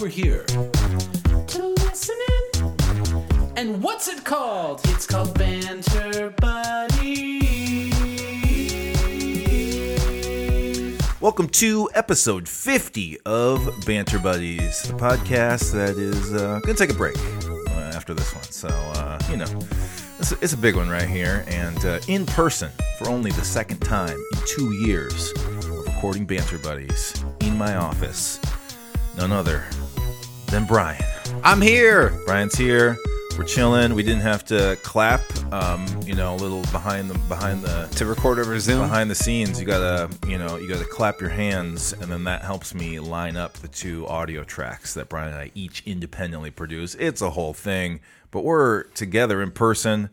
we're 0.00 0.08
here. 0.08 0.44
To 0.44 1.74
listen 1.78 2.16
in. 2.58 2.76
And 3.56 3.82
what's 3.82 4.08
it 4.08 4.24
called? 4.24 4.80
It's 4.84 5.06
called 5.06 5.38
Banter 5.38 6.34
Buddies. 6.36 7.94
Welcome 11.20 11.48
to 11.48 11.88
episode 11.94 12.46
50 12.46 13.20
of 13.24 13.84
Banter 13.86 14.18
Buddies, 14.18 14.82
the 14.82 14.94
podcast 14.94 15.72
that 15.72 15.96
is 15.96 16.34
uh, 16.34 16.60
going 16.60 16.76
to 16.76 16.86
take 16.86 16.90
a 16.90 16.98
break 16.98 17.16
uh, 17.70 17.92
after 17.94 18.12
this 18.12 18.34
one. 18.34 18.44
So, 18.44 18.68
uh, 18.68 19.18
you 19.30 19.38
know, 19.38 19.46
it's 20.18 20.32
a, 20.32 20.38
it's 20.42 20.52
a 20.52 20.58
big 20.58 20.76
one 20.76 20.90
right 20.90 21.08
here. 21.08 21.44
And 21.48 21.82
uh, 21.86 22.00
in 22.06 22.26
person 22.26 22.70
for 22.98 23.08
only 23.08 23.30
the 23.30 23.44
second 23.44 23.78
time 23.78 24.18
in 24.34 24.40
two 24.46 24.72
years 24.72 25.32
recording 25.86 26.26
Banter 26.26 26.58
Buddies 26.58 27.24
in 27.40 27.56
my 27.56 27.76
office. 27.76 28.38
None 29.16 29.32
other 29.32 29.64
than 30.56 30.64
Brian. 30.64 31.04
I'm 31.44 31.60
here. 31.60 32.18
Brian's 32.24 32.54
here. 32.54 32.96
We're 33.36 33.44
chilling. 33.44 33.94
We 33.94 34.02
didn't 34.02 34.22
have 34.22 34.42
to 34.46 34.78
clap. 34.82 35.20
Um, 35.52 35.86
you 36.06 36.14
know, 36.14 36.34
a 36.34 36.38
little 36.38 36.62
behind 36.72 37.10
the 37.10 37.18
behind 37.28 37.62
the 37.62 37.86
To 37.96 38.06
record 38.06 38.38
over 38.38 38.58
Zoom. 38.58 38.80
behind 38.80 39.10
the 39.10 39.14
scenes 39.14 39.60
you 39.60 39.66
gotta 39.66 40.08
you 40.26 40.38
know 40.38 40.56
you 40.56 40.66
gotta 40.66 40.86
clap 40.86 41.20
your 41.20 41.28
hands 41.28 41.92
and 41.92 42.10
then 42.10 42.24
that 42.24 42.40
helps 42.42 42.74
me 42.74 42.98
line 43.00 43.36
up 43.36 43.52
the 43.54 43.68
two 43.68 44.06
audio 44.06 44.44
tracks 44.44 44.94
that 44.94 45.08
brian 45.10 45.28
and 45.28 45.38
i 45.38 45.50
each 45.54 45.82
independently 45.86 46.50
produce 46.50 46.94
it's 46.96 47.20
a 47.20 47.30
whole 47.30 47.52
thing 47.52 48.00
but 48.30 48.42
we're 48.42 48.84
together 48.94 49.42
in 49.42 49.50
person 49.50 50.08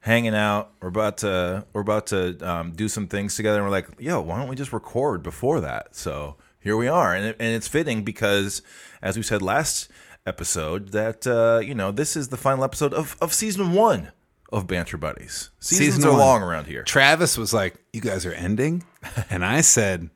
hanging 0.00 0.34
out 0.34 0.72
we're 0.80 0.88
about 0.88 1.16
to 1.18 1.64
we're 1.72 1.80
about 1.80 2.06
to 2.08 2.38
um, 2.48 2.70
do 2.72 2.86
some 2.86 3.08
things 3.08 3.34
together 3.34 3.58
and 3.58 3.64
we're 3.64 3.70
like 3.72 3.88
yo 3.98 4.20
why 4.20 4.38
don't 4.38 4.48
we 4.48 4.54
just 4.56 4.72
record 4.72 5.22
before 5.22 5.60
that 5.60 5.96
so 5.96 6.36
here 6.66 6.76
we 6.76 6.88
are 6.88 7.14
and, 7.14 7.24
it, 7.24 7.36
and 7.38 7.54
it's 7.54 7.68
fitting 7.68 8.02
because 8.02 8.60
as 9.00 9.16
we 9.16 9.22
said 9.22 9.40
last 9.40 9.88
episode 10.26 10.88
that 10.88 11.24
uh, 11.24 11.60
you 11.60 11.76
know 11.76 11.92
this 11.92 12.16
is 12.16 12.26
the 12.28 12.36
final 12.36 12.64
episode 12.64 12.92
of, 12.92 13.16
of 13.20 13.32
season 13.32 13.72
one 13.72 14.10
of 14.52 14.66
banter 14.66 14.96
buddies 14.96 15.50
seasons 15.60 15.94
Season 15.94 16.08
are 16.08 16.10
one. 16.10 16.18
long 16.18 16.42
around 16.42 16.66
here 16.66 16.82
Travis 16.82 17.38
was 17.38 17.54
like, 17.54 17.76
"You 17.92 18.00
guys 18.00 18.26
are 18.26 18.32
ending," 18.32 18.84
and 19.30 19.44
I 19.44 19.60
said, 19.60 20.10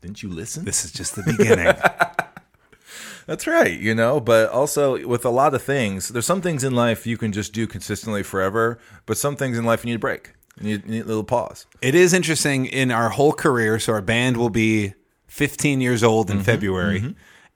didn't 0.00 0.24
you 0.24 0.28
listen 0.28 0.64
"This 0.64 0.84
is 0.84 0.90
just 0.90 1.14
the 1.14 1.22
beginning." 1.22 1.72
That's 3.26 3.46
right, 3.46 3.78
you 3.78 3.94
know, 3.94 4.18
but 4.18 4.50
also 4.50 5.06
with 5.06 5.24
a 5.24 5.30
lot 5.30 5.54
of 5.54 5.62
things, 5.62 6.08
there's 6.08 6.26
some 6.26 6.40
things 6.40 6.64
in 6.64 6.74
life 6.74 7.06
you 7.06 7.16
can 7.16 7.30
just 7.30 7.52
do 7.52 7.68
consistently 7.68 8.24
forever, 8.24 8.80
but 9.06 9.16
some 9.16 9.36
things 9.36 9.56
in 9.56 9.64
life 9.64 9.84
you 9.84 9.90
need 9.90 9.96
a 9.96 10.00
break. 10.00 10.32
You 10.60 10.64
need, 10.64 10.84
you 10.84 10.90
need 10.90 11.04
a 11.04 11.06
little 11.06 11.22
pause. 11.22 11.66
it 11.80 11.94
is 11.94 12.12
interesting 12.12 12.66
in 12.66 12.90
our 12.90 13.10
whole 13.10 13.32
career. 13.32 13.78
So 13.78 13.92
our 13.92 14.02
band 14.02 14.36
will 14.36 14.50
be 14.50 14.94
15 15.32 15.80
years 15.80 16.04
old 16.04 16.28
in 16.28 16.36
mm-hmm. 16.36 16.44
February, 16.44 17.00
mm-hmm. 17.00 17.12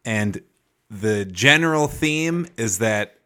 and 0.06 0.40
the 0.88 1.26
general 1.26 1.88
theme 1.88 2.46
is 2.56 2.78
that 2.78 3.18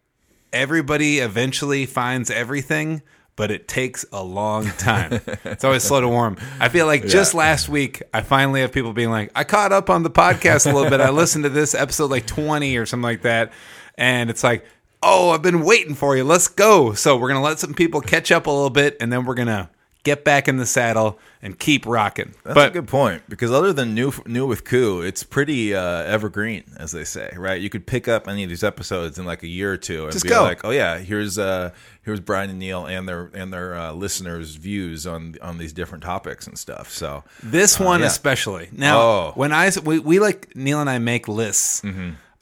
everybody 0.52 1.20
eventually 1.20 1.86
finds 1.86 2.30
everything. 2.30 3.02
But 3.36 3.50
it 3.50 3.68
takes 3.68 4.04
a 4.12 4.22
long 4.22 4.66
time. 4.72 5.20
it's 5.44 5.64
always 5.64 5.82
slow 5.82 6.02
to 6.02 6.08
warm. 6.08 6.36
I 6.58 6.68
feel 6.68 6.84
like 6.84 7.06
just 7.06 7.32
last 7.32 7.70
week, 7.70 8.02
I 8.12 8.20
finally 8.20 8.60
have 8.60 8.70
people 8.70 8.92
being 8.92 9.08
like, 9.08 9.30
I 9.34 9.44
caught 9.44 9.72
up 9.72 9.88
on 9.88 10.02
the 10.02 10.10
podcast 10.10 10.70
a 10.70 10.74
little 10.74 10.90
bit. 10.90 11.00
I 11.00 11.08
listened 11.08 11.44
to 11.44 11.48
this 11.48 11.74
episode 11.74 12.10
like 12.10 12.26
20 12.26 12.76
or 12.76 12.84
something 12.84 13.02
like 13.02 13.22
that. 13.22 13.52
And 13.96 14.28
it's 14.28 14.44
like, 14.44 14.66
oh, 15.02 15.30
I've 15.30 15.40
been 15.40 15.64
waiting 15.64 15.94
for 15.94 16.18
you. 16.18 16.24
Let's 16.24 16.48
go. 16.48 16.92
So 16.92 17.16
we're 17.16 17.28
going 17.28 17.40
to 17.40 17.44
let 17.44 17.58
some 17.58 17.72
people 17.72 18.02
catch 18.02 18.30
up 18.30 18.46
a 18.46 18.50
little 18.50 18.68
bit 18.68 18.98
and 19.00 19.10
then 19.10 19.24
we're 19.24 19.36
going 19.36 19.48
to 19.48 19.70
get 20.02 20.24
back 20.24 20.48
in 20.48 20.56
the 20.56 20.64
saddle 20.66 21.18
and 21.42 21.58
keep 21.58 21.84
rocking. 21.86 22.34
That's 22.44 22.54
but 22.54 22.68
a 22.70 22.72
good 22.72 22.88
point 22.88 23.22
because 23.28 23.50
other 23.50 23.72
than 23.72 23.94
new 23.94 24.12
new 24.26 24.46
with 24.46 24.64
Koo, 24.64 25.02
it's 25.02 25.22
pretty 25.22 25.74
uh, 25.74 25.80
evergreen, 26.04 26.64
as 26.76 26.92
they 26.92 27.04
say, 27.04 27.32
right? 27.36 27.60
You 27.60 27.68
could 27.70 27.86
pick 27.86 28.08
up 28.08 28.28
any 28.28 28.42
of 28.42 28.48
these 28.48 28.64
episodes 28.64 29.18
in 29.18 29.24
like 29.26 29.42
a 29.42 29.46
year 29.48 29.72
or 29.72 29.76
two 29.76 30.04
and 30.04 30.12
Just 30.12 30.24
be 30.24 30.30
go. 30.30 30.42
like, 30.42 30.64
oh 30.64 30.70
yeah, 30.70 30.98
here's 30.98 31.38
uh, 31.38 31.70
here's 32.02 32.20
Brian 32.20 32.50
and 32.50 32.58
Neil 32.58 32.86
and 32.86 33.08
their 33.08 33.30
and 33.34 33.52
their 33.52 33.74
uh, 33.74 33.92
listeners' 33.92 34.54
views 34.56 35.06
on 35.06 35.36
on 35.42 35.58
these 35.58 35.72
different 35.72 36.02
topics 36.04 36.46
and 36.46 36.58
stuff. 36.58 36.90
So 36.92 37.24
This 37.42 37.78
one 37.78 38.00
yeah. 38.00 38.06
especially. 38.06 38.68
Now, 38.72 39.00
Oh. 39.00 39.32
when 39.34 39.52
I 39.52 39.70
we, 39.84 39.98
we 39.98 40.18
like 40.18 40.54
Neil 40.56 40.80
and 40.80 40.88
I 40.90 40.98
make 40.98 41.28
lists 41.28 41.82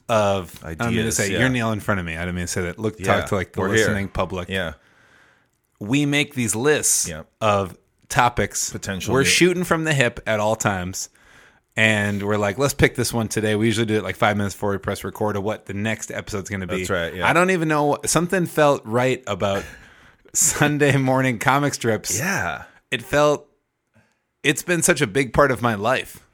of 0.09 0.63
Ideas, 0.63 0.75
I 0.79 0.83
don't 0.85 0.95
mean 0.95 1.05
to 1.05 1.11
say 1.11 1.31
yeah. 1.31 1.39
you're 1.39 1.49
Neil 1.49 1.71
in 1.71 1.79
front 1.79 1.99
of 1.99 2.05
me. 2.05 2.17
I 2.17 2.25
don't 2.25 2.35
mean 2.35 2.45
to 2.45 2.51
say 2.51 2.61
that. 2.63 2.79
Look, 2.79 2.99
Yeah, 2.99 3.05
talk 3.19 3.27
to 3.27 3.35
like 3.35 3.53
the 3.53 3.59
we're 3.61 3.67
here. 3.69 3.77
listening 3.77 4.07
public. 4.07 4.49
yeah, 4.49 4.73
We 5.79 6.05
make 6.05 6.33
these 6.35 6.55
lists 6.55 7.07
Yeah. 7.07 7.23
of 7.41 7.77
topics. 8.09 8.69
Potential 8.71 9.13
We're 9.13 9.23
shooting 9.25 9.63
from 9.63 9.83
the 9.83 9.93
hip 9.93 10.19
at 10.27 10.39
all 10.39 10.55
times. 10.55 11.09
And 11.75 12.21
we're 12.23 12.37
like, 12.37 12.57
let's 12.57 12.73
pick 12.73 12.95
this 12.95 13.13
one 13.13 13.29
today. 13.29 13.55
We 13.55 13.67
usually 13.67 13.85
do 13.85 13.95
it 13.95 14.03
like 14.03 14.17
five 14.17 14.35
minutes 14.35 14.53
before 14.55 14.71
we 14.71 14.77
press 14.79 15.03
record 15.05 15.37
of 15.37 15.43
what 15.43 15.65
the 15.65 15.73
next 15.73 16.11
episode's 16.11 16.49
going 16.49 16.59
to 16.61 16.67
be. 16.67 16.79
That's 16.79 16.89
right, 16.89 17.15
yeah. 17.15 17.29
I 17.29 17.31
don't 17.31 17.51
even 17.51 17.69
know. 17.69 17.97
Something 18.05 18.47
felt 18.47 18.81
right 18.85 19.23
about 19.27 19.63
Sunday 20.33 20.97
morning 20.97 21.39
comic 21.39 21.73
strips. 21.73 22.17
yeah. 22.19 22.63
It 22.91 23.01
felt, 23.01 23.47
it's 24.43 24.63
been 24.63 24.81
such 24.81 24.99
a 24.99 25.07
big 25.07 25.31
part 25.31 25.51
of 25.51 25.61
my 25.61 25.75
life. 25.75 26.25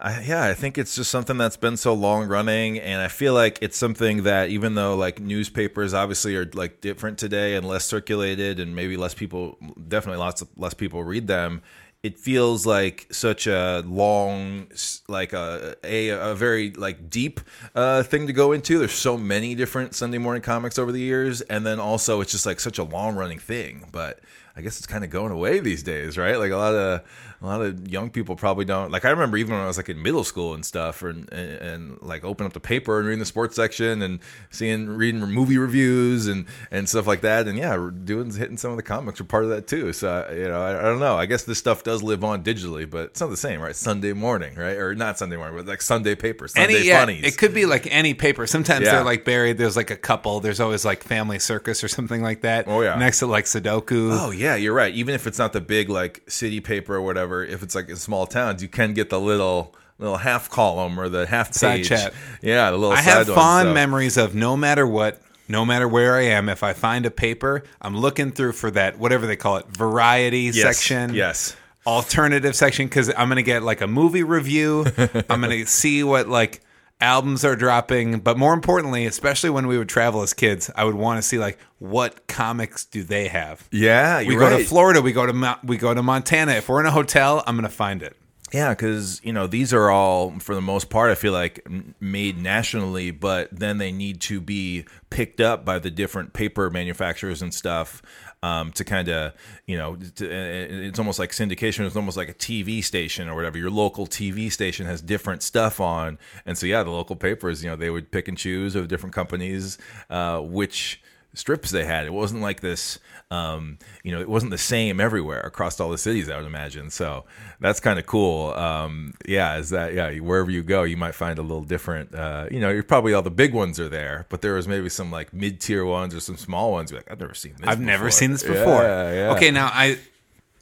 I, 0.00 0.22
yeah, 0.22 0.44
I 0.44 0.54
think 0.54 0.78
it's 0.78 0.94
just 0.94 1.10
something 1.10 1.36
that's 1.36 1.56
been 1.56 1.76
so 1.76 1.94
long 1.94 2.28
running, 2.28 2.78
and 2.78 3.00
I 3.00 3.08
feel 3.08 3.34
like 3.34 3.58
it's 3.60 3.76
something 3.76 4.24
that 4.24 4.50
even 4.50 4.74
though 4.74 4.96
like 4.96 5.20
newspapers 5.20 5.94
obviously 5.94 6.36
are 6.36 6.48
like 6.54 6.80
different 6.80 7.18
today 7.18 7.54
and 7.56 7.66
less 7.66 7.84
circulated, 7.84 8.60
and 8.60 8.74
maybe 8.74 8.96
less 8.96 9.14
people, 9.14 9.58
definitely 9.88 10.18
lots 10.20 10.42
of 10.42 10.48
less 10.56 10.74
people 10.74 11.02
read 11.04 11.26
them. 11.26 11.62
It 12.02 12.16
feels 12.16 12.64
like 12.64 13.08
such 13.10 13.48
a 13.48 13.82
long, 13.84 14.68
like 15.08 15.32
a 15.32 15.76
a, 15.82 16.08
a 16.10 16.34
very 16.34 16.70
like 16.70 17.10
deep 17.10 17.40
uh, 17.74 18.02
thing 18.04 18.28
to 18.28 18.32
go 18.32 18.52
into. 18.52 18.78
There's 18.78 18.92
so 18.92 19.18
many 19.18 19.54
different 19.54 19.94
Sunday 19.94 20.18
morning 20.18 20.42
comics 20.42 20.78
over 20.78 20.92
the 20.92 21.00
years, 21.00 21.40
and 21.40 21.66
then 21.66 21.80
also 21.80 22.20
it's 22.20 22.30
just 22.30 22.46
like 22.46 22.60
such 22.60 22.78
a 22.78 22.84
long 22.84 23.16
running 23.16 23.40
thing. 23.40 23.88
But 23.90 24.20
I 24.54 24.60
guess 24.60 24.78
it's 24.78 24.86
kind 24.86 25.04
of 25.04 25.10
going 25.10 25.32
away 25.32 25.60
these 25.60 25.82
days, 25.82 26.18
right? 26.18 26.36
Like 26.36 26.52
a 26.52 26.56
lot 26.56 26.74
of 26.74 27.02
a 27.40 27.46
lot 27.46 27.60
of 27.62 27.86
young 27.88 28.10
people 28.10 28.34
probably 28.34 28.64
don't. 28.64 28.90
Like 28.90 29.04
I 29.04 29.10
remember 29.10 29.36
even 29.36 29.54
when 29.54 29.62
I 29.62 29.66
was 29.66 29.76
like 29.76 29.88
in 29.88 30.02
middle 30.02 30.24
school 30.24 30.54
and 30.54 30.64
stuff, 30.66 31.02
or, 31.02 31.10
and, 31.10 31.28
and 31.32 32.02
like 32.02 32.24
open 32.24 32.46
up 32.46 32.52
the 32.52 32.60
paper 32.60 32.98
and 32.98 33.06
reading 33.06 33.20
the 33.20 33.24
sports 33.26 33.54
section 33.54 34.02
and 34.02 34.18
seeing 34.50 34.88
reading 34.88 35.20
movie 35.20 35.56
reviews 35.58 36.26
and 36.26 36.46
and 36.72 36.88
stuff 36.88 37.06
like 37.06 37.20
that. 37.20 37.46
And 37.46 37.56
yeah, 37.56 37.90
doing 38.04 38.32
hitting 38.34 38.56
some 38.56 38.72
of 38.72 38.76
the 38.76 38.82
comics 38.82 39.20
were 39.20 39.26
part 39.26 39.44
of 39.44 39.50
that 39.50 39.68
too. 39.68 39.92
So 39.92 40.28
you 40.32 40.48
know, 40.48 40.60
I, 40.60 40.78
I 40.80 40.82
don't 40.82 40.98
know. 41.00 41.16
I 41.16 41.26
guess 41.26 41.44
this 41.44 41.58
stuff 41.58 41.84
does 41.84 42.02
live 42.02 42.24
on 42.24 42.42
digitally, 42.42 42.88
but 42.90 43.10
it's 43.10 43.20
not 43.20 43.30
the 43.30 43.36
same, 43.36 43.60
right? 43.60 43.76
Sunday 43.76 44.12
morning, 44.14 44.56
right? 44.56 44.76
Or 44.76 44.94
not 44.96 45.18
Sunday 45.18 45.36
morning, 45.36 45.56
but 45.56 45.66
like 45.66 45.82
Sunday 45.82 46.16
paper, 46.16 46.48
Sunday 46.48 46.74
any 46.78 46.86
yeah, 46.88 47.00
funnies. 47.00 47.24
it 47.24 47.38
could 47.38 47.54
be 47.54 47.66
like 47.66 47.86
any 47.90 48.14
paper. 48.14 48.46
Sometimes 48.48 48.84
Yeah. 48.84 48.92
they're 48.96 49.04
like 49.04 49.24
buried. 49.24 49.58
There's 49.58 49.76
like 49.76 49.90
a 49.90 49.96
couple. 49.96 50.40
There's 50.40 50.58
always 50.60 50.84
like 50.84 51.04
Family 51.04 51.38
Circus 51.38 51.84
or 51.84 51.88
something 51.88 52.22
like 52.22 52.40
that. 52.40 52.64
Oh, 52.66 52.80
yeah. 52.80 52.96
next 52.96 53.20
to 53.20 53.26
like 53.26 53.44
Sudoku. 53.44 54.10
Oh 54.20 54.30
yeah, 54.32 54.56
you're 54.56 54.74
right. 54.74 54.92
Even 54.92 55.14
if 55.14 55.28
it's 55.28 55.38
not 55.38 55.52
the 55.52 55.60
big 55.60 55.88
like 55.88 56.22
city 56.28 56.60
paper 56.60 56.96
or 56.96 57.02
whatever, 57.02 57.27
if 57.32 57.62
it's 57.62 57.74
like 57.74 57.88
in 57.88 57.96
small 57.96 58.26
towns, 58.26 58.62
you 58.62 58.68
can 58.68 58.94
get 58.94 59.10
the 59.10 59.20
little 59.20 59.74
little 59.98 60.18
half 60.18 60.48
column 60.48 60.98
or 60.98 61.08
the 61.08 61.26
half 61.26 61.52
Side 61.52 61.78
page. 61.78 61.88
chat. 61.88 62.12
Yeah, 62.42 62.70
the 62.70 62.76
little. 62.76 62.94
I 62.96 63.00
have 63.00 63.26
fond 63.26 63.74
memories 63.74 64.16
of 64.16 64.34
no 64.34 64.56
matter 64.56 64.86
what, 64.86 65.20
no 65.48 65.64
matter 65.64 65.88
where 65.88 66.14
I 66.16 66.22
am, 66.24 66.48
if 66.48 66.62
I 66.62 66.72
find 66.72 67.04
a 67.06 67.10
paper, 67.10 67.64
I'm 67.80 67.96
looking 67.96 68.30
through 68.32 68.52
for 68.52 68.70
that 68.72 68.98
whatever 68.98 69.26
they 69.26 69.36
call 69.36 69.56
it, 69.56 69.66
variety 69.68 70.42
Yes, 70.52 70.60
section. 70.78 71.14
Yes. 71.14 71.56
alternative 71.86 72.54
section 72.54 72.86
because 72.86 73.08
I'm 73.16 73.28
gonna 73.28 73.42
get 73.42 73.62
like 73.62 73.80
a 73.80 73.86
movie 73.86 74.22
review. 74.22 74.86
I'm 75.28 75.40
gonna 75.40 75.66
see 75.66 76.02
what 76.04 76.28
like 76.28 76.60
albums 77.00 77.44
are 77.44 77.56
dropping, 77.56 78.20
but 78.20 78.36
more 78.36 78.54
importantly, 78.54 79.06
especially 79.06 79.50
when 79.50 79.66
we 79.66 79.78
would 79.78 79.88
travel 79.88 80.22
as 80.22 80.34
kids, 80.34 80.70
I 80.74 80.84
would 80.84 80.94
want 80.94 81.18
to 81.18 81.22
see 81.22 81.38
like 81.38 81.58
what 81.78 82.26
comics 82.26 82.84
do 82.84 83.02
they 83.02 83.28
have. 83.28 83.68
Yeah, 83.70 84.18
We 84.18 84.36
go 84.36 84.56
to. 84.56 84.64
Florida, 84.64 85.00
we 85.00 85.12
go 85.12 85.26
to 85.26 85.32
Mount, 85.32 85.64
we 85.64 85.76
go 85.76 85.94
to 85.94 86.02
Montana. 86.02 86.52
If 86.52 86.68
we're 86.68 86.80
in 86.80 86.86
a 86.86 86.90
hotel, 86.90 87.42
I'm 87.46 87.56
gonna 87.56 87.68
find 87.68 88.02
it. 88.02 88.16
Yeah, 88.52 88.70
because 88.70 89.20
you 89.22 89.32
know 89.32 89.46
these 89.46 89.74
are 89.74 89.90
all 89.90 90.38
for 90.38 90.54
the 90.54 90.60
most 90.62 90.88
part. 90.88 91.10
I 91.10 91.14
feel 91.14 91.32
like 91.34 91.66
made 92.00 92.38
nationally, 92.38 93.10
but 93.10 93.48
then 93.52 93.78
they 93.78 93.92
need 93.92 94.20
to 94.22 94.40
be 94.40 94.86
picked 95.10 95.40
up 95.40 95.64
by 95.64 95.78
the 95.78 95.90
different 95.90 96.32
paper 96.32 96.70
manufacturers 96.70 97.42
and 97.42 97.52
stuff 97.52 98.00
um, 98.42 98.72
to 98.72 98.84
kind 98.84 99.08
of 99.08 99.32
you 99.66 99.76
know 99.76 99.96
to, 100.16 100.26
uh, 100.26 100.86
it's 100.88 100.98
almost 100.98 101.18
like 101.18 101.30
syndication. 101.30 101.86
It's 101.86 101.96
almost 101.96 102.16
like 102.16 102.28
a 102.28 102.34
TV 102.34 102.82
station 102.82 103.28
or 103.28 103.34
whatever. 103.34 103.58
Your 103.58 103.70
local 103.70 104.06
TV 104.06 104.50
station 104.50 104.86
has 104.86 105.00
different 105.02 105.42
stuff 105.42 105.80
on, 105.80 106.18
and 106.46 106.56
so 106.56 106.66
yeah, 106.66 106.82
the 106.82 106.90
local 106.90 107.16
papers 107.16 107.62
you 107.62 107.70
know 107.70 107.76
they 107.76 107.90
would 107.90 108.10
pick 108.10 108.28
and 108.28 108.38
choose 108.38 108.74
of 108.74 108.88
different 108.88 109.14
companies 109.14 109.78
uh, 110.10 110.40
which 110.40 111.00
strips 111.38 111.70
they 111.70 111.84
had. 111.84 112.04
It 112.06 112.12
wasn't 112.12 112.42
like 112.42 112.60
this, 112.60 112.98
um, 113.30 113.78
you 114.02 114.10
know, 114.12 114.20
it 114.20 114.28
wasn't 114.28 114.50
the 114.50 114.58
same 114.58 115.00
everywhere 115.00 115.40
across 115.40 115.78
all 115.80 115.90
the 115.90 115.98
cities. 115.98 116.28
I 116.28 116.36
would 116.36 116.46
imagine. 116.46 116.90
So 116.90 117.24
that's 117.60 117.78
kind 117.80 117.98
of 117.98 118.06
cool. 118.06 118.50
Um, 118.54 119.14
yeah, 119.26 119.56
is 119.58 119.70
that 119.70 119.94
yeah? 119.94 120.18
Wherever 120.18 120.50
you 120.50 120.62
go, 120.62 120.82
you 120.82 120.96
might 120.96 121.14
find 121.14 121.38
a 121.38 121.42
little 121.42 121.62
different. 121.62 122.14
Uh, 122.14 122.46
you 122.50 122.60
know, 122.60 122.70
you're 122.70 122.82
probably 122.82 123.14
all 123.14 123.22
the 123.22 123.30
big 123.30 123.54
ones 123.54 123.78
are 123.78 123.88
there, 123.88 124.26
but 124.28 124.42
there 124.42 124.54
was 124.54 124.66
maybe 124.66 124.88
some 124.88 125.10
like 125.10 125.32
mid 125.32 125.60
tier 125.60 125.84
ones 125.84 126.14
or 126.14 126.20
some 126.20 126.36
small 126.36 126.72
ones. 126.72 126.90
You're 126.90 127.00
like, 127.00 127.10
I've 127.10 127.20
never 127.20 127.34
seen 127.34 127.54
this. 127.58 127.68
I've 127.68 127.80
never 127.80 128.10
seen 128.10 128.32
this 128.32 128.42
before. 128.42 128.82
yeah. 128.82 129.32
Okay, 129.36 129.50
now 129.50 129.70
I 129.72 129.98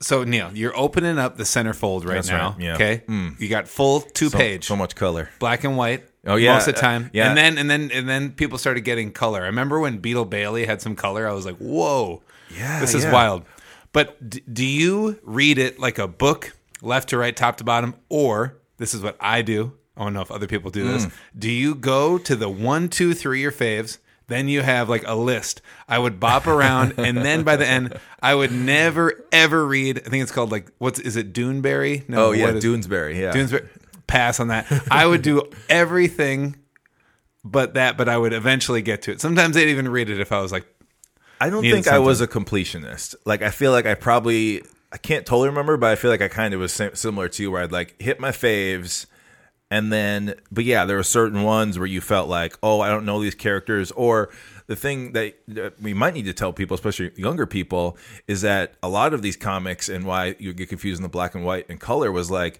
So 0.00 0.24
Neil, 0.24 0.50
you're 0.52 0.76
opening 0.76 1.18
up 1.18 1.36
the 1.38 1.44
centerfold 1.44 2.04
right 2.04 2.16
That's 2.16 2.28
now. 2.28 2.50
right, 2.50 2.60
yeah. 2.60 2.74
Okay, 2.74 3.02
you 3.38 3.48
got 3.48 3.66
full 3.66 4.00
two 4.02 4.28
So, 4.28 4.36
page, 4.38 4.64
so 4.66 4.76
much 4.76 4.94
color. 4.94 5.30
black 5.38 5.64
and 5.64 5.76
white. 5.76 6.04
Oh, 6.26 6.36
yeah, 6.36 6.54
most 6.54 6.68
of 6.68 6.74
the 6.74 6.78
uh, 6.80 6.82
time. 6.82 7.10
yeah. 7.12 7.28
and 7.28 7.36
then 7.36 7.56
and 7.58 7.70
then 7.70 7.90
and 7.92 8.08
then 8.08 8.32
people 8.32 8.58
started 8.58 8.80
getting 8.82 9.12
color. 9.12 9.42
I 9.42 9.46
remember 9.46 9.78
when 9.80 9.98
Beetle 9.98 10.24
Bailey 10.26 10.66
had 10.66 10.82
some 10.82 10.96
color. 10.96 11.26
I 11.28 11.32
was 11.32 11.46
like, 11.46 11.56
whoa, 11.58 12.22
Yeah, 12.56 12.80
this 12.80 12.94
is 12.94 13.04
yeah. 13.04 13.12
wild. 13.12 13.44
But 13.92 14.28
d- 14.28 14.42
do 14.52 14.64
you 14.64 15.18
read 15.22 15.58
it 15.58 15.78
like 15.78 15.98
a 15.98 16.06
book, 16.08 16.56
left 16.82 17.08
to 17.10 17.18
right, 17.18 17.34
top 17.34 17.56
to 17.58 17.64
bottom, 17.64 17.94
or 18.08 18.56
this 18.78 18.92
is 18.92 19.02
what 19.02 19.16
I 19.20 19.42
do? 19.42 19.72
I 19.96 20.02
don't 20.04 20.12
know 20.12 20.20
if 20.20 20.30
other 20.30 20.46
people 20.46 20.70
do 20.70 20.84
Mm. 20.84 20.92
this. 20.92 21.06
Do 21.38 21.50
you 21.50 21.74
go 21.74 22.18
to 22.18 22.36
the 22.36 22.48
one, 22.50 22.88
two, 22.90 23.14
three, 23.14 23.40
your 23.40 23.52
faves? 23.52 23.98
Then 24.28 24.48
you 24.48 24.62
have 24.62 24.88
like 24.88 25.04
a 25.06 25.14
list. 25.14 25.62
I 25.88 25.98
would 26.00 26.18
bop 26.18 26.46
around, 26.56 26.94
and 26.98 27.18
then 27.18 27.44
by 27.44 27.54
the 27.56 27.66
end, 27.66 27.96
I 28.20 28.34
would 28.34 28.50
never 28.52 29.24
ever 29.32 29.64
read. 29.64 29.98
I 30.04 30.10
think 30.10 30.22
it's 30.22 30.32
called 30.32 30.50
like 30.50 30.66
what's 30.78 30.98
is 30.98 31.14
it 31.16 31.32
Duneberry? 31.32 32.06
No, 32.08 32.26
Oh 32.26 32.32
yeah, 32.32 32.46
what 32.46 32.56
is- 32.56 32.64
Doonesbury. 32.64 33.14
Yeah, 33.18 33.32
Doonesbury. 33.32 33.68
Pass 34.06 34.40
on 34.40 34.48
that. 34.48 34.66
I 34.90 35.06
would 35.06 35.22
do 35.22 35.50
everything 35.68 36.56
but 37.44 37.74
that, 37.74 37.96
but 37.96 38.08
I 38.08 38.16
would 38.18 38.32
eventually 38.32 38.82
get 38.82 39.02
to 39.02 39.12
it. 39.12 39.20
Sometimes 39.20 39.56
I'd 39.56 39.68
even 39.68 39.88
read 39.88 40.10
it 40.10 40.20
if 40.20 40.32
I 40.32 40.40
was 40.40 40.52
like, 40.52 40.66
I 41.40 41.50
don't 41.50 41.62
think 41.62 41.86
I 41.86 41.98
was 41.98 42.20
a 42.20 42.26
completionist. 42.26 43.14
Like 43.24 43.42
I 43.42 43.50
feel 43.50 43.72
like 43.72 43.86
I 43.86 43.94
probably 43.94 44.62
I 44.92 44.98
can't 44.98 45.26
totally 45.26 45.48
remember, 45.48 45.76
but 45.76 45.90
I 45.90 45.96
feel 45.96 46.10
like 46.10 46.22
I 46.22 46.28
kind 46.28 46.54
of 46.54 46.60
was 46.60 46.72
similar 46.72 47.28
to 47.28 47.42
you, 47.42 47.50
where 47.50 47.62
I'd 47.62 47.72
like 47.72 48.00
hit 48.00 48.18
my 48.20 48.30
faves, 48.30 49.06
and 49.70 49.92
then 49.92 50.34
but 50.50 50.64
yeah, 50.64 50.84
there 50.84 50.96
were 50.96 51.02
certain 51.02 51.42
ones 51.42 51.78
where 51.78 51.86
you 51.86 52.00
felt 52.00 52.28
like, 52.28 52.56
oh, 52.62 52.80
I 52.80 52.88
don't 52.88 53.04
know 53.04 53.20
these 53.20 53.34
characters, 53.34 53.90
or 53.92 54.30
the 54.66 54.76
thing 54.76 55.12
that, 55.12 55.34
that 55.48 55.80
we 55.80 55.94
might 55.94 56.14
need 56.14 56.24
to 56.24 56.32
tell 56.32 56.52
people, 56.52 56.74
especially 56.74 57.12
younger 57.16 57.46
people, 57.46 57.96
is 58.26 58.40
that 58.40 58.74
a 58.82 58.88
lot 58.88 59.14
of 59.14 59.22
these 59.22 59.36
comics 59.36 59.88
and 59.88 60.04
why 60.04 60.34
you 60.38 60.52
get 60.52 60.68
confused 60.68 60.98
in 60.98 61.02
the 61.02 61.08
black 61.08 61.34
and 61.34 61.44
white 61.44 61.66
and 61.68 61.78
color 61.78 62.10
was 62.10 62.30
like 62.30 62.58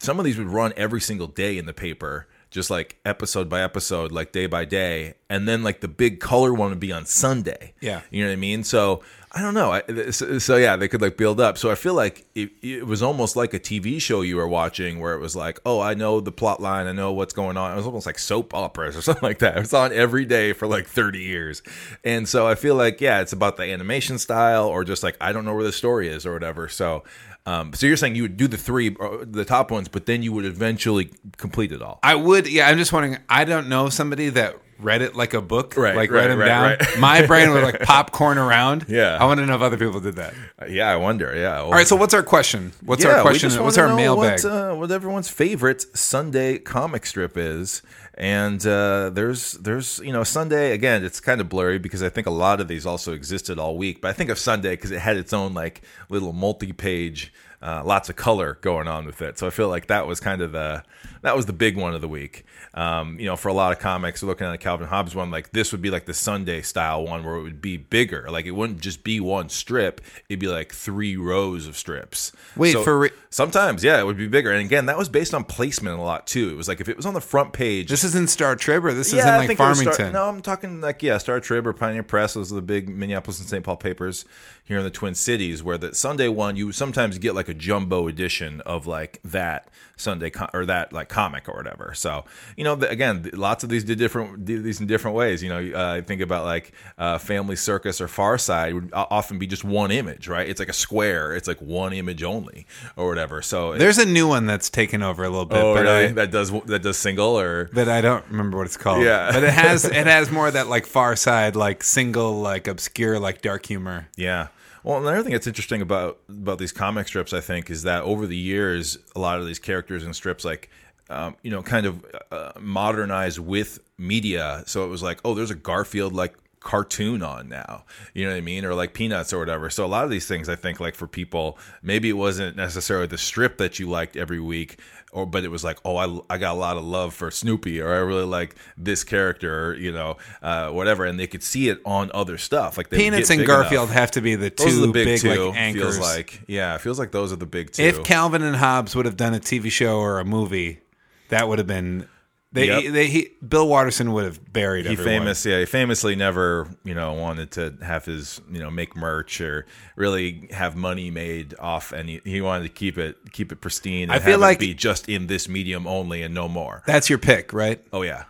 some 0.00 0.18
of 0.18 0.24
these 0.24 0.38
would 0.38 0.48
run 0.48 0.72
every 0.76 1.00
single 1.00 1.26
day 1.26 1.58
in 1.58 1.66
the 1.66 1.74
paper 1.74 2.26
just 2.50 2.68
like 2.68 2.98
episode 3.04 3.48
by 3.48 3.62
episode 3.62 4.10
like 4.10 4.32
day 4.32 4.46
by 4.46 4.64
day. 4.64 5.14
And 5.28 5.46
then 5.48 5.62
like 5.62 5.80
the 5.80 5.88
big 5.88 6.18
color 6.18 6.52
one 6.52 6.70
would 6.70 6.80
be 6.80 6.92
on 6.92 7.06
sunday. 7.06 7.74
Yeah. 7.80 8.00
you 8.10 8.22
know 8.22 8.28
what 8.28 8.32
i 8.34 8.36
mean? 8.36 8.64
So 8.64 9.02
i 9.32 9.40
don't 9.40 9.54
know. 9.54 9.70
I, 9.70 10.10
so, 10.10 10.40
so 10.40 10.56
yeah 10.56 10.74
they 10.74 10.88
could 10.88 11.00
like 11.00 11.16
build 11.16 11.40
up. 11.40 11.56
So 11.56 11.70
i 11.70 11.76
feel 11.76 11.94
like 11.94 12.26
it, 12.34 12.50
it 12.60 12.86
was 12.86 13.02
almost 13.02 13.36
like 13.36 13.54
a 13.54 13.60
tv 13.60 14.02
show 14.02 14.22
you 14.22 14.36
were 14.36 14.48
watching 14.48 14.98
where 14.98 15.14
it 15.14 15.20
was 15.20 15.36
like 15.36 15.60
oh 15.64 15.80
i 15.80 15.94
know 15.94 16.20
the 16.20 16.32
plot 16.32 16.60
line. 16.60 16.88
I 16.88 16.92
know 16.92 17.12
what's 17.12 17.32
going 17.32 17.56
on. 17.56 17.72
It 17.72 17.76
was 17.76 17.86
almost 17.86 18.06
like 18.06 18.18
soap 18.18 18.52
operas 18.52 18.96
or 18.96 19.02
something 19.06 19.22
like 19.22 19.38
that. 19.38 19.56
It 19.56 19.60
was 19.60 19.74
on 19.74 19.92
every 19.92 20.24
day 20.24 20.52
for 20.52 20.66
like 20.66 20.88
30 20.88 21.20
years. 21.20 21.62
And 22.02 22.28
so 22.28 22.48
i 22.48 22.56
feel 22.56 22.74
like 22.74 23.00
yeah 23.00 23.20
it's 23.20 23.32
about 23.32 23.56
the 23.56 23.62
animation 23.62 24.18
style 24.18 24.66
or 24.66 24.82
just 24.82 25.04
like 25.04 25.16
i 25.20 25.32
don't 25.32 25.44
know 25.44 25.54
where 25.54 25.64
the 25.64 25.72
story 25.72 26.08
is 26.08 26.26
or 26.26 26.32
whatever. 26.32 26.68
So 26.68 27.04
um, 27.46 27.72
so 27.72 27.86
you're 27.86 27.96
saying 27.96 28.14
you 28.14 28.22
would 28.22 28.36
do 28.36 28.48
the 28.48 28.56
three, 28.56 28.96
uh, 29.00 29.18
the 29.22 29.44
top 29.44 29.70
ones, 29.70 29.88
but 29.88 30.06
then 30.06 30.22
you 30.22 30.32
would 30.32 30.44
eventually 30.44 31.10
complete 31.36 31.72
it 31.72 31.82
all. 31.82 31.98
I 32.02 32.14
would, 32.14 32.46
yeah, 32.46 32.68
I'm 32.68 32.78
just 32.78 32.92
wondering, 32.92 33.18
I 33.28 33.44
don't 33.44 33.68
know 33.68 33.88
somebody 33.88 34.28
that 34.30 34.56
read 34.80 35.02
it 35.02 35.14
like 35.14 35.34
a 35.34 35.40
book, 35.42 35.76
Right, 35.76 35.94
like 35.96 36.10
right, 36.10 36.22
read 36.22 36.30
them 36.30 36.38
right, 36.38 36.46
down. 36.46 36.62
right. 36.78 36.98
My 36.98 37.26
brain 37.26 37.50
would 37.50 37.62
like 37.62 37.80
popcorn 37.80 38.38
around. 38.38 38.86
Yeah. 38.88 39.16
I 39.20 39.24
want 39.26 39.40
to 39.40 39.46
know 39.46 39.54
if 39.54 39.62
other 39.62 39.76
people 39.76 40.00
did 40.00 40.16
that. 40.16 40.34
Uh, 40.60 40.66
yeah, 40.66 40.88
I 40.88 40.96
wonder. 40.96 41.34
Yeah. 41.36 41.60
All 41.60 41.70
right, 41.70 41.86
so 41.86 41.96
what's 41.96 42.14
our 42.14 42.22
question? 42.22 42.72
What's 42.84 43.04
our 43.04 43.22
question? 43.22 43.50
What's 43.62 43.78
our 43.78 43.94
mailbag? 43.94 44.44
What, 44.44 44.52
uh, 44.52 44.74
what 44.74 44.90
everyone's 44.90 45.28
favorite 45.28 45.84
Sunday 45.96 46.58
comic 46.58 47.06
strip 47.06 47.36
is, 47.36 47.82
and 48.14 48.64
uh, 48.66 49.10
there's 49.10 49.52
there's 49.52 49.98
you 50.04 50.12
know 50.12 50.24
Sunday 50.24 50.72
again. 50.72 51.04
It's 51.04 51.20
kind 51.20 51.40
of 51.40 51.48
blurry 51.48 51.78
because 51.78 52.02
I 52.02 52.08
think 52.10 52.26
a 52.26 52.30
lot 52.30 52.60
of 52.60 52.68
these 52.68 52.84
also 52.86 53.12
existed 53.12 53.58
all 53.58 53.76
week, 53.78 54.00
but 54.02 54.08
I 54.08 54.12
think 54.12 54.28
of 54.30 54.38
Sunday 54.38 54.72
because 54.76 54.90
it 54.90 55.00
had 55.00 55.16
its 55.16 55.32
own 55.32 55.54
like 55.54 55.82
little 56.10 56.32
multi-page, 56.32 57.32
uh, 57.62 57.82
lots 57.84 58.08
of 58.08 58.16
color 58.16 58.58
going 58.62 58.88
on 58.88 59.04
with 59.04 59.20
it. 59.22 59.38
So 59.38 59.46
I 59.46 59.50
feel 59.50 59.68
like 59.68 59.88
that 59.88 60.06
was 60.06 60.20
kind 60.20 60.40
of 60.40 60.52
the 60.52 60.82
that 61.22 61.36
was 61.36 61.44
the 61.46 61.52
big 61.52 61.76
one 61.76 61.94
of 61.94 62.00
the 62.00 62.08
week. 62.08 62.44
Um, 62.72 63.18
you 63.18 63.26
know, 63.26 63.36
for 63.36 63.48
a 63.48 63.52
lot 63.52 63.72
of 63.72 63.78
comics, 63.78 64.22
looking 64.22 64.46
at 64.46 64.54
a 64.54 64.58
Calvin 64.58 64.86
Hobbes 64.86 65.14
one, 65.14 65.30
like 65.30 65.50
this 65.52 65.72
would 65.72 65.82
be 65.82 65.90
like 65.90 66.06
the 66.06 66.14
Sunday 66.14 66.62
style 66.62 67.04
one 67.04 67.24
where 67.24 67.34
it 67.34 67.42
would 67.42 67.60
be 67.60 67.76
bigger. 67.76 68.26
Like 68.30 68.46
it 68.46 68.52
wouldn't 68.52 68.80
just 68.80 69.04
be 69.04 69.20
one 69.20 69.48
strip; 69.50 70.00
it'd 70.28 70.40
be 70.40 70.46
like 70.48 70.72
three 70.72 71.16
rows 71.16 71.66
of 71.66 71.76
strips. 71.76 72.32
Wait, 72.56 72.72
So- 72.72 72.82
for 72.82 72.98
re- 72.98 73.10
Sometimes, 73.32 73.84
yeah, 73.84 74.00
it 74.00 74.04
would 74.04 74.16
be 74.16 74.26
bigger. 74.26 74.50
And 74.50 74.64
again, 74.66 74.86
that 74.86 74.98
was 74.98 75.08
based 75.08 75.34
on 75.34 75.44
placement 75.44 75.96
a 76.00 76.02
lot 76.02 76.26
too. 76.26 76.50
It 76.50 76.56
was 76.56 76.66
like 76.66 76.80
if 76.80 76.88
it 76.88 76.96
was 76.96 77.06
on 77.06 77.14
the 77.14 77.20
front 77.20 77.52
page. 77.52 77.88
this 77.88 78.02
is 78.02 78.16
in 78.16 78.26
Star 78.26 78.56
Trib 78.56 78.84
or 78.84 78.92
this 78.92 79.08
is 79.08 79.14
yeah, 79.14 79.28
in 79.28 79.34
I 79.34 79.38
like 79.38 79.46
think 79.46 79.60
it 79.60 79.62
was 79.62 79.78
Farmington? 79.78 80.10
Star, 80.10 80.12
no, 80.12 80.28
I'm 80.28 80.42
talking 80.42 80.80
like 80.80 81.00
yeah, 81.02 81.16
Star 81.18 81.38
Trib 81.38 81.64
or 81.64 81.72
Pioneer 81.72 82.02
Press. 82.02 82.34
Those 82.34 82.50
are 82.50 82.56
the 82.56 82.62
big 82.62 82.88
Minneapolis 82.88 83.38
and 83.38 83.48
St. 83.48 83.62
Paul 83.62 83.76
papers 83.76 84.24
here 84.70 84.78
in 84.78 84.84
the 84.84 84.90
Twin 84.90 85.16
Cities. 85.16 85.64
Where 85.64 85.76
the 85.76 85.94
Sunday 85.96 86.28
one, 86.28 86.54
you 86.54 86.70
sometimes 86.70 87.18
get 87.18 87.34
like 87.34 87.48
a 87.48 87.54
jumbo 87.54 88.06
edition 88.06 88.60
of 88.60 88.86
like 88.86 89.20
that 89.24 89.68
Sunday 89.96 90.30
or 90.54 90.64
that 90.64 90.92
like 90.92 91.08
comic 91.08 91.48
or 91.48 91.56
whatever. 91.56 91.92
So 91.92 92.24
you 92.56 92.62
know, 92.62 92.76
the, 92.76 92.88
again, 92.88 93.28
lots 93.34 93.64
of 93.64 93.68
these 93.68 93.82
did 93.82 93.98
different 93.98 94.44
did 94.44 94.62
these 94.62 94.80
in 94.80 94.86
different 94.86 95.16
ways. 95.16 95.42
You 95.42 95.48
know, 95.48 95.72
uh, 95.74 95.94
I 95.94 96.00
think 96.02 96.20
about 96.22 96.44
like 96.44 96.72
uh, 96.98 97.18
Family 97.18 97.56
Circus 97.56 98.00
or 98.00 98.06
Far 98.06 98.38
Side 98.38 98.74
would 98.74 98.90
often 98.92 99.40
be 99.40 99.48
just 99.48 99.64
one 99.64 99.90
image, 99.90 100.28
right? 100.28 100.48
It's 100.48 100.60
like 100.60 100.68
a 100.68 100.74
square. 100.74 101.34
It's 101.34 101.48
like 101.48 101.60
one 101.60 101.92
image 101.92 102.22
only 102.22 102.64
or 102.96 103.08
whatever. 103.08 103.42
So 103.42 103.76
There's 103.76 103.98
a 103.98 104.06
new 104.06 104.28
one 104.28 104.46
that's 104.46 104.70
taken 104.70 105.02
over 105.02 105.24
a 105.24 105.28
little 105.28 105.46
bit, 105.46 105.58
oh 105.58 105.74
but 105.74 105.82
really? 105.82 106.04
I, 106.06 106.12
that 106.12 106.30
does 106.30 106.52
that 106.66 106.82
does 106.82 106.96
single 106.96 107.38
or 107.38 107.68
but 107.72 107.88
I 107.88 108.00
don't 108.00 108.24
remember 108.30 108.56
what 108.56 108.66
it's 108.66 108.76
called. 108.76 109.02
Yeah. 109.02 109.32
but 109.32 109.42
it 109.42 109.50
has 109.50 109.84
it 109.84 110.06
has 110.06 110.30
more 110.30 110.46
of 110.46 110.54
that 110.54 110.68
like 110.68 110.86
Far 110.86 111.16
Side, 111.16 111.56
like 111.56 111.82
single, 111.82 112.40
like 112.40 112.68
obscure, 112.68 113.18
like 113.18 113.42
dark 113.42 113.66
humor. 113.66 114.06
Yeah. 114.16 114.48
Well, 114.82 114.98
another 114.98 115.22
thing 115.22 115.32
that's 115.32 115.46
interesting 115.46 115.82
about 115.82 116.20
about 116.28 116.58
these 116.58 116.72
comic 116.72 117.06
strips, 117.08 117.32
I 117.32 117.40
think, 117.40 117.70
is 117.70 117.82
that 117.82 118.02
over 118.02 118.26
the 118.26 118.36
years, 118.36 118.98
a 119.14 119.20
lot 119.20 119.38
of 119.38 119.46
these 119.46 119.58
characters 119.58 120.04
and 120.04 120.16
strips, 120.16 120.44
like, 120.44 120.70
um, 121.10 121.36
you 121.42 121.50
know, 121.50 121.62
kind 121.62 121.86
of 121.86 122.04
uh, 122.30 122.52
modernized 122.58 123.38
with 123.38 123.78
media. 123.98 124.62
So 124.66 124.84
it 124.84 124.88
was 124.88 125.02
like, 125.02 125.20
oh, 125.24 125.34
there's 125.34 125.50
a 125.50 125.54
Garfield 125.56 126.14
like 126.14 126.34
cartoon 126.60 127.22
on 127.22 127.48
now 127.48 127.84
you 128.12 128.24
know 128.24 128.30
what 128.30 128.36
i 128.36 128.40
mean 128.40 128.64
or 128.64 128.74
like 128.74 128.92
peanuts 128.92 129.32
or 129.32 129.38
whatever 129.38 129.70
so 129.70 129.84
a 129.84 129.88
lot 129.88 130.04
of 130.04 130.10
these 130.10 130.26
things 130.26 130.48
i 130.48 130.54
think 130.54 130.78
like 130.78 130.94
for 130.94 131.06
people 131.06 131.58
maybe 131.82 132.08
it 132.10 132.14
wasn't 132.14 132.54
necessarily 132.54 133.06
the 133.06 133.18
strip 133.18 133.56
that 133.56 133.78
you 133.78 133.88
liked 133.88 134.14
every 134.14 134.40
week 134.40 134.78
or 135.10 135.24
but 135.24 135.42
it 135.42 135.50
was 135.50 135.64
like 135.64 135.78
oh 135.86 135.96
i, 135.96 136.34
I 136.34 136.36
got 136.36 136.52
a 136.52 136.58
lot 136.58 136.76
of 136.76 136.84
love 136.84 137.14
for 137.14 137.30
snoopy 137.30 137.80
or 137.80 137.94
i 137.94 137.98
really 137.98 138.26
like 138.26 138.56
this 138.76 139.04
character 139.04 139.68
or, 139.70 139.74
you 139.74 139.90
know 139.90 140.18
uh, 140.42 140.68
whatever 140.70 141.06
and 141.06 141.18
they 141.18 141.26
could 141.26 141.42
see 141.42 141.70
it 141.70 141.80
on 141.86 142.10
other 142.12 142.36
stuff 142.36 142.76
like 142.76 142.90
Peanuts 142.90 143.30
and 143.30 143.38
big 143.40 143.48
enough. 143.48 143.62
Garfield 143.62 143.90
have 143.90 144.10
to 144.12 144.20
be 144.20 144.34
the 144.34 144.50
two 144.50 144.86
the 144.86 144.92
big, 144.92 145.06
big, 145.06 145.20
two. 145.20 145.48
like 145.48 145.56
anchors. 145.56 145.96
Feels 145.96 145.98
like 145.98 146.42
yeah, 146.46 146.74
it 146.74 146.80
feels 146.80 146.98
like 146.98 147.12
those 147.12 147.32
are 147.32 147.36
the 147.36 147.46
big 147.46 147.72
two. 147.72 147.82
if 147.82 148.04
Calvin 148.04 148.42
and 148.42 148.56
Hobbes 148.56 148.94
would 148.94 149.06
have 149.06 149.16
done 149.16 149.34
a 149.34 149.40
TV 149.40 149.70
show 149.70 149.98
or 149.98 150.18
a 150.18 150.24
movie, 150.24 150.80
that 151.28 151.48
would 151.48 151.58
have 151.58 151.66
been. 151.66 152.08
They, 152.52 152.66
Yep. 152.66 152.92
they 152.92 153.06
he, 153.06 153.28
Bill 153.46 153.68
Watterson 153.68 154.12
would 154.12 154.24
have 154.24 154.52
buried 154.52 154.84
he 154.86 154.92
everyone. 154.92 155.20
famous, 155.20 155.46
yeah, 155.46 155.60
he 155.60 155.66
famously 155.66 156.16
never, 156.16 156.66
you 156.82 156.94
know, 156.94 157.12
wanted 157.12 157.52
to 157.52 157.74
have 157.80 158.04
his, 158.06 158.40
you 158.50 158.58
know, 158.58 158.70
make 158.72 158.96
merch 158.96 159.40
or 159.40 159.66
really 159.94 160.48
have 160.50 160.74
money 160.74 161.12
made 161.12 161.54
off 161.60 161.92
any. 161.92 162.20
He 162.24 162.40
wanted 162.40 162.64
to 162.64 162.68
keep 162.70 162.98
it, 162.98 163.16
keep 163.30 163.52
it 163.52 163.60
pristine. 163.60 164.04
And 164.04 164.12
I 164.12 164.18
feel 164.18 164.32
have 164.32 164.40
it 164.40 164.42
like- 164.42 164.58
be 164.58 164.74
just 164.74 165.08
in 165.08 165.28
this 165.28 165.48
medium 165.48 165.86
only 165.86 166.22
and 166.22 166.34
no 166.34 166.48
more. 166.48 166.82
That's 166.86 167.08
your 167.08 167.20
pick, 167.20 167.52
right? 167.52 167.80
Oh 167.92 168.02
yeah, 168.02 168.24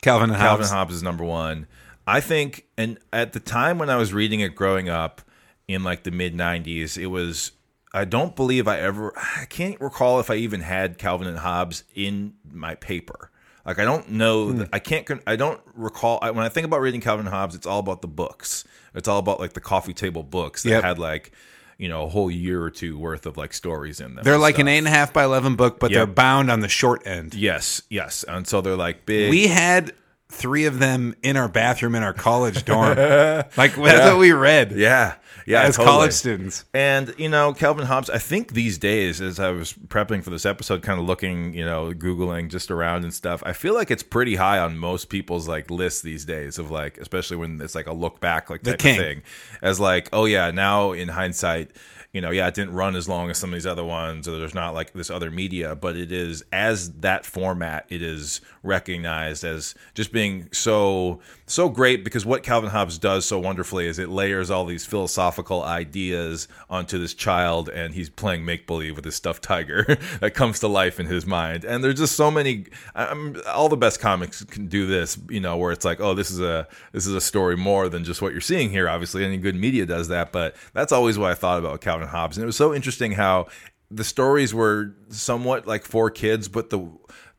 Calvin 0.00 0.30
and 0.30 0.38
Calvin 0.38 0.60
Hobbes. 0.64 0.70
Hobbes 0.70 0.94
is 0.94 1.02
number 1.02 1.24
one. 1.24 1.66
I 2.06 2.20
think, 2.22 2.64
and 2.78 2.98
at 3.12 3.34
the 3.34 3.40
time 3.40 3.76
when 3.78 3.90
I 3.90 3.96
was 3.96 4.14
reading 4.14 4.40
it 4.40 4.54
growing 4.54 4.88
up 4.88 5.20
in 5.66 5.84
like 5.84 6.04
the 6.04 6.10
mid 6.10 6.34
'90s, 6.34 6.96
it 6.96 7.08
was. 7.08 7.52
I 7.92 8.04
don't 8.06 8.34
believe 8.34 8.66
I 8.66 8.78
ever. 8.80 9.12
I 9.16 9.44
can't 9.44 9.78
recall 9.78 10.20
if 10.20 10.30
I 10.30 10.36
even 10.36 10.60
had 10.62 10.96
Calvin 10.96 11.26
and 11.28 11.38
Hobbes 11.38 11.84
in 11.94 12.32
my 12.50 12.74
paper. 12.74 13.30
Like 13.68 13.78
I 13.78 13.84
don't 13.84 14.10
know. 14.10 14.52
that- 14.52 14.66
hmm. 14.68 14.74
I 14.74 14.78
can't. 14.80 15.08
I 15.26 15.36
don't 15.36 15.60
recall. 15.74 16.18
I, 16.22 16.30
when 16.32 16.44
I 16.44 16.48
think 16.48 16.64
about 16.66 16.80
reading 16.80 17.00
Calvin 17.00 17.26
Hobbes, 17.26 17.54
it's 17.54 17.66
all 17.66 17.78
about 17.78 18.02
the 18.02 18.08
books. 18.08 18.64
It's 18.94 19.06
all 19.06 19.18
about 19.18 19.38
like 19.38 19.52
the 19.52 19.60
coffee 19.60 19.94
table 19.94 20.22
books 20.22 20.62
that 20.64 20.70
Yep. 20.70 20.82
had 20.84 20.98
like 20.98 21.32
you 21.76 21.88
know 21.88 22.04
a 22.04 22.08
whole 22.08 22.30
year 22.30 22.60
or 22.62 22.70
two 22.70 22.98
worth 22.98 23.26
of 23.26 23.36
like 23.36 23.52
stories 23.52 24.00
in 24.00 24.14
them. 24.16 24.24
They're 24.24 24.38
like 24.38 24.58
an 24.58 24.66
eight 24.68 24.78
and 24.78 24.86
a 24.88 24.90
half 24.90 25.12
by 25.12 25.22
eleven 25.24 25.54
book, 25.54 25.78
but 25.78 25.92
they're 25.92 26.06
bound 26.06 26.50
on 26.50 26.60
the 26.60 26.68
short 26.68 27.06
end. 27.06 27.34
Yes, 27.34 27.82
yes, 27.90 28.24
and 28.26 28.46
so 28.48 28.60
they're 28.60 28.74
like 28.74 29.06
big. 29.06 29.30
We 29.30 29.46
had 29.46 29.92
three 30.30 30.66
of 30.66 30.78
them 30.78 31.14
in 31.22 31.36
our 31.36 31.48
bathroom 31.48 31.94
in 31.94 32.02
our 32.02 32.12
college 32.12 32.64
dorm. 32.64 32.96
like 33.56 33.74
that's 33.74 33.76
what 33.76 34.18
we 34.18 34.32
read. 34.32 34.72
yeah, 34.72 35.14
yeah, 35.46 35.62
as 35.62 35.76
totally. 35.76 35.94
college 35.94 36.12
students. 36.12 36.64
And 36.74 37.14
you 37.16 37.28
know, 37.28 37.54
Calvin 37.54 37.86
Hobbes. 37.86 38.10
I 38.10 38.18
think 38.18 38.52
these 38.52 38.76
days, 38.76 39.20
as 39.20 39.40
I 39.40 39.50
was 39.50 39.72
prepping 39.72 40.22
for 40.22 40.30
this 40.30 40.44
episode, 40.44 40.82
kind 40.82 41.00
of 41.00 41.06
looking, 41.06 41.54
you 41.54 41.64
know, 41.64 41.92
googling 41.92 42.50
just 42.50 42.70
around 42.70 43.04
and 43.04 43.14
stuff. 43.14 43.42
I 43.46 43.54
feel 43.54 43.74
like 43.74 43.90
it's 43.90 44.02
pretty 44.02 44.36
high 44.36 44.58
on 44.58 44.76
most 44.76 45.08
people's 45.08 45.48
like 45.48 45.70
lists 45.70 46.02
these 46.02 46.24
days 46.26 46.58
of 46.58 46.70
like, 46.70 46.98
especially 46.98 47.38
when 47.38 47.60
it's 47.60 47.74
like 47.74 47.86
a 47.86 47.94
look 47.94 48.20
back 48.20 48.50
like 48.50 48.62
type 48.62 48.74
of 48.74 48.80
thing, 48.80 49.22
as 49.62 49.80
like, 49.80 50.10
oh 50.12 50.26
yeah, 50.26 50.50
now 50.50 50.92
in 50.92 51.08
hindsight, 51.08 51.70
you 52.12 52.22
know, 52.22 52.30
yeah, 52.30 52.48
it 52.48 52.54
didn't 52.54 52.72
run 52.72 52.96
as 52.96 53.06
long 53.06 53.28
as 53.28 53.36
some 53.36 53.50
of 53.50 53.54
these 53.54 53.66
other 53.66 53.84
ones, 53.84 54.26
or 54.26 54.38
there's 54.38 54.54
not 54.54 54.72
like 54.72 54.94
this 54.94 55.10
other 55.10 55.30
media, 55.30 55.76
but 55.76 55.94
it 55.94 56.10
is 56.10 56.42
as 56.52 56.90
that 57.00 57.26
format, 57.26 57.84
it 57.90 58.00
is 58.00 58.40
recognized 58.62 59.44
as 59.44 59.74
just 59.94 60.10
being 60.10 60.48
so 60.50 61.20
so 61.46 61.68
great 61.68 62.04
because 62.04 62.24
what 62.24 62.42
Calvin 62.42 62.70
Hobbes 62.70 62.98
does 62.98 63.24
so 63.24 63.38
wonderfully 63.38 63.86
is 63.86 63.98
it 63.98 64.08
layers 64.08 64.50
all 64.50 64.64
these 64.64 64.84
philosophical 64.84 65.62
ideas 65.62 66.48
onto 66.70 66.98
this 66.98 67.12
child, 67.12 67.68
and 67.68 67.92
he's 67.92 68.08
playing 68.08 68.42
make 68.44 68.66
believe 68.66 68.96
with 68.96 69.04
this 69.04 69.16
stuffed 69.16 69.42
tiger 69.42 69.84
that 70.20 70.32
comes 70.32 70.60
to 70.60 70.68
life 70.68 70.98
in 70.98 71.06
his 71.06 71.26
mind. 71.26 71.64
And 71.64 71.84
there's 71.84 71.98
just 71.98 72.16
so 72.16 72.30
many. 72.30 72.66
I'm, 72.94 73.36
all 73.46 73.68
the 73.68 73.76
best 73.76 74.00
comics 74.00 74.42
can 74.44 74.66
do 74.66 74.86
this, 74.86 75.18
you 75.28 75.40
know, 75.40 75.58
where 75.58 75.72
it's 75.72 75.84
like, 75.84 76.00
oh, 76.00 76.14
this 76.14 76.30
is 76.30 76.40
a 76.40 76.66
this 76.92 77.06
is 77.06 77.14
a 77.14 77.20
story 77.20 77.56
more 77.56 77.90
than 77.90 78.02
just 78.02 78.22
what 78.22 78.32
you're 78.32 78.40
seeing 78.40 78.70
here. 78.70 78.88
Obviously, 78.88 79.26
any 79.26 79.36
good 79.36 79.56
media 79.56 79.84
does 79.84 80.08
that, 80.08 80.32
but 80.32 80.56
that's 80.72 80.92
always 80.92 81.18
what 81.18 81.30
I 81.30 81.34
thought 81.34 81.58
about 81.58 81.82
Calvin 81.82 81.97
Hobbes, 82.06 82.36
and 82.36 82.42
it 82.42 82.46
was 82.46 82.56
so 82.56 82.74
interesting 82.74 83.12
how 83.12 83.48
the 83.90 84.04
stories 84.04 84.54
were 84.54 84.94
somewhat 85.08 85.66
like 85.66 85.84
for 85.84 86.10
kids, 86.10 86.48
but 86.48 86.70
the 86.70 86.90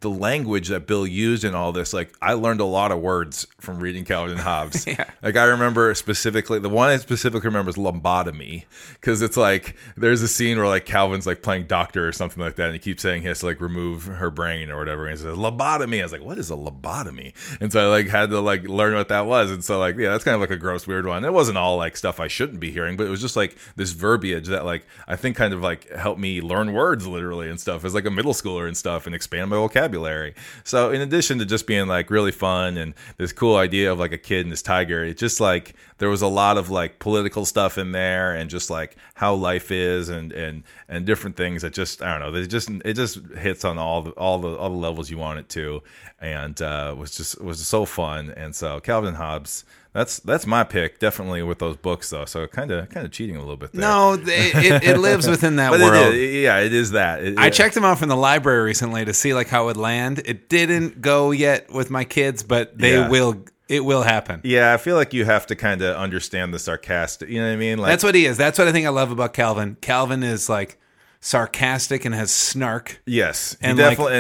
the 0.01 0.09
language 0.09 0.69
that 0.69 0.87
Bill 0.87 1.05
used 1.05 1.43
in 1.43 1.53
all 1.53 1.73
this, 1.73 1.91
like 1.93 2.15
I 2.21 2.33
learned 2.33 2.61
a 2.61 2.65
lot 2.65 2.91
of 2.91 2.99
words 3.01 3.45
from 3.59 3.79
reading 3.79 4.05
Calvin 4.05 4.31
and 4.31 4.39
Hobbes. 4.39 4.85
Yeah. 4.99 5.05
Like 5.21 5.35
I 5.35 5.43
remember 5.43 5.93
specifically 5.93 6.57
the 6.57 6.69
one 6.69 6.89
I 6.89 6.97
specifically 6.97 7.47
remember 7.47 7.69
is 7.69 7.75
lobotomy 7.75 8.63
because 8.93 9.21
it's 9.21 9.37
like 9.37 9.75
there's 9.95 10.21
a 10.23 10.27
scene 10.27 10.57
where 10.57 10.67
like 10.67 10.85
Calvin's 10.85 11.27
like 11.27 11.43
playing 11.43 11.67
doctor 11.67 12.07
or 12.07 12.11
something 12.11 12.41
like 12.41 12.55
that, 12.55 12.65
and 12.65 12.73
he 12.73 12.79
keeps 12.79 13.03
saying 13.03 13.21
he 13.21 13.27
has 13.27 13.41
to 13.41 13.45
like 13.45 13.61
remove 13.61 14.05
her 14.05 14.31
brain 14.31 14.71
or 14.71 14.79
whatever, 14.79 15.05
and 15.05 15.17
he 15.17 15.23
says 15.23 15.37
lobotomy. 15.37 15.99
I 15.99 16.03
was 16.03 16.11
like, 16.11 16.23
what 16.23 16.39
is 16.39 16.49
a 16.49 16.55
lobotomy? 16.55 17.33
And 17.61 17.71
so 17.71 17.85
I 17.85 17.97
like 17.97 18.07
had 18.07 18.29
to 18.31 18.39
like 18.39 18.63
learn 18.67 18.95
what 18.95 19.09
that 19.09 19.27
was, 19.27 19.51
and 19.51 19.63
so 19.63 19.77
like 19.77 19.97
yeah, 19.97 20.09
that's 20.09 20.23
kind 20.23 20.33
of 20.33 20.41
like 20.41 20.49
a 20.49 20.57
gross 20.57 20.87
weird 20.87 21.05
one. 21.05 21.23
It 21.23 21.33
wasn't 21.33 21.57
all 21.57 21.77
like 21.77 21.95
stuff 21.97 22.19
I 22.19 22.27
shouldn't 22.27 22.59
be 22.59 22.71
hearing, 22.71 22.97
but 22.97 23.05
it 23.05 23.09
was 23.11 23.21
just 23.21 23.35
like 23.35 23.57
this 23.75 23.91
verbiage 23.91 24.47
that 24.47 24.65
like 24.65 24.87
I 25.07 25.17
think 25.17 25.35
kind 25.35 25.53
of 25.53 25.61
like 25.61 25.87
helped 25.91 26.19
me 26.19 26.41
learn 26.41 26.73
words 26.73 27.05
literally 27.05 27.49
and 27.49 27.59
stuff 27.59 27.85
as 27.85 27.93
like 27.93 28.05
a 28.05 28.11
middle 28.11 28.33
schooler 28.33 28.67
and 28.67 28.75
stuff 28.75 29.05
and 29.05 29.13
expand 29.13 29.51
my 29.51 29.57
vocabulary. 29.57 29.88
So 30.63 30.91
in 30.91 31.01
addition 31.01 31.39
to 31.39 31.45
just 31.45 31.67
being 31.67 31.87
like 31.87 32.09
really 32.09 32.31
fun 32.31 32.77
and 32.77 32.93
this 33.17 33.31
cool 33.31 33.55
idea 33.55 33.91
of 33.91 33.99
like 33.99 34.11
a 34.11 34.17
kid 34.17 34.45
and 34.45 34.51
this 34.51 34.61
tiger, 34.61 35.03
it 35.03 35.17
just 35.17 35.39
like 35.39 35.75
there 35.97 36.09
was 36.09 36.21
a 36.21 36.27
lot 36.27 36.57
of 36.57 36.69
like 36.69 36.99
political 36.99 37.45
stuff 37.45 37.77
in 37.77 37.91
there 37.91 38.33
and 38.33 38.49
just 38.49 38.69
like 38.69 38.95
how 39.15 39.33
life 39.33 39.71
is 39.71 40.09
and 40.09 40.31
and 40.31 40.63
and 40.87 41.05
different 41.05 41.35
things 41.35 41.61
that 41.61 41.73
just 41.73 42.01
I 42.01 42.17
don't 42.17 42.31
know, 42.31 42.39
it 42.39 42.47
just 42.47 42.69
it 42.85 42.93
just 42.93 43.19
hits 43.37 43.65
on 43.65 43.77
all 43.77 44.01
the 44.01 44.11
all 44.11 44.39
the 44.39 44.55
all 44.55 44.69
the 44.69 44.75
levels 44.75 45.09
you 45.09 45.17
want 45.17 45.39
it 45.39 45.49
to 45.49 45.81
and 46.19 46.61
uh 46.61 46.95
was 46.97 47.15
just 47.15 47.41
was 47.41 47.57
just 47.57 47.69
so 47.69 47.85
fun. 47.85 48.31
And 48.31 48.55
so 48.55 48.79
Calvin 48.79 49.15
Hobbes 49.15 49.65
that's 49.93 50.19
that's 50.19 50.45
my 50.45 50.63
pick, 50.63 50.99
definitely 50.99 51.41
with 51.43 51.59
those 51.59 51.77
books 51.77 52.09
though. 52.09 52.25
So 52.25 52.45
kind 52.47 52.71
of 52.71 52.89
kind 52.89 53.05
of 53.05 53.11
cheating 53.11 53.35
a 53.35 53.39
little 53.39 53.57
bit 53.57 53.71
there. 53.71 53.81
No, 53.81 54.13
it, 54.13 54.21
it, 54.27 54.83
it 54.83 54.97
lives 54.99 55.27
within 55.29 55.55
that 55.55 55.71
world. 55.71 56.13
it 56.13 56.41
yeah, 56.43 56.59
it 56.59 56.73
is 56.73 56.91
that. 56.91 57.23
It- 57.23 57.39
I 57.39 57.45
yeah. 57.45 57.49
checked 57.49 57.75
them 57.75 57.85
out 57.85 57.97
from 57.97 58.09
the 58.09 58.15
library 58.17 58.61
recently 58.63 59.03
to 59.05 59.13
see 59.13 59.33
like 59.33 59.47
how 59.47 59.63
it 59.63 59.65
would 59.65 59.77
land. 59.77 60.21
It 60.25 60.47
didn't 60.49 61.01
go 61.01 61.31
yet 61.31 61.71
with 61.71 61.89
my 61.89 62.03
kids, 62.03 62.43
but 62.43 62.77
they 62.77 62.93
Yeah. 62.93 63.09
will. 63.09 63.43
It 63.67 63.85
will 63.85 64.01
happen. 64.01 64.41
Yeah, 64.43 64.73
I 64.73 64.77
feel 64.77 64.95
like 64.95 65.13
you 65.13 65.25
have 65.25 65.45
to 65.47 65.55
kind 65.55 65.83
of 65.83 65.95
understand 65.95 66.53
the 66.55 66.57
sarcastic. 66.59 67.29
You 67.29 67.39
know 67.39 67.45
what 67.47 67.53
I 67.53 67.57
mean? 67.57 67.77
Like 67.77 67.89
That's 67.91 68.03
what 68.03 68.15
he 68.15 68.25
is. 68.25 68.35
That's 68.35 68.57
what 68.57 68.67
I 68.67 68.71
think 68.71 68.87
I 68.87 68.89
love 68.89 69.11
about 69.11 69.33
Calvin. 69.33 69.77
Calvin 69.79 70.23
is 70.23 70.49
like 70.49 70.79
sarcastic 71.21 72.05
and 72.05 72.15
has 72.15 72.31
snark. 72.31 73.01
Yes, 73.05 73.57
he 73.59 73.67
And, 73.67 73.77
like- 73.77 73.97
definitely 73.97 74.17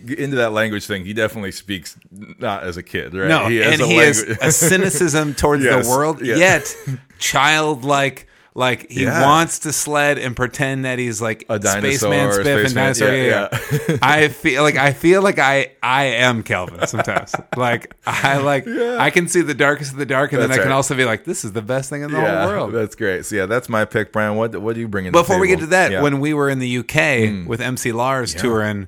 and 0.00 0.08
he- 0.10 0.22
into 0.22 0.36
that 0.36 0.52
language 0.52 0.86
thing. 0.86 1.04
He 1.04 1.12
definitely 1.14 1.52
speaks 1.52 1.96
not 2.38 2.64
as 2.64 2.76
a 2.76 2.82
kid, 2.82 3.14
right? 3.14 3.28
No, 3.28 3.48
has 3.48 3.80
and 3.80 3.82
he 3.90 3.96
has 3.96 4.22
a 4.40 4.52
cynicism 4.52 5.34
towards 5.34 5.64
Yes, 5.64 5.86
the 5.86 5.90
world, 5.90 6.20
yeah. 6.20 6.36
yet 6.36 6.76
childlike. 7.18 8.28
Like 8.56 8.88
he 8.88 9.02
Yeah. 9.02 9.22
wants 9.26 9.58
to 9.60 9.72
sled 9.72 10.16
and 10.16 10.36
pretend 10.36 10.84
that 10.84 11.00
he's 11.00 11.20
like 11.20 11.44
A 11.48 11.58
dinosaur, 11.58 11.90
spaceman, 12.12 12.28
spiff, 12.30 12.60
and 12.60 12.70
spaceman, 12.70 12.84
dinosaur. 12.84 13.08
yeah, 13.16 13.48
Yeah, 13.52 13.78
yeah. 13.88 13.96
I 14.00 14.28
feel 14.28 14.62
like 14.62 14.76
I 14.76 14.92
feel 14.92 15.22
like 15.22 15.40
I 15.40 15.72
I 15.82 16.04
am 16.04 16.44
Calvin 16.44 16.86
sometimes. 16.86 17.34
like 17.56 17.92
I 18.06 18.36
like 18.38 18.64
I 18.68 19.10
can 19.10 19.26
see 19.26 19.40
the 19.42 19.54
darkest 19.54 19.90
of 19.90 19.98
the 19.98 20.06
dark, 20.06 20.32
and 20.32 20.40
then 20.40 20.50
That's 20.50 20.60
I 20.60 20.62
can 20.62 20.70
also 20.72 20.94
be 20.94 21.04
like, 21.04 21.24
this 21.24 21.44
is 21.44 21.50
the 21.52 21.62
best 21.62 21.90
thing 21.90 22.02
in 22.02 22.12
the 22.12 22.20
whole 22.20 22.46
world. 22.48 22.72
That's 22.72 22.94
great. 22.94 23.26
So 23.26 23.34
yeah, 23.34 23.46
that's 23.46 23.68
my 23.68 23.84
pick, 23.84 24.12
Brian. 24.12 24.36
What 24.36 24.56
what 24.60 24.74
do 24.76 24.80
you 24.80 24.86
bring 24.88 25.06
in? 25.06 25.12
Before 25.12 25.40
we 25.40 25.48
get 25.48 25.58
to 25.58 25.66
that. 25.66 25.90
Mm. 25.90 26.02
when 26.02 26.20
we 26.20 26.32
were 26.32 26.48
in 26.48 26.60
the 26.60 26.78
UK 26.78 27.48
with 27.48 27.60
MC 27.60 27.90
Lars 27.90 28.34
touring, 28.34 28.86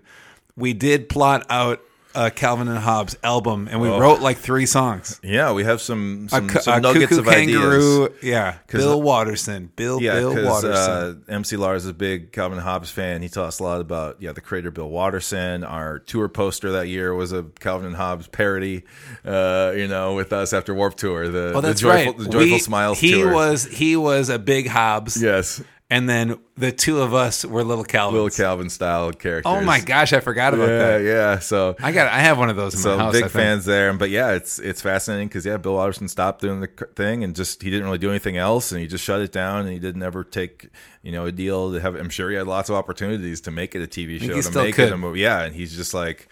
we 0.57 0.75
did 0.75 1.09
plot 1.09 1.45
out 1.51 1.81
a 2.17 2.31
Calvin 2.31 2.67
and 2.69 2.79
Hobbes 2.79 3.17
album, 3.23 3.69
and 3.71 3.81
we 3.81 3.89
Oh. 3.89 3.99
wrote 3.99 4.21
like 4.21 4.39
three 4.39 4.67
songs. 4.67 5.21
yeah, 5.23 5.53
we 5.53 5.63
have 5.65 5.81
some 5.81 6.29
some, 6.31 6.49
cu- 6.49 6.61
some 6.61 6.83
nuggets 6.83 7.17
of 7.17 7.29
ideas. 7.29 7.57
kangaroo, 7.59 8.09
yeah. 8.23 8.55
'Cause 8.67 8.81
Bill 8.81 9.01
Watterson, 9.03 9.71
Bill 9.77 10.01
Yeah, 10.01 10.15
Bill 10.15 10.31
because 10.35 10.47
Watterson. 10.65 11.23
uh, 11.29 11.33
MC 11.35 11.57
Lars 11.57 11.85
is 11.85 11.91
a 11.91 11.95
big 11.95 12.33
Calvin 12.33 12.59
and 12.59 12.67
Hobbes 12.67 12.91
fan. 12.91 13.23
He 13.23 13.29
taught 13.29 13.49
us 13.49 13.61
a 13.61 13.63
lot 13.63 13.81
about 13.81 14.17
yeah 14.19 14.33
the 14.33 14.41
creator 14.41 14.71
Bill 14.71 14.89
Watterson. 14.89 15.63
Our 15.63 15.99
tour 15.99 16.29
poster 16.29 16.73
that 16.73 16.89
year 16.89 17.15
was 17.15 17.33
a 17.33 17.45
Calvin 17.61 17.87
and 17.87 17.97
Hobbes 17.97 18.27
parody. 18.29 18.85
Uh, 19.25 19.73
you 19.77 19.87
know, 19.87 20.15
with 20.15 20.33
us 20.33 20.53
after 20.53 20.75
Warped 20.75 20.99
Tour, 20.99 21.29
the, 21.29 21.61
that's 21.61 21.81
the 21.81 21.89
joyful, 21.89 22.13
right. 22.13 22.19
the 22.19 22.25
joyful 22.29 22.53
We- 22.53 22.59
smiles 22.59 22.99
He 22.99 23.13
tour. 23.13 23.33
was 23.33 23.65
he 23.67 23.97
was 23.97 24.29
a 24.31 24.39
big 24.39 24.69
Hobbes, 24.69 25.21
yes, 25.23 25.63
and 25.89 26.09
then 26.09 26.39
the 26.57 26.73
two 26.73 27.01
of 27.01 27.15
us 27.15 27.45
were 27.45 27.63
little 27.63 27.85
Calvins. 27.85 28.15
little 28.15 28.31
Calvin 28.45 28.69
style 28.71 29.13
characters. 29.13 29.51
oh 29.53 29.61
my 29.61 29.81
gosh, 29.81 30.13
I 30.13 30.21
forgot 30.21 30.53
about 30.55 30.69
Yeah, 30.69 30.79
that. 30.99 31.03
yeah. 31.05 31.39
So 31.39 31.77
I 31.81 31.93
got 31.93 32.13
I 32.13 32.21
have 32.21 32.39
one 32.39 32.51
of 32.51 32.57
those 32.57 32.81
so 32.81 32.99
house. 32.99 33.13
big 33.13 33.31
fans 33.31 33.65
there 33.65 33.93
but 33.93 34.11
yeah 34.11 34.33
it's 34.33 34.59
it's 34.59 34.83
fascinating 34.83 35.29
because 35.29 35.47
yeah 35.47 35.57
bill 35.59 35.75
watterson 35.75 36.09
stopped 36.09 36.41
doing 36.41 36.61
the 36.61 36.69
thing 36.97 37.23
and 37.25 37.37
just 37.37 37.63
he 37.63 37.71
didn't 37.71 37.85
really 37.87 37.99
do 37.99 38.11
anything 38.11 38.37
else 38.37 38.73
and 38.73 38.81
he 38.81 38.87
just 38.87 39.05
shut 39.05 39.21
it 39.21 39.31
down 39.33 39.61
and 39.61 39.71
he 39.71 39.79
didn't 39.79 40.03
ever 40.03 40.25
take 40.25 40.69
you 41.03 41.13
know 41.13 41.27
a 41.27 41.33
deal 41.33 41.73
to 41.73 41.81
have 41.81 41.95
i'm 41.95 42.11
sure 42.11 42.31
he 42.31 42.37
had 42.37 42.47
lots 42.47 42.69
of 42.69 42.75
opportunities 42.75 43.41
to 43.43 43.51
make 43.51 43.75
it 43.75 43.83
a 43.83 43.87
tv 43.87 44.19
show 44.21 44.41
to 44.41 44.63
make 44.65 44.75
could. 44.75 44.89
it 44.89 44.93
a 44.93 44.97
movie 44.99 45.21
yeah 45.21 45.43
and 45.43 45.55
he's 45.55 45.77
just 45.77 45.95
like 45.95 46.29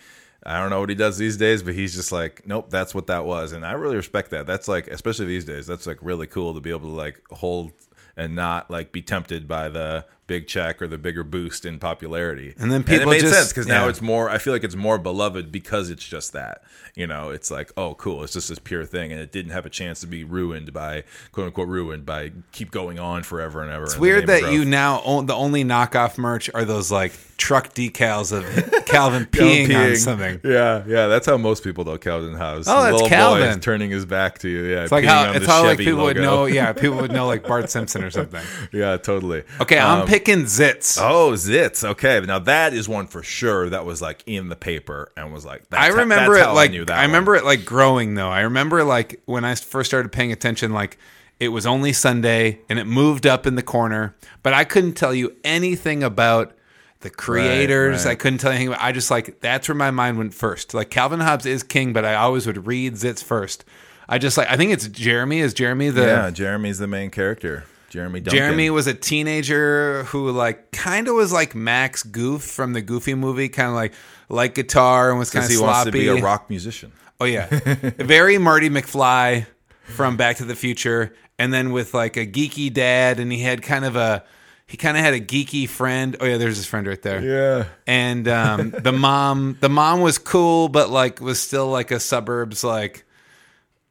I 0.46 0.58
don't 0.60 0.68
know 0.68 0.80
what 0.80 0.90
he 0.90 0.94
does 0.94 1.16
these 1.16 1.38
days, 1.38 1.62
but 1.62 1.72
he's 1.72 1.94
just 1.94 2.12
like, 2.12 2.46
nope, 2.46 2.68
that's 2.68 2.94
what 2.94 3.06
that 3.06 3.24
was, 3.24 3.52
and 3.52 3.64
I 3.64 3.72
really 3.72 3.96
respect 3.96 4.28
that. 4.32 4.44
That's 4.44 4.68
like, 4.68 4.88
especially 4.88 5.24
these 5.24 5.46
days, 5.46 5.66
that's 5.66 5.86
like 5.86 5.96
really 6.02 6.26
cool 6.26 6.52
to 6.52 6.60
be 6.60 6.68
able 6.68 6.80
to 6.90 6.94
like 6.94 7.22
hold 7.30 7.72
and 8.16 8.34
not 8.34 8.70
like 8.70 8.92
be 8.92 9.02
tempted 9.02 9.46
by 9.48 9.68
the 9.68 10.04
big 10.26 10.46
check 10.46 10.80
or 10.80 10.86
the 10.88 10.98
bigger 10.98 11.22
boost 11.24 11.64
in 11.64 11.78
popularity. 11.78 12.54
And 12.58 12.72
then 12.72 12.80
it 12.82 12.86
people 12.86 13.10
made 13.10 13.20
just- 13.20 13.34
sense 13.34 13.48
because 13.48 13.66
now 13.66 13.88
it's 13.88 14.00
more. 14.00 14.30
I 14.30 14.38
feel 14.38 14.52
like 14.52 14.64
it's 14.64 14.76
more 14.76 14.98
beloved 14.98 15.52
because 15.52 15.90
it's 15.90 16.06
just 16.06 16.32
that. 16.32 16.62
You 16.94 17.06
know, 17.08 17.30
it's 17.30 17.50
like, 17.50 17.72
oh, 17.76 17.94
cool. 17.94 18.22
It's 18.22 18.32
just 18.32 18.48
this 18.48 18.60
pure 18.60 18.84
thing, 18.84 19.10
and 19.10 19.20
it 19.20 19.32
didn't 19.32 19.50
have 19.50 19.66
a 19.66 19.70
chance 19.70 20.00
to 20.00 20.06
be 20.06 20.22
ruined 20.22 20.72
by 20.72 21.02
quote 21.32 21.48
unquote 21.48 21.68
ruined 21.68 22.06
by 22.06 22.30
keep 22.52 22.70
going 22.70 22.98
on 23.00 23.24
forever 23.24 23.62
and 23.62 23.70
ever. 23.72 23.84
It's 23.84 23.98
weird 23.98 24.28
that 24.28 24.52
you 24.52 24.64
now 24.64 25.02
own, 25.04 25.26
the 25.26 25.34
only 25.34 25.64
knockoff 25.64 26.18
merch 26.18 26.48
are 26.54 26.64
those 26.64 26.92
like 26.92 27.12
truck 27.36 27.74
decals 27.74 28.32
of 28.32 28.44
Calvin 28.86 29.26
peeing, 29.26 29.74
on 29.76 29.96
something. 29.96 30.40
Yeah, 30.44 30.84
yeah. 30.86 31.08
That's 31.08 31.26
how 31.26 31.36
most 31.36 31.64
people 31.64 31.84
know 31.84 31.98
Calvin 31.98 32.34
House. 32.34 32.66
Oh, 32.68 32.82
that's 32.84 33.08
Calvin. 33.08 33.58
turning 33.60 33.90
his 33.90 34.06
back 34.06 34.38
to 34.38 34.48
you. 34.48 34.62
Yeah, 34.64 34.84
It's 34.84 34.92
like 34.92 35.04
how 35.04 35.32
it's 35.32 35.46
how 35.46 35.64
like 35.64 35.78
people 35.78 36.04
would 36.04 36.16
know. 36.16 36.46
Yeah, 36.46 36.72
people 36.72 36.98
would 36.98 37.10
know 37.12 37.26
like 37.26 37.42
Bart 37.46 37.70
Simpson 37.70 38.04
or 38.04 38.10
something. 38.10 38.42
Yeah, 38.72 38.96
totally. 38.98 39.42
Okay, 39.60 39.78
I'm 39.78 40.02
um, 40.02 40.06
picking 40.14 40.44
Zits. 40.44 40.98
Oh, 41.00 41.32
Zits. 41.32 41.82
Okay, 41.82 42.20
now 42.20 42.38
that 42.40 42.72
is 42.72 42.88
one 42.88 43.06
for 43.06 43.22
sure 43.22 43.68
that 43.70 43.84
was 43.84 44.00
like 44.00 44.22
in 44.26 44.48
the 44.48 44.56
paper 44.56 45.10
and 45.16 45.32
was 45.32 45.44
like. 45.44 45.68
That's 45.70 45.82
I 45.82 45.88
remember 45.88 46.36
it 46.36 46.46
like 46.48 46.56
I, 46.56 46.64
I, 46.64 46.68
knew 46.68 46.84
that 46.84 46.96
one. 46.96 47.06
remember 47.06 47.34
it 47.34 47.44
like 47.44 47.64
growing 47.64 48.14
though. 48.14 48.28
I 48.28 48.42
remember 48.42 48.84
like 48.84 49.20
when 49.24 49.44
I 49.44 49.54
first 49.56 49.90
started 49.90 50.12
paying 50.12 50.30
attention, 50.30 50.72
like 50.72 50.98
it 51.40 51.48
was 51.48 51.66
only 51.66 51.92
Sunday 51.92 52.60
and 52.68 52.78
it 52.78 52.84
moved 52.84 53.26
up 53.26 53.46
in 53.46 53.56
the 53.56 53.62
corner, 53.62 54.14
but 54.42 54.52
I 54.52 54.64
couldn't 54.64 54.92
tell 54.92 55.12
you 55.12 55.34
anything 55.42 56.04
about 56.04 56.56
the 57.00 57.10
creators. 57.10 58.04
right. 58.04 58.12
I 58.12 58.14
couldn't 58.14 58.38
tell 58.38 58.52
you 58.52 58.56
anything. 58.56 58.74
About, 58.74 58.84
I 58.84 58.92
just 58.92 59.10
like 59.10 59.40
that's 59.40 59.68
where 59.68 59.74
my 59.74 59.90
mind 59.90 60.16
went 60.16 60.32
first. 60.32 60.74
Like 60.74 60.90
Calvin 60.90 61.20
Hobbes 61.20 61.44
is 61.44 61.62
king, 61.64 61.92
but 61.92 62.04
I 62.04 62.14
always 62.14 62.46
would 62.46 62.66
read 62.66 62.94
Zits 62.94 63.22
first. 63.22 63.64
I 64.08 64.18
just 64.18 64.38
like 64.38 64.48
I 64.48 64.56
think 64.56 64.70
it's 64.70 64.86
Jeremy. 64.86 65.40
Is 65.40 65.54
Jeremy 65.54 65.90
the 65.90 66.02
Yeah, 66.02 66.30
Jeremy's 66.30 66.78
the 66.78 66.86
main 66.86 67.10
character. 67.10 67.64
Jeremy. 67.94 68.18
Duncan. 68.18 68.38
Jeremy 68.38 68.70
was 68.70 68.88
a 68.88 68.94
teenager 68.94 70.02
who 70.04 70.32
like 70.32 70.72
kind 70.72 71.06
of 71.06 71.14
was 71.14 71.32
like 71.32 71.54
Max 71.54 72.02
Goof 72.02 72.42
from 72.42 72.72
the 72.72 72.82
Goofy 72.82 73.14
movie, 73.14 73.48
kind 73.48 73.68
of 73.68 73.76
like 73.76 73.94
like 74.28 74.56
guitar 74.56 75.10
and 75.10 75.18
was 75.20 75.30
kind 75.30 75.44
of 75.44 75.50
he 75.50 75.56
wants 75.58 75.84
to 75.84 75.92
sloppy. 75.92 76.00
be 76.00 76.08
a 76.08 76.20
rock 76.20 76.50
musician. 76.50 76.90
Oh 77.20 77.24
yeah, 77.24 77.46
very 77.98 78.36
Marty 78.38 78.68
McFly 78.68 79.46
from 79.84 80.16
Back 80.16 80.38
to 80.38 80.44
the 80.44 80.56
Future, 80.56 81.14
and 81.38 81.54
then 81.54 81.70
with 81.70 81.94
like 81.94 82.16
a 82.16 82.26
geeky 82.26 82.72
dad, 82.72 83.20
and 83.20 83.30
he 83.30 83.42
had 83.42 83.62
kind 83.62 83.84
of 83.84 83.94
a 83.94 84.24
he 84.66 84.76
kind 84.76 84.96
of 84.96 85.04
had 85.04 85.14
a 85.14 85.20
geeky 85.20 85.68
friend. 85.68 86.16
Oh 86.18 86.24
yeah, 86.24 86.36
there's 86.36 86.56
his 86.56 86.66
friend 86.66 86.88
right 86.88 87.00
there. 87.00 87.20
Yeah. 87.22 87.66
And 87.86 88.26
um, 88.26 88.70
the 88.76 88.90
mom, 88.92 89.56
the 89.60 89.68
mom 89.68 90.00
was 90.00 90.18
cool, 90.18 90.68
but 90.68 90.90
like 90.90 91.20
was 91.20 91.40
still 91.40 91.68
like 91.68 91.92
a 91.92 92.00
suburbs 92.00 92.64
like 92.64 93.03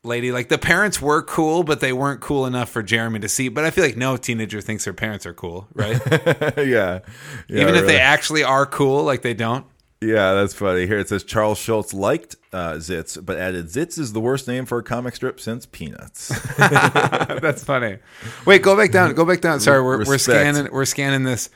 lady. 0.03 0.31
Like 0.31 0.50
the 0.50 0.57
parents 0.57 1.01
were 1.01 1.22
cool, 1.22 1.63
but 1.63 1.79
they 1.79 1.93
weren't 1.93 2.22
cool 2.22 2.45
enough 2.45 2.69
for 2.69 2.83
Jeremy 2.83 3.19
to 3.19 3.29
see. 3.29 3.50
But 3.50 3.65
I 3.65 3.72
feel 3.72 3.83
like 3.83 3.98
no 3.98 4.17
teenager 4.17 4.62
thinks 4.62 4.83
their 4.86 4.93
parents 4.93 5.25
are 5.25 5.33
cool, 5.33 5.67
right? 5.74 6.00
yeah. 6.57 7.00
Yeah, 7.48 7.62
Even 7.62 7.75
if 7.75 7.86
they 7.86 8.00
actually 8.00 8.43
are 8.43 8.65
cool, 8.65 9.03
like 9.03 9.22
they 9.22 9.33
don't. 9.33 9.65
Yeah, 10.01 10.33
that's 10.33 10.53
funny. 10.53 10.86
Here 10.86 11.00
it 11.00 11.07
says 11.07 11.24
Charles 11.24 11.57
Schulz 11.57 11.93
liked 11.93 12.36
uh, 12.51 12.74
Zits, 12.74 13.24
but 13.24 13.38
added 13.38 13.67
Zits 13.67 13.98
is 13.98 14.12
the 14.12 14.19
worst 14.19 14.48
name 14.50 14.65
for 14.65 14.77
a 14.77 14.83
comic 14.83 15.15
strip 15.15 15.39
since 15.39 15.65
Peanuts. 15.65 16.27
That's 16.57 17.63
funny. 17.63 18.00
Wait, 18.45 18.62
go 18.62 18.75
back 18.75 18.91
down. 18.91 19.13
Go 19.13 19.24
back 19.24 19.39
down. 19.39 19.62
Sorry, 19.62 19.81
we're, 19.81 20.05
we're 20.05 20.17
scanning. 20.17 20.67
We're 20.74 20.86
scanning 20.86 21.24
this. 21.24 21.50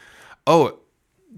Oh, 0.46 0.80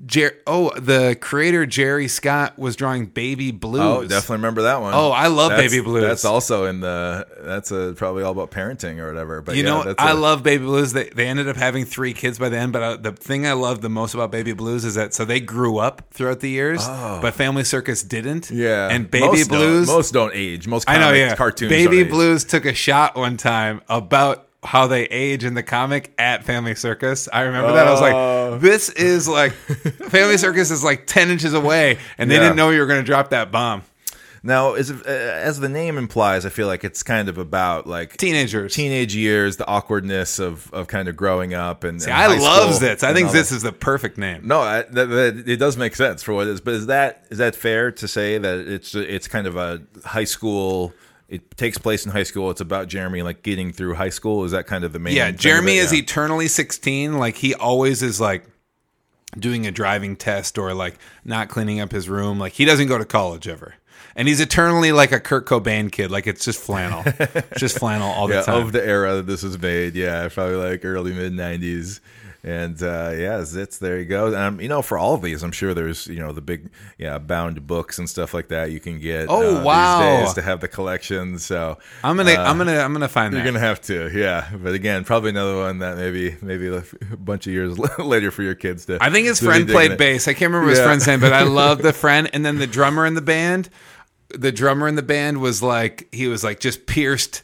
Jer- 0.06 0.38
Oh, 0.48 0.72
the 0.77 1.15
creator 1.20 1.65
Jerry 1.65 2.08
Scott 2.08 2.58
was 2.58 2.75
drawing 2.75 3.06
Baby 3.08 3.51
Blues. 3.51 3.82
oh, 3.82 4.01
definitely 4.08 4.38
remember 4.38 4.62
that 4.63 4.82
one. 4.82 4.94
Oh, 4.94 5.12
I 5.12 5.27
love 5.27 5.51
That's- 5.51 5.72
Baby 5.72 5.84
Blues. 5.84 6.03
That's 6.03 6.25
also 6.25 6.65
in 6.65 6.79
the. 6.79 7.27
That's 7.41 7.72
a, 7.72 7.94
probably 7.96 8.24
all 8.24 8.32
about 8.32 8.50
parenting 8.51 8.98
or 9.00 9.08
whatever. 9.08 9.41
But 9.41 9.56
You 9.56 9.63
yeah, 9.63 9.70
know, 9.70 9.84
that's 9.84 10.01
I 10.01 10.12
a- 10.12 10.15
love 10.15 10.41
Baby 10.44 10.65
Blues. 10.65 10.94
They 10.94 11.10
they 11.10 11.27
ended 11.27 11.48
up 11.48 11.56
having 11.58 11.86
three 11.86 12.13
kids 12.13 12.39
by 12.39 12.50
the 12.50 12.58
end, 12.58 12.74
but 12.74 12.82
uh, 12.82 12.96
the 12.98 13.12
thing 13.12 13.46
I 13.46 13.53
love 13.53 13.82
the 13.82 13.89
most 13.89 14.13
about 14.13 14.32
Baby 14.32 14.53
Blues 14.53 14.86
is 14.86 14.96
that 14.96 15.13
so 15.13 15.25
they 15.25 15.39
grew 15.39 15.77
up 15.77 16.03
throughout 16.12 16.39
the 16.39 16.50
years, 16.50 16.86
but 16.88 17.34
Family 17.34 17.63
Circus 17.63 18.01
didn't. 18.03 18.50
Oh. 18.51 18.56
Yeah, 18.56 18.89
and 18.89 19.10
Baby 19.12 19.25
most 19.27 19.50
Blues. 19.50 19.88
Don't, 19.88 19.96
most 19.96 20.12
don't 20.13 20.32
age. 20.34 20.68
Most 20.68 20.89
I 20.89 20.96
comic 20.96 21.08
know, 21.08 21.13
yeah. 21.13 21.36
cartoons. 21.36 21.70
Baby 21.70 21.98
don't 21.98 22.06
age. 22.06 22.10
Blues 22.12 22.44
took 22.46 22.65
a 22.65 22.74
shot 22.74 23.15
one 23.15 23.38
time 23.38 23.82
about 23.88 24.48
how 24.63 24.88
they 24.88 25.04
age 25.06 25.44
in 25.46 25.54
the 25.54 25.63
comic 25.63 26.13
at 26.18 26.44
Family 26.44 26.75
Circus. 26.75 27.30
I 27.32 27.42
remember 27.44 27.72
that. 27.74 27.88
I 27.88 27.92
was 27.92 28.01
Oh. 28.01 28.50
like, 28.51 28.62
this 28.62 28.89
is 28.89 29.28
like 29.28 29.54
Family 30.10 30.38
Circus 30.38 30.70
is 30.72 30.84
like 30.84 31.08
10 31.08 31.30
inches 31.30 31.54
away, 31.54 31.98
and 32.18 32.30
they 32.30 32.36
Yeah. 32.36 32.42
didn't 32.42 32.56
know 32.58 32.70
you 32.70 32.80
were 32.80 32.86
going 32.88 33.00
to 33.01 33.06
drop 33.06 33.30
that 33.30 33.51
bomb. 33.51 33.84
Now, 34.42 34.75
it, 34.75 34.89
uh, 34.89 35.04
as 35.10 35.60
the 35.60 35.68
name 35.68 35.98
implies, 35.98 36.46
I 36.46 36.50
feel 36.50 36.68
like 36.68 36.86
it's 36.86 37.04
kind 37.04 37.28
of 37.28 37.38
about 37.38 37.88
like 37.88 38.16
Teenagers. 38.16 38.74
teenage 38.74 39.13
years, 39.13 39.58
the 39.58 39.68
awkwardness 39.68 40.39
of, 40.39 40.74
of 40.74 40.88
kind 40.88 41.10
of 41.10 41.18
growing 41.18 41.54
up 41.54 41.84
and. 41.84 42.01
See, 42.01 42.10
and 42.10 42.18
I 42.18 42.24
high 42.38 42.38
love 42.39 42.74
school 42.74 42.88
Zits. 42.88 43.04
I 43.04 43.10
and 43.10 43.16
think 43.18 43.28
all 43.28 43.34
that. 43.34 43.46
Zits 43.46 43.51
is 43.54 43.63
the 43.63 43.74
perfect 43.74 44.18
name. 44.18 44.48
No, 44.48 44.62
I, 44.62 44.84
that, 44.84 45.06
that, 45.10 45.44
it 45.46 45.58
does 45.58 45.75
make 45.75 45.94
sense 45.94 46.24
for 46.24 46.34
what 46.34 46.48
it 46.48 46.51
is. 46.51 46.62
But 46.62 46.74
is 46.75 46.86
that 46.88 47.25
is 47.30 47.38
that 47.39 47.54
fair 47.54 47.92
to 47.92 48.08
say 48.08 48.38
that 48.38 48.60
it's 48.60 48.96
it's 48.96 49.28
kind 49.28 49.46
of 49.46 49.58
a 49.58 49.82
high 50.06 50.24
school? 50.24 50.94
It 51.30 51.56
takes 51.58 51.78
place 51.78 52.06
in 52.06 52.12
high 52.12 52.24
school. 52.24 52.50
It's 52.50 52.62
about 52.62 52.88
Jeremy 52.88 53.22
like 53.22 53.44
getting 53.44 53.72
through 53.72 53.94
high 53.96 54.10
school. 54.10 54.44
Is 54.46 54.52
that 54.52 54.66
kind 54.68 54.84
of 54.84 54.94
the 54.94 55.00
main? 55.00 55.16
Yeah, 55.16 55.32
Jeremy 55.32 55.78
is 55.78 55.94
Yeah. 55.94 56.00
eternally 56.00 56.48
16. 56.48 57.18
Like 57.20 57.36
he 57.38 57.54
always 57.54 58.02
is 58.02 58.20
like 58.20 58.46
doing 59.38 59.68
a 59.68 59.72
driving 59.72 60.16
test 60.16 60.58
or 60.58 60.74
like 60.74 60.98
not 61.24 61.50
cleaning 61.50 61.80
up 61.80 61.92
his 61.92 62.10
room. 62.10 62.40
Like 62.40 62.54
he 62.54 62.66
doesn't 62.66 62.88
go 62.88 62.98
to 62.98 63.06
college 63.06 63.48
ever. 63.48 63.76
And 64.16 64.28
he's 64.28 64.40
eternally 64.42 64.92
like 64.92 65.12
a 65.12 65.20
Kurt 65.20 65.46
Cobain 65.46 65.92
kid. 65.92 66.10
Like 66.12 66.26
it's 66.28 66.44
just 66.44 66.60
flannel. 66.60 67.04
It's 67.06 67.48
just 67.60 67.78
flannel 67.78 68.10
all 68.10 68.28
the 68.28 68.34
yeah, 68.36 68.42
time. 68.42 68.62
of 68.66 68.72
the 68.72 68.84
era 68.86 69.16
that 69.18 69.28
this 69.28 69.44
was 69.44 69.62
made. 69.62 69.96
Yeah, 69.96 70.28
probably 70.30 70.56
like 70.56 70.84
early 70.84 71.14
mid 71.14 71.34
'90s. 71.34 72.00
And 72.41 72.81
uh, 72.81 73.12
yeah, 73.15 73.39
Zits, 73.41 73.79
there 73.79 74.00
you 74.00 74.05
go. 74.05 74.34
Um, 74.34 74.62
you 74.62 74.69
know, 74.69 74.81
for 74.81 74.98
all 74.98 75.13
of 75.13 75.22
these, 75.22 75.43
I'm 75.43 75.51
sure 75.51 75.74
there's 75.74 76.08
you 76.08 76.19
know 76.19 76.31
the 76.31 76.39
big 76.41 76.69
yeah 76.98 77.17
bound 77.17 77.67
books 77.67 78.00
and 78.00 78.10
stuff 78.10 78.34
like 78.34 78.48
that 78.48 78.72
you 78.72 78.79
can 78.79 78.98
get. 78.98 79.27
Oh, 79.29 79.58
uh, 79.58 79.63
wow. 79.63 80.00
These 80.19 80.27
days 80.29 80.34
to 80.36 80.41
have 80.43 80.62
the 80.62 80.69
collection. 80.69 81.38
So 81.38 81.77
I'm 82.01 82.15
gonna, 82.15 82.31
uh, 82.31 82.43
I'm 82.46 82.58
gonna, 82.58 82.77
I'm 82.79 82.93
gonna 82.93 83.10
find 83.10 83.34
You're 83.34 83.43
that. 83.43 83.50
gonna 83.50 83.60
have 83.60 83.81
to, 83.81 84.10
yeah. 84.17 84.50
But 84.55 84.74
again, 84.74 85.03
probably 85.03 85.31
another 85.31 85.58
one 85.58 85.79
that 85.79 85.98
maybe 85.98 86.38
maybe 86.41 86.67
a 86.67 86.84
bunch 87.17 87.46
of 87.46 87.51
years 87.51 87.77
later 88.00 88.31
for 88.31 88.43
your 88.43 88.55
kids 88.55 88.86
to. 88.86 88.98
I 89.01 89.10
think 89.10 89.27
his 89.27 89.41
friend 89.41 89.67
played 89.67 89.91
it. 89.91 89.98
bass. 89.98 90.29
I 90.29 90.34
can't 90.34 90.51
remember 90.53 90.69
his 90.69 90.79
Yeah. 90.79 90.86
friend's 90.86 91.05
name, 91.08 91.19
but 91.19 91.34
I 91.34 91.43
love 91.43 91.81
the 91.81 91.91
friend. 91.93 92.29
And 92.31 92.46
then 92.46 92.58
the 92.58 92.67
drummer 92.67 93.05
in 93.05 93.15
the 93.15 93.22
band, 93.22 93.69
the 94.29 94.53
drummer 94.53 94.88
in 94.88 94.96
the 94.96 95.03
band 95.03 95.41
was 95.41 95.62
like, 95.62 96.08
he 96.13 96.27
was 96.27 96.43
like 96.43 96.62
just 96.62 96.86
pierced, 96.86 97.43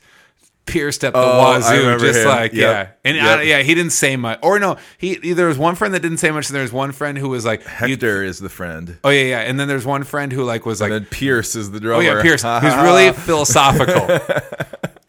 pierced 0.65 1.03
up 1.05 1.13
the 1.13 1.19
Oh, 1.19 1.37
wazoo, 1.39 1.77
remember 1.77 2.05
just 2.05 2.19
him. 2.19 2.27
like 2.27 2.53
Yep. 2.53 2.61
yeah. 2.61 2.87
And 3.03 3.17
Yep. 3.17 3.39
I, 3.39 3.41
yeah, 3.43 3.61
he 3.61 3.75
didn't 3.75 3.91
say 3.91 4.15
much. 4.17 4.39
Or 4.41 4.59
no, 4.59 4.77
he 4.97 5.15
there 5.33 5.47
was 5.47 5.57
one 5.57 5.75
friend 5.75 5.93
that 5.93 6.01
didn't 6.01 6.17
say 6.17 6.31
much, 6.31 6.47
and 6.49 6.55
there 6.55 6.63
was 6.63 6.73
one 6.73 6.91
friend 6.91 7.17
who 7.17 7.29
was 7.29 7.45
like 7.45 7.61
you- 7.61 7.67
Hector 7.69 8.23
is 8.23 8.39
the 8.39 8.49
friend, 8.49 8.97
oh 9.03 9.09
yeah, 9.09 9.23
yeah. 9.23 9.39
And 9.41 9.59
then 9.59 9.67
there's 9.67 9.85
one 9.85 10.03
friend 10.03 10.31
who 10.31 10.43
like 10.43 10.65
was 10.65 10.81
like, 10.81 10.91
and 10.91 11.03
then 11.05 11.09
Pierce 11.11 11.55
is 11.55 11.71
the 11.71 11.93
oh 11.93 11.99
yeah, 11.99 12.21
Pierce. 12.21 12.41
He 12.41 12.47
was 12.47 12.75
really 12.83 13.11
philosophical. 13.13 14.19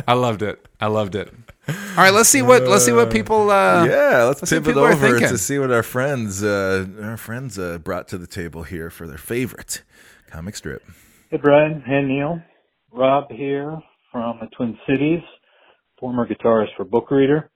I 0.08 0.12
loved 0.14 0.42
it. 0.42 0.64
I 0.80 0.86
loved 0.86 1.14
it. 1.14 1.32
All 1.68 1.75
right, 1.96 2.12
let's 2.12 2.28
see 2.28 2.42
what 2.42 2.62
let's 2.68 2.84
see 2.84 2.92
what 2.92 3.10
people. 3.10 3.50
Uh, 3.50 3.86
yeah, 3.86 4.22
let's 4.25 4.40
Let's 4.42 4.50
see 4.50 4.56
what 4.56 4.64
pivot 4.64 4.75
people 4.75 4.84
are 4.84 4.92
over 4.92 5.08
thinking. 5.10 5.28
to 5.30 5.38
see 5.38 5.58
what 5.58 5.72
our 5.72 5.82
friends 5.82 6.44
uh, 6.44 6.86
our 7.02 7.16
friends 7.16 7.58
uh, 7.58 7.78
brought 7.78 8.06
to 8.08 8.18
the 8.18 8.26
table 8.28 8.62
here 8.62 8.88
for 8.90 9.08
their 9.08 9.18
favorite 9.18 9.82
comic 10.30 10.54
strip. 10.54 10.84
Hey, 11.30 11.38
Brian. 11.38 11.80
Hey, 11.84 12.02
Neil. 12.02 12.40
Rob 12.92 13.32
here 13.32 13.80
from 14.12 14.38
the 14.40 14.47
Twin 14.56 14.78
Cities, 14.88 15.23
former 15.99 16.26
guitarist 16.26 16.76
for 16.76 16.85
Book 16.85 17.11
Reader. 17.11 17.50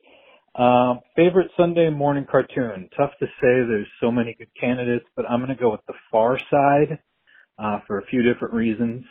Um, 0.54 1.00
favorite 1.14 1.50
Sunday 1.56 1.90
morning 1.90 2.26
cartoon. 2.30 2.88
Tough 2.96 3.12
to 3.20 3.26
say. 3.26 3.30
There's 3.40 3.86
so 4.00 4.10
many 4.10 4.34
good 4.36 4.50
candidates, 4.60 5.06
but 5.14 5.24
I'm 5.28 5.40
going 5.40 5.54
to 5.56 5.60
go 5.60 5.70
with 5.70 5.80
The 5.86 5.94
Far 6.10 6.38
Side 6.50 6.98
uh, 7.58 7.78
for 7.86 7.98
a 7.98 8.06
few 8.06 8.22
different 8.22 8.54
reasons. 8.54 9.04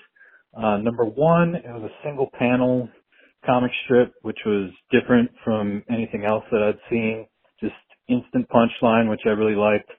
Uh, 0.56 0.78
number 0.78 1.06
one, 1.06 1.56
it 1.56 1.65
was 1.65 1.89
a 1.89 2.04
single 2.08 2.30
panel 2.38 2.89
comic 3.46 3.72
strip, 3.86 4.13
which 4.22 4.39
was 4.46 4.72
different 4.92 5.32
from 5.44 5.84
anything 5.89 6.26
else 6.26 6.44
that 6.52 6.62
I'd 6.62 6.89
seen. 6.89 7.28
Just 7.62 7.74
instant 8.08 8.48
punchline, 8.50 9.10
which 9.10 9.22
I 9.26 9.30
really 9.30 9.56
liked. 9.56 9.89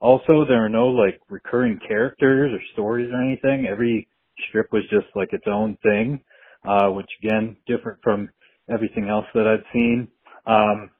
Also, 0.00 0.44
there 0.48 0.64
are 0.64 0.68
no 0.68 0.88
like 0.88 1.20
recurring 1.28 1.78
characters 1.86 2.52
or 2.52 2.60
stories 2.72 3.10
or 3.12 3.22
anything. 3.22 3.66
Every 3.66 4.08
strip 4.48 4.72
was 4.72 4.82
just 4.90 5.06
like 5.14 5.32
its 5.32 5.44
own 5.46 5.76
thing, 5.82 6.20
uh, 6.66 6.88
which 6.88 7.08
again, 7.22 7.56
different 7.66 7.98
from 8.02 8.30
everything 8.72 9.08
else 9.08 9.26
that 9.34 9.46
I'd 9.46 9.64
seen. 9.72 10.08
Um, 10.46 10.90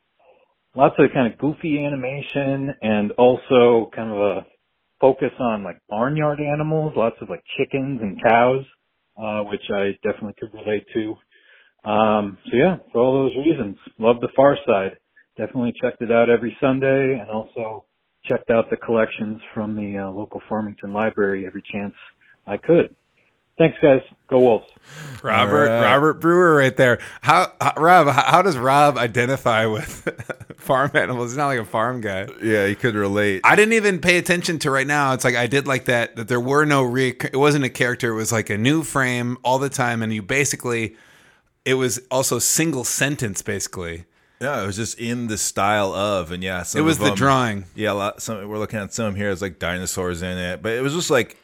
lots 0.74 0.94
of 0.98 1.10
kind 1.12 1.32
of 1.32 1.38
goofy 1.38 1.84
animation 1.84 2.74
and 2.82 3.12
also 3.12 3.90
kind 3.94 4.10
of 4.10 4.18
a 4.18 4.46
focus 5.00 5.32
on 5.38 5.64
like 5.64 5.78
barnyard 5.88 6.40
animals, 6.40 6.92
lots 6.96 7.16
of 7.20 7.28
like 7.30 7.42
chickens 7.56 8.00
and 8.02 8.22
cows, 8.22 8.64
uh, 9.20 9.42
which 9.42 9.62
I 9.74 9.92
definitely 10.02 10.34
could 10.38 10.52
relate 10.54 10.86
to. 10.94 11.16
Um, 11.88 12.38
so 12.50 12.56
yeah, 12.56 12.76
for 12.92 13.00
all 13.00 13.24
those 13.24 13.36
reasons, 13.46 13.76
love 13.98 14.20
the 14.20 14.28
Far 14.36 14.56
Side. 14.66 14.98
Definitely 15.38 15.72
checked 15.80 16.02
it 16.02 16.12
out 16.12 16.28
every 16.28 16.56
Sunday 16.60 17.18
and 17.18 17.30
also 17.30 17.86
checked 18.24 18.50
out 18.50 18.68
the 18.68 18.76
collections 18.76 19.40
from 19.54 19.74
the 19.74 19.98
uh, 19.98 20.10
local 20.10 20.42
Farmington 20.48 20.92
library 20.92 21.46
every 21.46 21.62
chance 21.72 21.94
I 22.46 22.58
could. 22.58 22.94
Thanks, 23.60 23.76
guys. 23.82 24.00
Go 24.28 24.40
Wolves. 24.40 24.66
Robert 25.22 25.68
All 25.68 25.80
right. 25.80 25.82
Robert 25.82 26.14
Brewer 26.14 26.56
right 26.56 26.74
there. 26.74 26.98
How, 27.20 27.52
how 27.60 27.74
Rob? 27.76 28.06
How, 28.06 28.22
how 28.22 28.40
does 28.42 28.56
Rob 28.56 28.96
identify 28.96 29.66
with 29.66 30.08
farm 30.56 30.92
animals? 30.94 31.32
He's 31.32 31.36
not 31.36 31.48
like 31.48 31.58
a 31.58 31.66
farm 31.66 32.00
guy. 32.00 32.26
Yeah, 32.42 32.66
he 32.66 32.74
could 32.74 32.94
relate. 32.94 33.42
I 33.44 33.56
didn't 33.56 33.74
even 33.74 33.98
pay 33.98 34.16
attention 34.16 34.58
to 34.60 34.70
right 34.70 34.86
now. 34.86 35.12
It's 35.12 35.24
like 35.26 35.36
I 35.36 35.46
did 35.46 35.66
like 35.66 35.84
that. 35.84 36.16
That 36.16 36.28
there 36.28 36.40
were 36.40 36.64
no 36.64 36.82
re. 36.84 37.10
It 37.10 37.36
wasn't 37.36 37.66
a 37.66 37.68
character. 37.68 38.12
It 38.12 38.16
was 38.16 38.32
like 38.32 38.48
a 38.48 38.56
new 38.56 38.82
frame 38.82 39.36
all 39.42 39.58
the 39.58 39.68
time, 39.68 40.02
and 40.02 40.10
you 40.12 40.22
basically. 40.22 40.96
It 41.66 41.74
was 41.74 42.00
also 42.10 42.38
single 42.38 42.84
sentence 42.84 43.42
basically. 43.42 44.06
Yeah, 44.40 44.62
it 44.62 44.66
was 44.66 44.76
just 44.76 44.98
in 44.98 45.26
the 45.26 45.36
style 45.36 45.92
of, 45.92 46.32
and 46.32 46.42
yeah, 46.42 46.62
some 46.62 46.80
It 46.80 46.84
was 46.84 46.96
of 46.96 47.00
the 47.02 47.08
them- 47.10 47.16
drawing. 47.16 47.64
Yeah, 47.74 47.92
a 47.92 47.94
lot. 47.94 48.22
Some 48.22 48.48
we're 48.48 48.56
looking 48.56 48.78
at 48.78 48.94
some 48.94 49.14
here. 49.14 49.28
It's 49.30 49.42
like 49.42 49.58
dinosaurs 49.58 50.22
in 50.22 50.38
it, 50.38 50.62
but 50.62 50.72
it 50.72 50.80
was 50.82 50.94
just 50.94 51.10
like 51.10 51.36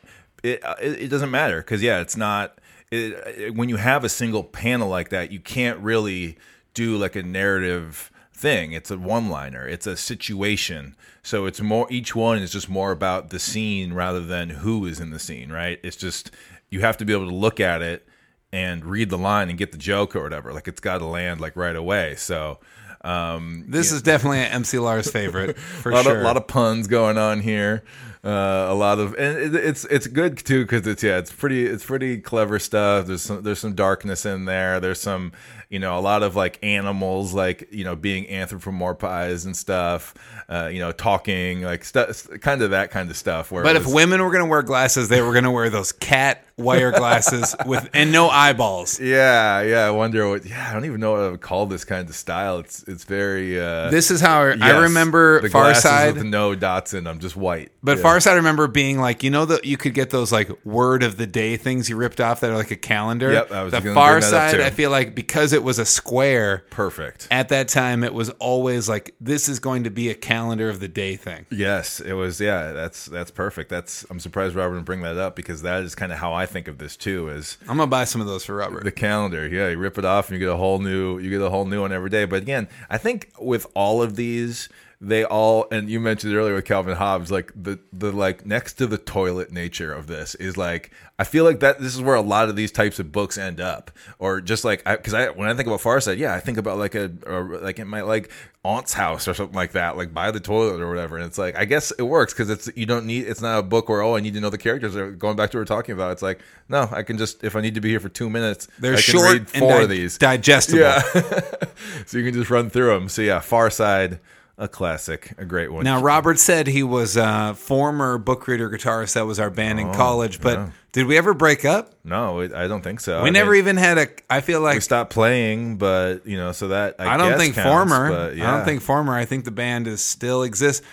it. 0.42 0.64
Uh, 0.64 0.74
it, 0.80 1.02
it 1.02 1.08
doesn't 1.08 1.30
matter 1.30 1.58
because 1.58 1.82
yeah, 1.82 2.00
it's 2.00 2.16
not. 2.16 2.58
It, 2.90 3.12
it- 3.38 3.54
when 3.54 3.68
you 3.68 3.76
have 3.76 4.04
a 4.04 4.08
single 4.08 4.44
panel 4.44 4.88
like 4.88 5.08
that, 5.10 5.32
you 5.32 5.40
can't 5.40 5.78
really 5.80 6.36
do 6.74 6.96
like 6.96 7.16
a 7.16 7.22
narrative 7.22 8.10
thing. 8.32 8.72
It's 8.72 8.90
a 8.90 8.98
one-liner. 8.98 9.66
It's 9.66 9.86
a 9.86 9.96
situation. 9.96 10.94
So 11.22 11.46
it's 11.46 11.60
more. 11.60 11.86
Each 11.90 12.14
one 12.14 12.38
is 12.38 12.52
just 12.52 12.68
more 12.68 12.92
about 12.92 13.30
the 13.30 13.38
scene 13.38 13.92
rather 13.92 14.20
than 14.20 14.50
who 14.50 14.86
is 14.86 15.00
in 15.00 15.10
the 15.10 15.18
scene. 15.18 15.50
Right? 15.50 15.80
It's 15.82 15.96
just 15.96 16.30
you 16.70 16.80
have 16.80 16.96
to 16.98 17.04
be 17.04 17.12
able 17.12 17.28
to 17.28 17.34
look 17.34 17.60
at 17.60 17.82
it 17.82 18.06
and 18.52 18.84
read 18.84 19.10
the 19.10 19.18
line 19.18 19.48
and 19.50 19.58
get 19.58 19.72
the 19.72 19.78
joke 19.78 20.14
or 20.14 20.22
whatever. 20.22 20.52
Like 20.52 20.68
it's 20.68 20.80
got 20.80 20.98
to 20.98 21.06
land 21.06 21.40
like 21.40 21.56
right 21.56 21.76
away. 21.76 22.14
So. 22.16 22.58
Um, 23.06 23.64
This 23.68 23.92
is 23.92 24.02
definitely 24.02 24.40
an 24.40 24.52
MC 24.52 24.78
Lars 24.78 25.10
favorite 25.10 25.56
for 25.82 25.90
a 25.90 25.94
lot, 25.94 26.04
sure. 26.04 26.16
of, 26.16 26.20
a 26.22 26.24
lot 26.24 26.36
of 26.36 26.46
puns 26.46 26.88
going 26.88 27.18
on 27.18 27.40
here. 27.40 27.84
Uh, 28.24 28.66
a 28.70 28.74
lot 28.74 28.98
of 28.98 29.14
and 29.14 29.38
it, 29.38 29.54
it's 29.54 29.84
it's 29.84 30.08
good 30.08 30.36
too 30.36 30.64
because 30.64 30.84
it's 30.84 31.00
yeah 31.04 31.16
it's 31.16 31.30
pretty 31.30 31.64
it's 31.64 31.84
pretty 31.84 32.18
clever 32.18 32.58
stuff. 32.58 33.06
There's 33.06 33.22
some 33.22 33.44
there's 33.44 33.60
some 33.60 33.76
darkness 33.76 34.26
in 34.26 34.46
there. 34.46 34.80
There's 34.80 35.00
some 35.00 35.30
you 35.68 35.78
know 35.78 35.96
a 35.96 36.00
lot 36.00 36.24
of 36.24 36.34
like 36.34 36.58
animals 36.60 37.32
like 37.34 37.68
you 37.70 37.84
know 37.84 37.94
being 37.94 38.24
anthropomorphized 38.26 39.46
and 39.46 39.56
stuff. 39.56 40.12
Uh, 40.48 40.68
you 40.72 40.80
know 40.80 40.90
talking 40.90 41.62
like 41.62 41.84
stuff 41.84 42.28
kind 42.40 42.62
of 42.62 42.70
that 42.70 42.90
kind 42.90 43.08
of 43.10 43.16
stuff. 43.16 43.52
Where 43.52 43.62
but 43.62 43.76
it 43.76 43.82
if 43.82 43.86
women 43.86 44.20
were 44.20 44.32
gonna 44.32 44.46
wear 44.46 44.62
glasses, 44.62 45.08
they 45.08 45.22
were 45.22 45.32
gonna 45.32 45.52
wear 45.52 45.70
those 45.70 45.92
cat 45.92 46.45
wire 46.58 46.90
glasses 46.90 47.54
with 47.66 47.88
and 47.92 48.10
no 48.12 48.28
eyeballs. 48.30 48.98
yeah 49.06 49.60
yeah 49.60 49.86
I 49.86 49.90
wonder 49.90 50.28
what 50.28 50.44
yeah 50.46 50.68
I 50.70 50.72
don't 50.72 50.84
even 50.86 51.00
know 51.00 51.12
what 51.12 51.20
I 51.20 51.30
would 51.30 51.40
call 51.40 51.66
this 51.66 51.84
kind 51.84 52.08
of 52.08 52.14
style. 52.14 52.58
It's 52.60 52.82
it's 52.84 53.04
very 53.04 53.60
uh, 53.60 53.90
This 53.90 54.10
is 54.10 54.20
how 54.20 54.42
I 54.44 54.54
yes, 54.54 54.80
remember 54.80 55.42
the 55.42 55.50
Far 55.50 55.64
glasses 55.64 55.82
Side. 55.82 56.14
with 56.14 56.24
no 56.24 56.54
dots 56.54 56.94
in 56.94 57.04
them, 57.04 57.18
just 57.18 57.36
white. 57.36 57.72
But 57.82 57.98
Yeah. 57.98 58.02
Far 58.02 58.20
Side, 58.20 58.32
I 58.32 58.36
remember 58.36 58.66
being 58.68 58.98
like, 58.98 59.22
you 59.22 59.30
know, 59.30 59.44
that 59.44 59.64
you 59.64 59.76
could 59.76 59.92
get 59.94 60.10
those 60.10 60.32
like 60.32 60.50
word 60.64 61.02
of 61.02 61.16
the 61.18 61.26
day 61.26 61.56
things 61.56 61.88
you 61.90 61.96
ripped 61.96 62.20
off 62.20 62.40
that 62.40 62.50
are 62.50 62.56
like 62.56 62.70
a 62.70 62.76
calendar. 62.76 63.32
Yep, 63.32 63.52
I 63.52 63.62
was 63.62 63.72
the 63.72 63.80
Far 63.82 64.18
bring 64.18 64.30
that 64.30 64.34
up, 64.34 64.50
Side. 64.52 64.60
I 64.60 64.70
feel 64.70 64.90
like 64.90 65.14
because 65.14 65.52
it 65.52 65.62
was 65.62 65.78
a 65.78 65.84
square, 65.84 66.64
Perfect. 66.70 67.28
at 67.30 67.48
that 67.50 67.68
time 67.68 68.02
it 68.02 68.14
was 68.14 68.30
always 68.30 68.88
like 68.88 69.14
this 69.20 69.48
is 69.48 69.58
going 69.58 69.84
to 69.84 69.90
be 69.90 70.08
a 70.08 70.14
calendar 70.14 70.68
of 70.70 70.80
the 70.80 70.88
day 70.88 71.16
thing. 71.16 71.44
Yes, 71.50 72.00
it 72.00 72.14
was. 72.14 72.40
Yeah, 72.40 72.72
that's 72.72 73.06
that's 73.06 73.30
perfect. 73.30 73.68
That's. 73.68 74.06
I'm 74.10 74.20
surprised 74.20 74.54
Robert 74.54 74.74
didn't 74.74 74.86
bring 74.86 75.02
that 75.02 75.18
up 75.18 75.36
because 75.36 75.62
that 75.62 75.82
is 75.82 75.94
kind 75.94 76.12
of 76.12 76.18
how 76.18 76.32
I 76.32 76.45
think 76.46 76.68
of 76.68 76.78
this 76.78 76.96
too. 76.96 77.28
Is 77.28 77.58
I'm 77.62 77.76
gonna 77.76 77.86
buy 77.86 78.04
some 78.04 78.20
of 78.20 78.26
those 78.26 78.44
for 78.44 78.56
Robert. 78.56 78.84
the 78.84 78.92
calendar. 78.92 79.46
Yeah, 79.46 79.68
you 79.68 79.78
rip 79.78 79.98
it 79.98 80.04
off 80.04 80.28
and 80.28 80.38
you 80.38 80.46
get 80.46 80.52
a 80.52 80.56
whole 80.56 80.78
new. 80.78 81.18
You 81.18 81.30
get 81.30 81.42
a 81.42 81.50
whole 81.50 81.66
new 81.66 81.80
one 81.82 81.92
every 81.92 82.10
day. 82.10 82.24
But 82.24 82.42
again, 82.42 82.68
I 82.88 82.98
think 82.98 83.32
with 83.38 83.66
all 83.74 84.02
of 84.02 84.16
these, 84.16 84.68
they 85.00 85.24
all 85.24 85.66
and 85.70 85.90
you 85.90 86.00
mentioned 86.00 86.34
earlier 86.34 86.54
with 86.54 86.64
Calvin 86.64 86.96
Hobbes, 86.96 87.30
like 87.30 87.52
the 87.54 87.78
the 87.92 88.12
like 88.12 88.46
next 88.46 88.74
to 88.74 88.86
the 88.86 88.98
toilet 88.98 89.52
nature 89.52 89.92
of 89.92 90.06
this 90.06 90.34
is 90.36 90.56
like 90.56 90.90
I 91.18 91.24
feel 91.24 91.44
like 91.44 91.60
that 91.60 91.80
this 91.80 91.94
is 91.94 92.00
where 92.00 92.14
a 92.14 92.22
lot 92.22 92.48
of 92.48 92.56
these 92.56 92.72
types 92.72 92.98
of 92.98 93.12
books 93.12 93.36
end 93.36 93.60
up, 93.60 93.90
or 94.18 94.40
just 94.40 94.64
like 94.64 94.84
because 94.84 95.12
I, 95.14 95.28
when 95.28 95.48
I 95.48 95.54
think 95.54 95.66
about 95.66 95.80
Far 95.82 96.00
Side, 96.00 96.18
yeah, 96.18 96.34
I 96.34 96.40
think 96.40 96.56
about 96.56 96.78
like 96.78 96.94
a 96.94 97.10
like 97.26 97.78
it 97.78 97.84
might 97.84 98.06
like 98.06 98.30
aunt's 98.66 98.92
house 98.92 99.28
or 99.28 99.34
something 99.34 99.54
like 99.54 99.72
that, 99.72 99.96
like 99.96 100.12
by 100.12 100.30
the 100.30 100.40
toilet 100.40 100.80
or 100.80 100.88
whatever. 100.88 101.16
And 101.16 101.24
it's 101.26 101.38
like 101.38 101.56
I 101.56 101.64
guess 101.64 101.92
it 101.92 102.02
works 102.02 102.32
because 102.32 102.50
it's 102.50 102.68
you 102.76 102.84
don't 102.86 103.06
need 103.06 103.26
it's 103.28 103.40
not 103.40 103.58
a 103.58 103.62
book 103.62 103.88
where 103.88 104.02
oh 104.02 104.16
I 104.16 104.20
need 104.20 104.34
to 104.34 104.40
know 104.40 104.50
the 104.50 104.58
characters. 104.58 104.96
Or 104.96 105.10
going 105.12 105.36
back 105.36 105.50
to 105.52 105.56
what 105.56 105.60
we 105.60 105.62
we're 105.62 105.76
talking 105.76 105.92
about, 105.94 106.12
it's 106.12 106.22
like 106.22 106.40
no, 106.68 106.88
I 106.90 107.02
can 107.02 107.16
just 107.16 107.44
if 107.44 107.54
I 107.54 107.60
need 107.60 107.74
to 107.76 107.80
be 107.80 107.90
here 107.90 108.00
for 108.00 108.08
two 108.08 108.28
minutes, 108.28 108.68
They're 108.80 108.92
I 108.92 108.96
can 108.96 109.02
short 109.02 109.32
read 109.32 109.40
and 109.54 109.60
four 109.60 109.78
di- 109.78 109.82
of 109.84 109.88
these. 109.90 110.18
digestible. 110.18 110.80
Yeah, 110.80 111.00
so 112.06 112.18
you 112.18 112.24
can 112.24 112.34
just 112.34 112.50
run 112.50 112.68
through 112.70 112.88
them. 112.94 113.08
So 113.08 113.22
yeah, 113.22 113.40
Far 113.40 113.70
Side, 113.70 114.18
a 114.58 114.68
classic, 114.68 115.32
a 115.38 115.44
great 115.44 115.70
one. 115.72 115.84
Now, 115.84 116.00
Robert 116.00 116.38
said 116.38 116.66
he 116.66 116.82
was 116.82 117.16
a 117.16 117.54
former 117.54 118.16
book 118.18 118.48
reader 118.48 118.70
guitarist. 118.70 119.14
That 119.14 119.26
was 119.26 119.38
our 119.38 119.50
band 119.50 119.78
Oh, 119.78 119.82
in 119.88 119.92
college. 119.94 120.40
But 120.40 120.70
did 120.92 121.06
we 121.06 121.18
ever 121.18 121.34
break 121.34 121.64
up? 121.66 121.92
no, 122.04 122.40
it, 122.40 122.52
I 122.54 122.66
don't 122.66 122.82
think 122.82 123.00
so. 123.00 123.22
We 123.22 123.28
I 123.28 123.32
never 123.32 123.50
mean, 123.52 123.58
even 123.58 123.76
had 123.76 123.98
a. 123.98 124.08
I 124.30 124.40
feel 124.40 124.60
like 124.62 124.74
we 124.76 124.80
stopped 124.80 125.12
playing, 125.12 125.76
but 125.76 126.26
you 126.26 126.38
know, 126.38 126.52
so 126.52 126.68
that 126.68 126.96
I, 126.98 127.14
I 127.14 127.16
don't 127.18 127.32
guess 127.32 127.40
think 127.40 127.54
counts, 127.54 127.68
former. 127.70 128.08
But 128.10 128.32
I 128.32 128.56
don't 128.56 128.64
think 128.64 128.80
former. 128.80 129.14
I 129.14 129.26
think 129.26 129.44
the 129.44 129.50
band 129.50 129.86
is 129.86 130.02
still 130.02 130.42
exists 130.42 130.86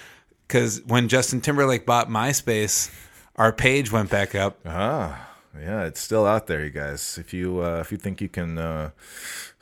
because 0.47 0.81
when 0.85 1.07
Justin 1.07 1.39
Timberlake 1.39 1.85
bought 1.85 2.09
MySpace, 2.09 2.91
our 3.37 3.53
page 3.53 3.91
went 3.93 4.09
back 4.09 4.35
up. 4.35 4.59
Ah, 4.65 5.29
yeah, 5.57 5.85
it's 5.85 6.01
still 6.01 6.25
out 6.25 6.47
there, 6.47 6.63
you 6.65 6.69
guys. 6.69 7.17
If 7.17 7.33
you 7.33 7.63
uh, 7.63 7.79
if 7.79 7.91
you 7.93 7.97
think 7.97 8.19
you 8.19 8.27
can 8.27 8.57
uh, 8.57 8.89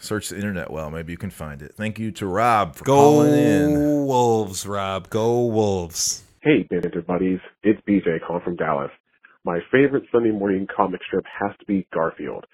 search 0.01 0.29
the 0.29 0.35
internet 0.35 0.71
well, 0.71 0.89
maybe 0.91 1.11
you 1.11 1.17
can 1.17 1.29
find 1.29 1.61
it. 1.61 1.73
Thank 1.75 1.99
you 1.99 2.11
to 2.13 2.25
Rob 2.27 2.75
for 2.75 2.83
Go 2.83 2.93
calling 2.95 3.33
in. 3.33 4.05
Wolves, 4.05 4.65
Rob. 4.65 5.09
Go 5.09 5.45
Wolves. 5.45 6.23
Hey, 6.41 6.63
Banter 6.69 7.01
Buddies. 7.01 7.39
It's 7.63 7.79
BJ 7.87 8.19
calling 8.25 8.43
from 8.43 8.55
Dallas. 8.55 8.91
My 9.43 9.59
favorite 9.71 10.03
Sunday 10.11 10.31
morning 10.31 10.67
comic 10.75 11.01
strip 11.07 11.25
has 11.39 11.51
to 11.59 11.65
be 11.65 11.87
Garfield. 11.93 12.45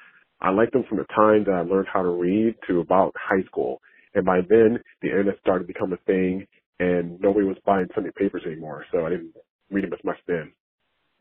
I 0.42 0.52
liked 0.52 0.74
them 0.74 0.86
from 0.88 0.98
the 1.00 1.06
time 1.16 1.44
that 1.46 1.54
I 1.54 1.62
learned 1.62 1.88
how 1.92 2.02
to 2.02 2.10
read 2.10 2.56
to 2.68 2.80
about 2.80 3.14
high 3.18 3.44
school. 3.46 3.82
And 4.14 4.26
by 4.26 4.40
then, 4.48 4.80
the 5.02 5.10
internet 5.10 5.40
started 5.42 5.68
to 5.68 5.74
become 5.74 5.94
a 5.94 5.98
thing, 6.06 6.46
and 6.80 7.20
nobody 7.20 7.46
was 7.46 7.58
buying 7.66 7.88
Sunday 7.96 8.12
papers 8.16 8.44
anymore, 8.46 8.86
so 8.92 9.06
I 9.06 9.10
didn't 9.10 9.34
read 9.72 9.84
them 9.84 9.94
as 9.94 10.04
much 10.04 10.18
then. 10.28 10.52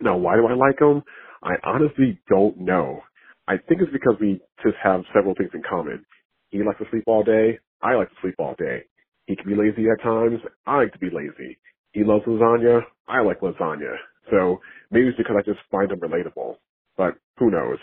Now, 0.01 0.17
why 0.17 0.37
do 0.37 0.47
I 0.47 0.55
like 0.55 0.79
them? 0.79 1.03
I 1.43 1.55
honestly 1.65 2.21
don't 2.29 2.59
know. 2.61 3.01
I 3.49 3.57
think 3.57 3.81
it's 3.81 3.93
because 3.93 4.17
we 4.21 4.41
just 4.63 4.77
have 4.83 5.03
several 5.15 5.35
things 5.35 5.51
in 5.55 5.63
common. 5.69 6.05
He 6.51 6.63
likes 6.63 6.79
to 6.81 6.87
sleep 6.91 7.05
all 7.07 7.25
day. 7.25 7.59
I 7.83 7.95
like 7.95 8.11
to 8.11 8.17
sleep 8.23 8.37
all 8.39 8.55
day. 8.59 8.85
He 9.27 9.37
can 9.37 9.47
be 9.49 9.57
lazy 9.57 9.87
at 9.91 10.03
times. 10.03 10.41
I 10.67 10.79
like 10.79 10.93
to 10.93 10.99
be 10.99 11.11
lazy. 11.11 11.59
He 11.93 12.05
loves 12.05 12.25
lasagna. 12.27 12.83
I 13.09 13.23
like 13.23 13.41
lasagna. 13.41 13.95
So 14.31 14.61
maybe 14.91 15.09
it's 15.09 15.19
because 15.19 15.37
I 15.39 15.43
just 15.43 15.61
find 15.71 15.91
him 15.91 16.01
relatable. 16.01 16.57
But 16.97 17.17
who 17.39 17.51
knows? 17.51 17.79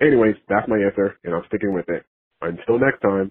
Anyways, 0.00 0.36
that's 0.48 0.68
my 0.68 0.78
answer, 0.78 1.16
and 1.24 1.34
I'm 1.34 1.44
sticking 1.48 1.74
with 1.74 1.88
it. 1.88 2.04
Until 2.42 2.78
next 2.78 3.00
time. 3.02 3.30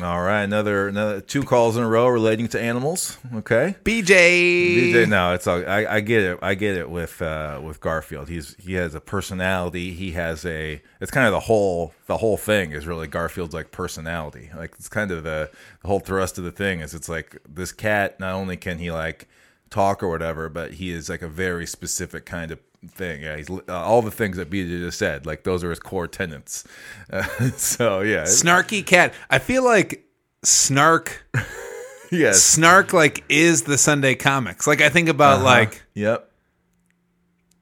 All 0.00 0.22
right, 0.22 0.42
another 0.42 0.88
another 0.88 1.20
two 1.20 1.42
calls 1.42 1.76
in 1.76 1.82
a 1.82 1.88
row 1.88 2.08
relating 2.08 2.48
to 2.48 2.60
animals. 2.60 3.18
Okay. 3.34 3.76
BJ. 3.84 4.92
BJ, 4.94 5.06
no, 5.06 5.34
it's 5.34 5.46
all. 5.46 5.58
I, 5.68 5.84
I 5.84 6.00
get 6.00 6.22
it. 6.22 6.38
I 6.40 6.54
get 6.54 6.78
it 6.78 6.88
with 6.88 7.20
uh, 7.20 7.60
with 7.62 7.78
Garfield. 7.80 8.30
He's 8.30 8.56
he 8.58 8.72
has 8.74 8.94
a 8.94 9.00
personality. 9.00 9.92
He 9.92 10.12
has 10.12 10.46
a. 10.46 10.80
It's 11.02 11.10
kind 11.10 11.26
of 11.26 11.32
the 11.32 11.40
whole 11.40 11.92
the 12.06 12.16
whole 12.16 12.38
thing 12.38 12.72
is 12.72 12.86
really 12.86 13.06
Garfield's 13.06 13.52
like 13.52 13.70
personality. 13.70 14.50
Like 14.56 14.72
it's 14.78 14.88
kind 14.88 15.10
of 15.10 15.24
the 15.24 15.50
the 15.82 15.88
whole 15.88 16.00
thrust 16.00 16.38
of 16.38 16.44
the 16.44 16.52
thing 16.52 16.80
is 16.80 16.94
it's 16.94 17.10
like 17.10 17.36
this 17.46 17.70
cat. 17.70 18.18
Not 18.18 18.32
only 18.34 18.56
can 18.56 18.78
he 18.78 18.90
like 18.90 19.28
talk 19.68 20.02
or 20.02 20.08
whatever, 20.08 20.48
but 20.48 20.74
he 20.74 20.90
is 20.90 21.10
like 21.10 21.20
a 21.20 21.28
very 21.28 21.66
specific 21.66 22.24
kind 22.24 22.50
of 22.50 22.58
thing. 22.88 23.22
Yeah, 23.22 23.36
he's 23.36 23.48
uh, 23.50 23.62
all 23.68 24.02
the 24.02 24.10
things 24.10 24.36
that 24.36 24.50
BJ 24.50 24.78
just 24.80 24.98
said. 24.98 25.26
Like 25.26 25.44
those 25.44 25.62
are 25.64 25.70
his 25.70 25.78
core 25.78 26.08
tenets. 26.08 26.64
Uh, 27.12 27.22
so 27.56 28.00
yeah, 28.00 28.22
Snarky 28.24 28.84
cat. 28.84 29.14
I 29.30 29.38
feel 29.38 29.64
like 29.64 30.04
snark 30.44 31.24
yes, 32.10 32.42
snark 32.42 32.92
like 32.92 33.24
is 33.28 33.62
the 33.62 33.78
Sunday 33.78 34.14
comics. 34.14 34.66
Like 34.66 34.80
I 34.80 34.88
think 34.88 35.08
about 35.08 35.36
Uh-huh. 35.36 35.44
like 35.44 35.82
Yep. 35.94 36.28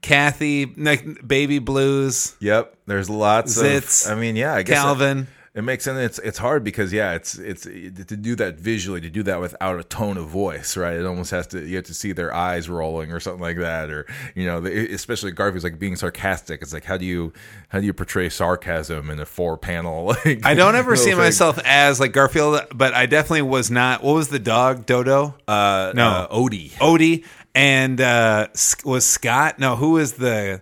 Cathy, 0.01 0.65
like 0.77 1.27
Baby 1.27 1.59
Blues, 1.59 2.35
Yep. 2.39 2.75
There's 2.87 3.09
lots 3.09 3.55
Zits, 3.61 4.05
of. 4.07 4.11
I 4.17 4.19
mean, 4.19 4.35
yeah. 4.35 4.53
I 4.55 4.63
guess 4.63 4.75
Calvin. 4.81 5.19
It, 5.19 5.27
it 5.53 5.63
makes 5.63 5.83
sense. 5.83 5.99
It's 5.99 6.19
it's 6.19 6.37
hard 6.37 6.63
because 6.63 6.93
yeah, 6.93 7.11
it's 7.13 7.37
it's 7.37 7.63
to 7.63 8.15
do 8.17 8.35
that 8.37 8.57
visually, 8.57 9.01
to 9.01 9.09
do 9.09 9.21
that 9.23 9.41
without 9.41 9.77
a 9.79 9.83
tone 9.83 10.15
of 10.17 10.27
voice, 10.27 10.77
right? 10.77 10.95
It 10.95 11.05
almost 11.05 11.31
has 11.31 11.47
to 11.47 11.59
you 11.65 11.75
have 11.75 11.85
to 11.85 11.93
see 11.93 12.13
their 12.13 12.33
eyes 12.33 12.69
rolling 12.69 13.11
or 13.11 13.19
something 13.19 13.41
like 13.41 13.57
that, 13.57 13.89
or 13.89 14.05
you 14.33 14.45
know, 14.45 14.63
especially 14.65 15.31
Garfield's 15.31 15.63
like 15.65 15.77
being 15.77 15.97
sarcastic. 15.97 16.61
It's 16.61 16.71
like 16.73 16.85
how 16.85 16.95
do 16.95 17.05
you 17.05 17.33
how 17.69 17.79
do 17.81 17.85
you 17.85 17.91
portray 17.93 18.29
sarcasm 18.29 19.09
in 19.09 19.19
a 19.19 19.25
four 19.25 19.57
panel? 19.57 20.15
Like, 20.25 20.45
I 20.45 20.53
don't 20.53 20.75
ever 20.75 20.95
see 20.95 21.09
thing? 21.09 21.17
myself 21.17 21.59
as 21.65 21.99
like 21.99 22.13
Garfield, 22.13 22.61
but 22.73 22.93
I 22.93 23.05
definitely 23.05 23.41
was 23.43 23.69
not. 23.69 24.03
What 24.03 24.13
was 24.13 24.29
the 24.29 24.39
dog? 24.39 24.85
Dodo? 24.85 25.35
Uh, 25.47 25.91
No. 25.95 26.07
uh, 26.07 26.27
Odie. 26.35 26.71
Odie 26.73 27.25
and 27.53 27.99
uh 27.99 28.47
was 28.85 29.05
Scott? 29.05 29.59
No, 29.59 29.75
who 29.75 29.91
was 29.91 30.13
the 30.13 30.61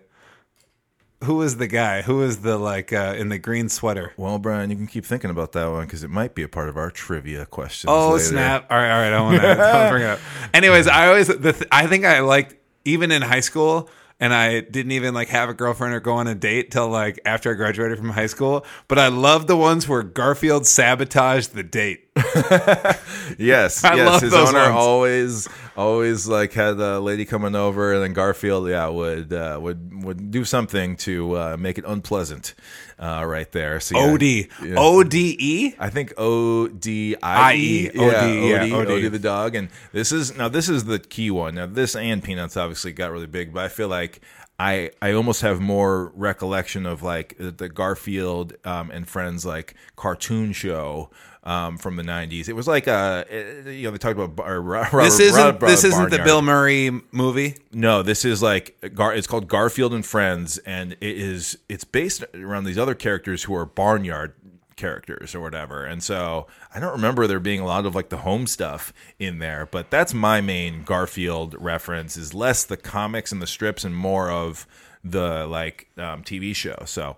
who 1.24 1.36
was 1.36 1.58
the 1.58 1.68
guy? 1.68 2.02
Who 2.02 2.18
was 2.18 2.40
the 2.40 2.58
like 2.58 2.94
uh 2.94 3.16
in 3.18 3.30
the 3.30 3.38
green 3.38 3.70
sweater? 3.70 4.14
Well, 4.18 4.40
Brian, 4.40 4.70
you 4.70 4.76
can 4.76 4.88
keep 4.88 5.06
thinking 5.06 5.30
about 5.30 5.52
that 5.54 5.70
one 5.70 5.86
because 5.86 6.04
it 6.04 6.10
might 6.10 6.36
be 6.36 6.44
a 6.44 6.48
part 6.48 6.70
of 6.70 6.78
our 6.78 6.92
trivia 6.92 7.46
questions. 7.46 7.90
Oh 7.90 8.14
later. 8.14 8.24
snap! 8.24 8.68
All 8.70 8.78
right, 8.78 8.92
all 8.92 9.02
right. 9.02 9.14
I 9.14 9.22
want 9.22 9.36
to 9.42 9.90
bring 9.92 10.04
it 10.04 10.10
up. 10.10 10.20
Anyways, 10.54 10.88
I 10.88 11.08
always 11.08 11.28
the 11.28 11.54
th- 11.54 11.68
I 11.72 11.88
think 11.88 12.06
I 12.06 12.22
liked 12.22 12.56
even 12.86 13.12
in 13.12 13.22
high 13.22 13.42
school, 13.42 13.90
and 14.20 14.34
I 14.34 14.62
didn't 14.62 14.94
even 14.94 15.14
like 15.14 15.28
have 15.30 15.50
a 15.50 15.54
girlfriend 15.54 15.94
or 15.94 16.00
go 16.00 16.14
on 16.14 16.28
a 16.28 16.36
date 16.36 16.72
till 16.72 16.88
like 16.90 17.20
after 17.26 17.52
I 17.52 17.56
graduated 17.56 17.98
from 17.98 18.10
high 18.10 18.28
school. 18.28 18.66
But 18.88 19.00
I 19.00 19.08
loved 19.10 19.48
the 19.48 19.58
ones 19.58 19.88
where 19.88 20.04
Garfield 20.04 20.66
sabotaged 20.66 21.54
the 21.54 21.64
date. 21.64 22.09
Yes, 23.38 23.84
I 23.84 23.96
yes. 23.96 24.22
His 24.22 24.34
owner 24.34 24.60
ones. 24.60 24.76
always, 24.76 25.50
always 25.78 26.28
like 26.28 26.52
had 26.54 26.80
a 26.80 27.00
lady 27.00 27.26
coming 27.26 27.56
over, 27.56 27.94
and 27.94 28.04
then 28.04 28.14
Garfield, 28.14 28.68
yeah, 28.68 28.88
would 28.88 29.32
uh, 29.32 29.60
would 29.62 30.04
would 30.04 30.32
do 30.32 30.44
something 30.44 30.96
to 30.98 31.38
uh, 31.38 31.58
make 31.58 31.78
it 31.78 31.86
unpleasant, 31.88 32.56
uh, 32.98 33.24
right 33.26 33.50
there. 33.52 33.80
So, 33.80 33.98
yeah, 33.98 34.14
Od 34.14 34.22
yeah. 34.22 34.48
O 34.78 35.04
D 35.04 35.38
E. 35.40 35.76
I 35.80 35.90
think 35.90 36.14
O 36.18 36.68
D 36.68 37.16
I 37.22 37.54
E. 37.54 37.90
O-D, 37.90 38.00
yeah, 38.00 38.64
Odie, 38.64 38.74
O-D. 38.74 38.92
Odie 38.92 39.12
the 39.12 39.20
dog. 39.20 39.56
And 39.56 39.70
this 39.92 40.12
is 40.12 40.36
now 40.36 40.50
this 40.50 40.70
is 40.70 40.86
the 40.86 41.00
key 41.00 41.32
one. 41.32 41.56
Now 41.56 41.66
this 41.68 41.96
and 41.96 42.24
Peanuts 42.24 42.58
obviously 42.58 42.92
got 42.92 43.12
really 43.12 43.28
big, 43.28 43.54
but 43.54 43.64
I 43.64 43.68
feel 43.68 43.88
like 43.88 44.22
I 44.60 44.92
I 45.02 45.14
almost 45.14 45.42
have 45.42 45.62
more 45.62 46.12
recollection 46.16 46.86
of 46.86 47.02
like 47.02 47.36
the 47.40 47.70
Garfield 47.70 48.54
um, 48.66 48.92
and 48.92 49.08
Friends 49.08 49.46
like 49.46 49.76
cartoon 49.96 50.52
show. 50.54 51.10
Um, 51.42 51.78
from 51.78 51.96
the 51.96 52.04
'90s, 52.04 52.50
it 52.50 52.54
was 52.54 52.68
like 52.68 52.88
uh, 52.88 53.24
you 53.32 53.84
know 53.84 53.92
they 53.92 53.98
talked 53.98 54.20
about 54.20 54.38
Robert, 54.62 55.04
This 55.04 55.22
isn't 55.22 55.42
Robert 55.42 55.66
this 55.68 55.86
isn't 55.86 56.12
the 56.12 56.20
Bill 56.20 56.42
Murray 56.42 56.92
movie. 57.14 57.56
No, 57.72 58.04
this 58.04 58.26
is 58.26 58.44
like 58.44 58.76
Gar. 58.94 59.16
It's 59.16 59.26
called 59.26 59.48
Garfield 59.48 59.94
and 59.94 60.06
Friends, 60.06 60.58
and 60.60 60.94
it 61.00 61.18
is 61.18 61.58
it's 61.70 61.86
based 61.86 62.26
around 62.36 62.66
these 62.66 62.78
other 62.78 62.94
characters 62.94 63.44
who 63.44 63.56
are 63.56 63.66
barnyard 63.66 64.34
characters 64.80 65.36
or 65.36 65.42
whatever. 65.42 65.86
And 65.86 66.02
so 66.02 66.48
I 66.74 66.80
don't 66.80 66.94
remember 66.94 67.28
there 67.28 67.40
being 67.40 67.60
a 67.60 67.66
lot 67.66 67.86
of 67.86 67.94
like 67.94 68.10
the 68.10 68.18
home 68.18 68.48
stuff 68.48 68.92
in 69.20 69.38
there, 69.38 69.68
but 69.70 69.92
that's 69.92 70.14
my 70.14 70.42
main 70.42 70.84
Garfield 70.84 71.56
reference 71.60 72.18
is 72.18 72.34
less 72.34 72.64
the 72.64 72.78
comics 72.78 73.32
and 73.32 73.42
the 73.42 73.48
strips 73.48 73.84
and 73.84 73.96
more 73.96 74.32
of 74.32 74.66
the 75.04 75.46
like 75.46 75.88
um, 75.98 76.24
TV 76.24 76.56
show. 76.56 76.84
So 76.86 77.16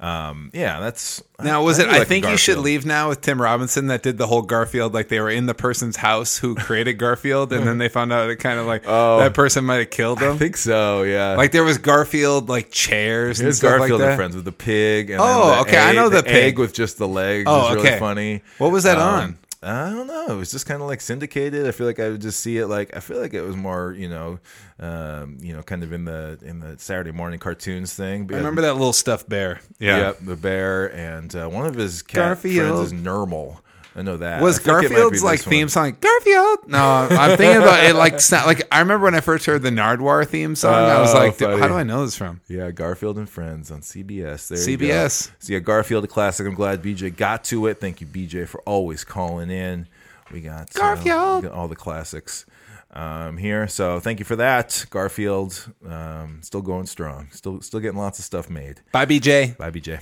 um, 0.00 0.50
yeah, 0.52 0.80
that's 0.80 1.22
Now 1.42 1.62
was 1.62 1.78
it? 1.78 1.84
do 1.84 1.90
I 1.90 1.98
like 1.98 2.08
think 2.08 2.26
you 2.26 2.36
should 2.36 2.58
leave 2.58 2.84
now 2.84 3.08
with 3.08 3.20
Tim 3.20 3.40
Robinson 3.40 3.86
that 3.86 4.02
did 4.02 4.18
the 4.18 4.26
whole 4.26 4.42
Garfield. 4.42 4.92
Like 4.92 5.08
they 5.08 5.20
were 5.20 5.30
in 5.30 5.46
the 5.46 5.54
person's 5.54 5.96
house 5.96 6.36
who 6.36 6.54
created 6.56 6.94
Garfield, 6.94 7.52
and 7.52 7.66
then 7.66 7.78
they 7.78 7.88
found 7.88 8.12
out 8.12 8.28
it 8.28 8.36
kind 8.36 8.58
of 8.58 8.66
like 8.66 8.82
oh, 8.86 9.18
that 9.20 9.34
person 9.34 9.64
might 9.64 9.76
have 9.76 9.90
killed 9.90 10.18
them. 10.18 10.34
I 10.34 10.36
think 10.38 10.56
so. 10.56 11.02
Yeah, 11.04 11.36
Like 11.36 11.52
there 11.52 11.64
was 11.64 11.78
Garfield 11.78 12.48
like 12.48 12.70
chairs 12.70 13.38
and 13.38 13.46
Here's 13.46 13.58
stuff 13.58 13.78
Garfield 13.78 14.00
like 14.00 14.04
and 14.06 14.12
that. 14.12 14.16
Friends 14.16 14.34
with 14.36 14.44
the 14.44 14.52
pig. 14.52 15.10
And 15.10 15.20
Oh, 15.22 15.54
the 15.54 15.60
okay, 15.60 15.78
I 15.78 15.92
know 15.92 16.08
the 16.08 16.18
egg 16.18 16.24
pig. 16.26 16.58
with 16.58 16.74
just 16.74 16.98
the 16.98 17.08
legs. 17.08 17.44
Oh, 17.46 17.68
is 17.68 17.74
really 17.76 17.88
okay. 17.88 17.98
funny. 17.98 18.42
What 18.58 18.72
was 18.72 18.84
that 18.84 18.98
Um, 18.98 19.08
on? 19.08 19.38
I 19.64 19.90
don't 19.90 20.06
know. 20.06 20.26
It 20.28 20.36
was 20.36 20.50
just 20.50 20.66
kind 20.66 20.82
of 20.82 20.88
like 20.88 21.00
syndicated. 21.00 21.66
I 21.66 21.70
feel 21.70 21.86
like 21.86 21.98
I 21.98 22.10
would 22.10 22.20
just 22.20 22.40
see 22.40 22.58
it 22.58 22.66
like 22.66 22.94
I 22.96 23.00
feel 23.00 23.20
like 23.20 23.34
it 23.34 23.42
was 23.42 23.56
more, 23.56 23.94
you 23.96 24.08
know, 24.08 24.38
um, 24.78 25.38
you 25.40 25.54
know, 25.54 25.62
kind 25.62 25.82
of 25.82 25.92
in 25.92 26.04
the 26.04 26.38
in 26.42 26.60
the 26.60 26.78
Saturday 26.78 27.12
morning 27.12 27.38
cartoons 27.38 27.94
thing. 27.94 28.26
But 28.26 28.34
I 28.34 28.38
remember 28.38 28.62
that 28.62 28.74
little 28.74 28.92
stuffed 28.92 29.28
bear. 29.28 29.60
Yeah. 29.78 29.98
Yep, 29.98 30.18
the 30.20 30.36
bear 30.36 30.94
and 30.94 31.34
uh, 31.34 31.48
one 31.48 31.66
of 31.66 31.74
his 31.74 32.02
cat 32.02 32.16
Garfield. 32.16 32.68
friends 32.68 32.92
is 32.92 33.00
Nermal. 33.00 33.60
I 33.96 34.02
know 34.02 34.16
that. 34.16 34.42
Was 34.42 34.58
I 34.58 34.62
think 34.62 34.66
it 34.68 34.72
might 34.72 34.88
be 34.88 34.94
Garfield's 34.94 35.22
like 35.22 35.40
theme 35.40 35.68
song 35.68 35.96
Garfield? 36.00 36.68
No, 36.68 36.78
I'm 37.10 37.36
thinking 37.36 37.62
about 37.62 37.84
it. 37.84 37.94
Like, 37.94 38.14
like 38.32 38.62
I 38.72 38.80
remember 38.80 39.04
when 39.04 39.14
I 39.14 39.20
first 39.20 39.46
heard 39.46 39.62
the 39.62 39.70
Nardwar 39.70 40.26
theme 40.26 40.56
song. 40.56 40.74
I 40.74 41.00
was 41.00 41.14
Oh, 41.14 41.18
like, 41.18 41.38
how 41.38 41.68
do 41.68 41.74
I 41.74 41.84
know 41.84 42.04
this 42.04 42.16
from? 42.16 42.40
Yeah, 42.48 42.70
Garfield 42.72 43.18
and 43.18 43.28
Friends 43.30 43.70
on 43.70 43.82
CBS. 43.82 44.48
There 44.48 44.58
you 44.70 44.76
go. 44.76 44.84
CBS. 44.86 45.30
So 45.38 45.52
yeah, 45.52 45.60
Garfield 45.60 46.02
a 46.04 46.08
classic. 46.08 46.46
I'm 46.46 46.54
glad 46.54 46.82
BJ 46.82 47.16
got 47.16 47.44
to 47.44 47.66
it. 47.68 47.78
Thank 47.80 48.00
you, 48.00 48.06
BJ, 48.08 48.48
for 48.48 48.60
always 48.62 49.04
calling 49.04 49.50
in. 49.50 49.86
We 50.32 50.40
got 50.40 50.74
uh, 50.74 50.80
Garfield. 50.80 51.44
we 51.44 51.48
got 51.48 51.56
all 51.56 51.68
the 51.68 51.76
classics 51.76 52.46
um, 52.92 53.36
here. 53.36 53.68
So 53.68 54.00
thank 54.00 54.18
you 54.18 54.24
for 54.24 54.36
that, 54.36 54.86
Garfield. 54.90 55.72
Um, 55.88 56.40
still 56.42 56.62
going 56.62 56.86
strong. 56.86 57.28
Still 57.30 57.60
still 57.60 57.78
getting 57.78 57.98
lots 57.98 58.18
of 58.18 58.24
stuff 58.24 58.50
made. 58.50 58.80
Bye, 58.90 59.06
BJ. 59.06 59.56
Bye, 59.56 59.70
BJ. 59.70 60.00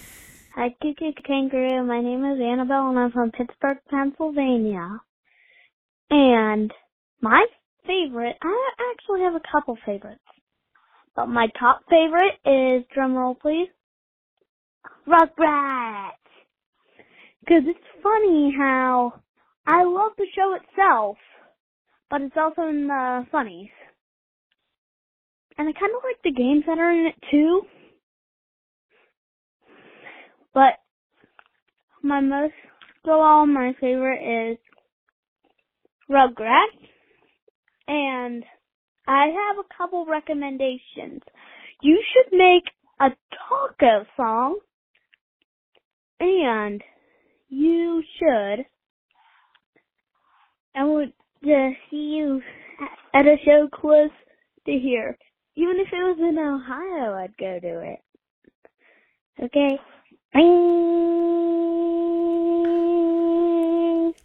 Hi, 0.55 0.69
Cuckoo 0.83 1.12
Kangaroo. 1.27 1.83
My 1.85 2.03
name 2.03 2.27
is 2.27 2.38
Annabelle, 2.38 2.91
and 2.91 2.99
I'm 2.99 3.11
from 3.12 3.31
Pittsburgh, 3.31 3.79
Pennsylvania. 3.88 5.01
And 6.11 6.71
my 7.23 7.47
favorite, 7.87 8.37
I 8.43 8.71
actually 8.93 9.23
have 9.23 9.35
a 9.35 9.41
couple 9.51 9.79
favorites. 9.87 10.21
But 11.17 11.29
my 11.29 11.47
top 11.59 11.81
favorite 11.88 12.35
is, 12.45 12.85
drumroll 12.95 13.41
please, 13.41 13.69
Rugrats. 15.09 16.12
Because 17.41 17.62
it's 17.67 18.03
funny 18.03 18.55
how 18.57 19.15
I 19.67 19.85
love 19.85 20.12
the 20.19 20.27
show 20.37 20.55
itself, 20.55 21.17
but 22.11 22.21
it's 22.21 22.37
also 22.37 22.69
in 22.69 22.88
the 22.88 23.27
funnies. 23.33 23.71
And 25.57 25.69
I 25.69 25.73
kind 25.73 25.93
of 25.97 26.03
like 26.05 26.23
the 26.25 26.33
games 26.33 26.65
that 26.67 26.79
are 26.79 26.93
in 26.93 27.07
it 27.07 27.17
too. 27.31 27.62
But 30.55 30.75
my 32.03 32.21
most 32.21 32.55
of 33.05 33.11
all, 33.11 33.47
my 33.47 33.75
favorite 33.81 34.53
is 34.53 34.59
Rugrats, 36.11 36.88
and 37.88 38.45
I 39.07 39.27
have 39.27 39.59
a 39.59 39.77
couple 39.77 40.05
recommendations. 40.07 41.23
You 41.81 42.03
should 42.12 42.37
make 42.37 42.65
a 43.01 43.11
taco 43.49 44.07
song, 44.17 44.59
and 46.21 46.83
you 47.49 48.03
should. 48.19 48.67
I 50.75 50.85
would 50.85 51.12
to 51.45 51.73
see 51.91 52.17
you 52.17 52.41
at 53.15 53.27
a 53.27 53.37
show 53.45 53.69
close 53.73 54.11
to 54.67 54.73
here. 54.73 55.19
Even 55.57 55.77
if 55.79 55.88
it 55.93 55.97
was 55.97 56.19
in 56.19 56.38
Ohio, 56.38 57.15
I'd 57.15 57.37
go 57.37 57.59
to 57.61 57.93
it. 57.93 57.99
Okay. 59.45 59.79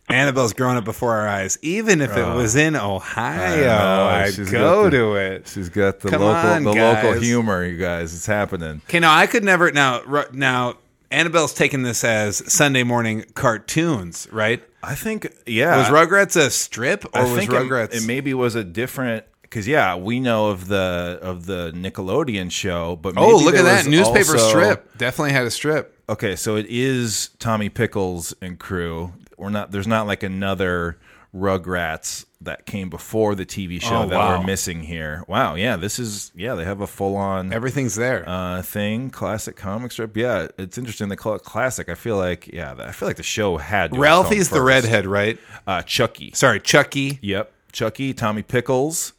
Annabelle's 0.10 0.54
growing 0.54 0.78
up 0.78 0.86
before 0.86 1.16
our 1.16 1.28
eyes. 1.28 1.58
Even 1.62 2.02
if 2.02 2.12
it 2.16 2.22
Oh. 2.22 2.38
was 2.38 2.56
in 2.56 2.76
Ohio. 2.76 4.08
I'd 4.08 4.34
She's 4.34 4.50
go 4.50 4.90
to 4.90 5.16
it. 5.16 5.48
She's 5.48 5.70
got 5.70 6.00
the 6.00 6.10
Come 6.10 6.22
local 6.22 6.50
on, 6.50 6.64
the 6.64 6.70
local 6.72 7.14
guys. 7.14 7.22
humor, 7.22 7.66
you 7.66 7.78
guys. 7.78 8.14
It's 8.16 8.26
happening. 8.26 8.82
Okay, 8.88 9.00
now 9.00 9.14
I 9.14 9.28
could 9.28 9.44
never 9.44 9.72
now 9.72 10.02
ru- 10.06 10.24
now 10.32 10.76
Annabelle's 11.12 11.54
taking 11.54 11.84
this 11.84 12.04
as 12.04 12.38
Sunday 12.52 12.84
morning 12.84 13.26
cartoons, 13.34 14.28
right? 14.32 14.64
I 14.82 14.96
think 14.96 15.32
yeah. 15.46 15.78
Was 15.78 15.88
Rugrats 15.88 16.38
a 16.38 16.50
strip 16.50 17.04
or 17.06 17.12
I 17.20 17.24
was 17.24 17.34
think 17.40 17.52
it- 17.52 17.56
Rugrats? 17.56 17.94
It, 17.94 18.04
maybe 18.08 18.34
was 18.34 18.56
a 18.56 18.64
different 18.64 19.26
because 19.42 19.68
yeah, 19.68 19.96
we 19.96 20.20
know 20.22 20.48
of 20.48 20.68
the 20.68 21.20
of 21.22 21.46
the 21.48 21.72
Nickelodeon 21.76 22.50
show, 22.52 22.96
but 22.96 23.14
oh, 23.18 23.22
maybe 23.22 23.34
oh, 23.34 23.38
look 23.38 23.54
there 23.56 23.62
at 23.62 23.66
that 23.66 23.78
was 23.86 23.88
newspaper 23.88 24.34
also- 24.38 24.48
strip. 24.50 24.98
Definitely 24.98 25.34
had 25.34 25.46
a 25.46 25.52
strip. 25.52 25.94
Okay, 26.10 26.36
so 26.38 26.56
it 26.56 26.66
is 26.70 27.30
Tommy 27.40 27.68
Pickles 27.70 28.34
and 28.42 28.58
crew. 28.58 29.12
We're 29.38 29.50
not. 29.50 29.72
There's 29.72 29.88
not 29.88 30.08
like 30.08 30.24
another 30.24 30.98
Rugrats 31.36 32.26
that 32.42 32.66
came 32.66 32.90
before 32.90 33.36
the 33.36 33.46
TV 33.46 33.82
show 33.82 34.04
Oh, 34.04 34.08
that 34.08 34.16
wow. 34.18 34.40
we're 34.40 34.46
missing 34.46 34.82
here. 34.84 35.24
Wow, 35.28 35.56
yeah, 35.56 35.76
this 35.76 36.00
is 36.00 36.32
yeah. 36.34 36.56
They 36.56 36.64
have 36.64 36.80
a 36.80 36.88
full 36.88 37.18
on 37.18 37.52
Everything's 37.52 37.96
there. 37.96 38.24
uh, 38.28 38.62
thing, 38.62 39.10
classic 39.10 39.58
comic 39.58 39.92
strip. 39.92 40.16
Yeah, 40.16 40.48
it's 40.58 40.78
interesting. 40.78 41.10
They 41.10 41.18
call 41.18 41.36
it 41.36 41.44
classic. 41.44 41.90
I 41.90 41.96
feel 41.96 42.16
like 42.16 42.48
yeah, 42.48 42.74
I 42.80 42.94
feel 42.94 43.10
like 43.10 43.18
the 43.18 43.24
show 43.24 43.58
had 43.58 43.96
Ralphie's 43.96 44.50
the 44.50 44.62
redhead, 44.62 45.06
right? 45.06 45.38
Uh, 45.68 45.82
Chucky. 45.82 46.32
Sorry, 46.34 46.62
Chucky. 46.62 47.20
Yep, 47.22 47.52
Chucky, 47.74 48.14
Tommy 48.14 48.44
Pickles, 48.44 49.12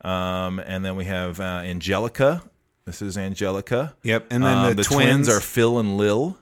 um, 0.00 0.58
and 0.58 0.84
then 0.84 0.96
we 0.96 1.04
have 1.04 1.38
uh, 1.38 1.44
Angelica. 1.64 2.42
This 2.90 3.02
is 3.02 3.16
Angelica. 3.18 3.94
Yep, 4.02 4.26
and 4.30 4.42
then 4.44 4.56
Um, 4.58 4.74
the 4.76 4.82
twins. 4.84 4.86
twins. 5.26 5.28
are 5.28 5.40
Phil 5.40 5.78
and 5.78 5.96
Lil. 5.96 6.36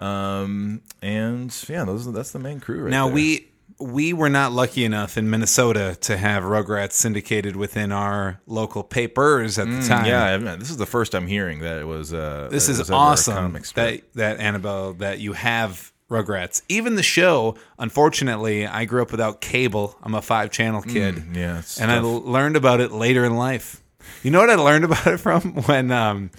Um, 0.00 0.80
and 1.00 1.54
yeah, 1.68 1.84
those 1.84 2.10
that's 2.12 2.32
the 2.32 2.38
main 2.40 2.58
crew 2.60 2.82
right 2.82 2.90
Now 2.90 3.06
there. 3.06 3.14
we 3.14 3.48
we 3.78 4.12
were 4.12 4.28
not 4.28 4.52
lucky 4.52 4.84
enough 4.84 5.16
in 5.16 5.28
Minnesota 5.30 5.96
to 6.02 6.16
have 6.16 6.42
Rugrats 6.44 6.92
syndicated 6.92 7.56
within 7.56 7.90
our 7.92 8.40
local 8.46 8.82
papers 8.84 9.58
at 9.58 9.66
the 9.68 9.82
time. 9.86 10.04
Mm, 10.04 10.08
yeah, 10.08 10.24
I 10.24 10.38
mean, 10.38 10.58
this 10.58 10.70
is 10.70 10.76
the 10.76 10.86
first 10.86 11.14
I'm 11.14 11.26
hearing 11.26 11.60
that 11.60 11.78
it 11.78 11.86
was. 11.86 12.12
Uh, 12.12 12.48
this 12.50 12.68
is 12.68 12.78
was 12.78 12.90
awesome 12.90 13.56
that 13.74 14.02
that 14.14 14.38
Annabelle 14.40 14.94
that 14.94 15.18
you 15.20 15.32
have 15.34 15.92
Rugrats. 16.10 16.62
Even 16.68 16.96
the 16.96 17.02
show, 17.02 17.56
unfortunately, 17.78 18.66
I 18.66 18.84
grew 18.84 19.02
up 19.02 19.10
without 19.12 19.40
cable. 19.40 19.96
I'm 20.02 20.14
a 20.14 20.22
five 20.22 20.50
channel 20.50 20.82
kid. 20.82 21.16
Mm, 21.16 21.36
yeah, 21.36 21.62
and 21.80 21.90
I 21.90 21.96
tough. 21.96 22.04
l- 22.04 22.20
learned 22.22 22.56
about 22.56 22.80
it 22.80 22.90
later 22.92 23.24
in 23.24 23.36
life. 23.36 23.80
You 24.22 24.30
know 24.30 24.40
what 24.40 24.50
I 24.50 24.54
learned 24.54 24.84
about 24.84 25.06
it 25.06 25.18
from 25.18 25.54
when 25.66 25.90
um, 25.90 26.30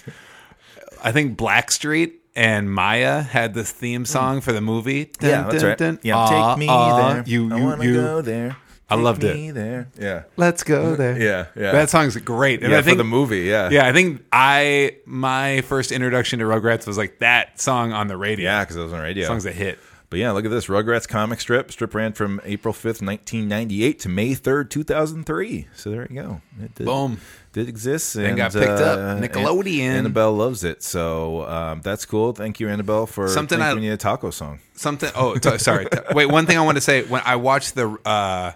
I 1.03 1.11
think 1.11 1.37
Blackstreet 1.37 2.13
and 2.35 2.67
Mýa 2.69 3.25
had 3.27 3.53
this 3.53 3.71
theme 3.71 4.05
song 4.05 4.41
for 4.41 4.51
the 4.53 4.61
movie. 4.61 5.05
Mm. 5.05 5.21
yeah, 5.29 5.41
that's 5.43 5.61
dun, 5.61 5.69
right. 5.69 5.77
dun. 5.77 5.99
Yeah, 6.03 6.17
Ah, 6.17 6.53
take 6.55 6.59
me 6.59 6.67
ah, 6.69 7.13
there. 7.13 7.23
You, 7.27 7.53
I 7.53 7.57
you, 7.57 7.63
want 7.63 7.81
to 7.81 7.87
you. 7.87 7.93
go 7.95 8.21
there. 8.21 8.57
I 8.89 8.95
Take 8.95 9.03
loved 9.05 9.23
it. 9.23 9.53
there. 9.55 9.87
Yeah, 9.99 10.23
Let's 10.37 10.61
go 10.63 10.95
there. 10.97 11.19
yeah, 11.19 11.45
yeah. 11.55 11.71
That 11.71 11.89
song's 11.89 12.15
great. 12.17 12.61
And 12.63 12.71
yeah 12.71 12.79
I 12.79 12.81
think 12.81 12.95
for 12.97 13.03
the 13.03 13.09
movie. 13.09 13.41
Yeah, 13.41 13.69
Yeah, 13.69 13.87
I 13.87 13.93
think 13.93 14.23
I 14.31 14.97
my 15.05 15.61
first 15.61 15.91
introduction 15.91 16.39
to 16.39 16.45
Rugrats 16.45 16.85
was 16.85 16.97
like 16.97 17.19
that 17.19 17.59
song 17.59 17.91
on 17.93 18.07
the 18.07 18.17
radio. 18.17 18.45
yeah, 18.45 18.63
because 18.63 18.75
it 18.75 18.81
was 18.83 18.91
on 18.93 18.99
the 18.99 19.03
radio. 19.03 19.25
songs 19.25 19.45
that 19.45 19.55
hit. 19.55 19.79
But 20.09 20.19
yeah, 20.19 20.31
look 20.31 20.45
at 20.45 20.51
this 20.51 20.67
Rugrats 20.67 21.07
comic 21.07 21.39
strip. 21.41 21.71
Strip 21.71 21.95
ran 21.95 22.13
from 22.13 22.39
April 22.43 22.71
5th, 22.73 23.01
1998 23.01 23.99
to 24.01 24.09
May 24.09 24.35
3rd, 24.35 24.69
2003. 24.69 25.67
So 25.75 25.89
there 25.89 26.05
you 26.07 26.21
go. 26.21 26.41
It 26.61 26.75
did, 26.75 26.85
Boom. 26.85 27.19
Did 27.53 27.69
exist. 27.69 28.15
And, 28.15 28.35
got 28.35 28.51
picked 28.51 28.65
up. 28.67 28.97
uh, 28.99 29.15
Nickelodeon. 29.21 29.81
An- 29.89 29.95
Annabelle 29.97 30.33
loves 30.33 30.63
it. 30.63 30.83
So 30.83 31.45
um, 31.47 31.81
that's 31.81 32.03
cool. 32.05 32.33
Thank 32.33 32.59
you, 32.59 32.67
Annabelle, 32.67 33.05
for 33.05 33.27
Something 33.29 33.61
I- 33.61 33.73
need 33.75 33.89
a 33.89 33.97
taco 33.97 34.31
song. 34.31 34.59
Something. 34.73 35.11
Oh, 35.15 35.35
t- 35.35 35.57
sorry. 35.59 35.87
Wait, 36.13 36.25
one 36.25 36.45
thing 36.47 36.57
I 36.57 36.61
want 36.61 36.77
to 36.77 36.81
say 36.81 37.03
when 37.03 37.21
I 37.25 37.35
watched 37.35 37.75
the 37.75 37.89
uh, 38.05 38.53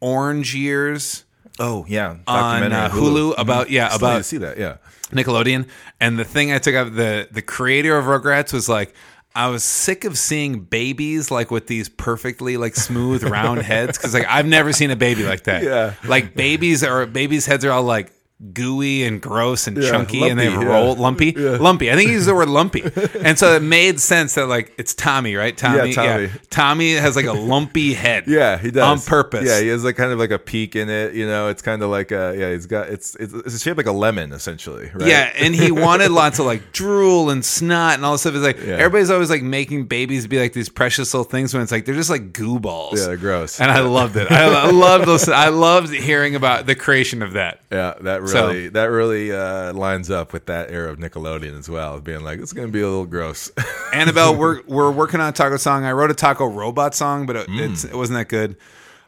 Orange 0.00 0.54
Years 0.54 1.24
Oh, 1.60 1.84
yeah. 1.88 2.16
on 2.26 2.72
uh, 2.72 2.88
Hulu 2.88 3.34
about 3.38 3.70
yeah 3.70 3.88
Still 3.90 4.08
about 4.08 4.24
see 4.24 4.38
that. 4.38 4.58
Yeah. 4.58 4.76
Nickelodeon, 5.12 5.68
and 6.00 6.18
the 6.18 6.24
thing 6.24 6.50
I 6.50 6.58
took 6.58 6.74
out 6.74 6.94
the 6.96 7.28
the 7.30 7.42
creator 7.42 7.96
of 7.96 8.06
Rugrats 8.06 8.52
was 8.52 8.68
like. 8.68 8.94
I 9.36 9.48
was 9.48 9.64
sick 9.64 10.04
of 10.04 10.16
seeing 10.16 10.60
babies 10.60 11.30
like 11.30 11.50
with 11.50 11.66
these 11.66 11.88
perfectly 11.88 12.56
like 12.56 12.76
smooth 12.76 13.24
round 13.24 13.62
heads 13.62 13.98
because 13.98 14.14
like 14.14 14.26
I've 14.28 14.46
never 14.46 14.72
seen 14.72 14.90
a 14.90 14.96
baby 14.96 15.24
like 15.24 15.44
that. 15.44 15.62
Yeah. 15.64 15.94
like 16.06 16.34
babies 16.34 16.84
are 16.84 17.04
babies' 17.06 17.44
heads 17.46 17.64
are 17.64 17.72
all 17.72 17.82
like 17.82 18.12
gooey 18.52 19.04
and 19.04 19.22
gross 19.22 19.66
and 19.66 19.76
Yeah, 19.76 19.90
chunky 19.90 20.28
and 20.28 20.38
they 20.38 20.48
lumpy, 20.50 20.66
roll 20.66 20.94
yeah. 20.96 21.00
lumpy, 21.00 21.32
lumpy. 21.36 21.90
I 21.90 21.94
think 21.94 22.08
he 22.08 22.14
used 22.14 22.28
the 22.28 22.34
word 22.34 22.48
lumpy, 22.48 22.82
and 23.20 23.38
so 23.38 23.54
it 23.54 23.62
made 23.62 24.00
sense 24.00 24.34
that 24.34 24.46
like 24.48 24.72
it's 24.76 24.92
Tommy, 24.94 25.36
right? 25.36 25.56
Tommy, 25.56 25.92
Tommy. 25.94 26.30
Tommy 26.50 26.94
has 26.94 27.16
like 27.16 27.26
a 27.26 27.32
lumpy 27.54 27.94
head, 27.94 28.24
Yeah, 28.26 28.58
he 28.58 28.70
does 28.70 28.82
on 28.82 29.00
purpose. 29.00 29.46
Yeah, 29.48 29.60
he 29.60 29.68
has 29.68 29.84
like 29.84 29.96
kind 29.96 30.10
of 30.12 30.18
like 30.18 30.30
a 30.32 30.38
peak 30.38 30.74
in 30.76 30.88
it. 30.90 31.14
You 31.14 31.26
know, 31.26 31.48
it's 31.48 31.62
kind 31.62 31.82
of 31.82 31.90
like 31.90 32.10
a 32.10 32.34
yeah. 32.36 32.50
He's 32.52 32.66
got 32.66 32.88
it's 32.88 33.14
it's, 33.16 33.32
it's 33.32 33.62
shaped 33.62 33.76
like 33.76 33.86
a 33.86 33.92
lemon 33.92 34.32
essentially. 34.32 34.90
Right? 34.92 35.08
Yeah, 35.08 35.32
and 35.38 35.54
he 35.54 35.70
wanted 35.70 36.10
lots 36.10 36.38
of 36.38 36.46
like 36.46 36.72
drool 36.72 37.30
and 37.30 37.44
snot 37.44 37.94
and 37.94 38.04
all 38.04 38.12
this 38.12 38.22
stuff. 38.22 38.34
It's 38.34 38.44
like 38.44 38.58
Yeah. 38.58 38.74
everybody's 38.74 39.10
always 39.10 39.30
like 39.30 39.42
making 39.42 39.86
babies 39.86 40.26
be 40.26 40.38
like 40.40 40.52
these 40.52 40.68
precious 40.68 41.14
little 41.14 41.24
things 41.24 41.54
when 41.54 41.62
it's 41.62 41.72
like 41.72 41.84
they're 41.86 41.94
just 41.94 42.10
like 42.10 42.32
goo 42.32 42.58
balls. 42.58 42.98
Yeah, 43.00 43.06
they're 43.06 43.16
gross. 43.16 43.60
And 43.60 43.70
I 43.70 43.80
loved 43.80 44.16
it. 44.16 44.30
I, 44.30 44.66
I 44.66 44.70
loved 44.70 45.06
those. 45.06 45.28
I 45.28 45.48
loved 45.48 45.92
hearing 45.94 46.34
about 46.34 46.66
the 46.66 46.74
creation 46.74 47.22
of 47.22 47.32
that. 47.34 47.60
Yeah, 47.70 47.94
that 48.02 48.28
So- 48.28 48.33
really 48.34 48.68
that 48.68 48.84
really 48.86 49.32
uh, 49.32 49.72
lines 49.72 50.10
up 50.10 50.32
with 50.32 50.46
that 50.46 50.70
era 50.70 50.90
of 50.92 50.98
Nickelodeon 50.98 51.58
as 51.58 51.68
well, 51.68 52.00
being 52.00 52.22
like 52.22 52.40
it's 52.40 52.52
going 52.52 52.68
to 52.68 52.72
be 52.72 52.80
a 52.80 52.88
little 52.88 53.06
gross. 53.06 53.50
Annabelle, 53.92 54.34
we're 54.36 54.62
we're 54.66 54.90
working 54.90 55.20
on 55.20 55.28
a 55.28 55.32
taco 55.32 55.56
song. 55.56 55.84
I 55.84 55.92
wrote 55.92 56.10
a 56.10 56.14
taco 56.14 56.46
robot 56.46 56.94
song, 56.94 57.26
but 57.26 57.36
it, 57.36 57.46
it's, 57.50 57.84
it 57.84 57.94
wasn't 57.94 58.18
that 58.18 58.28
good. 58.28 58.56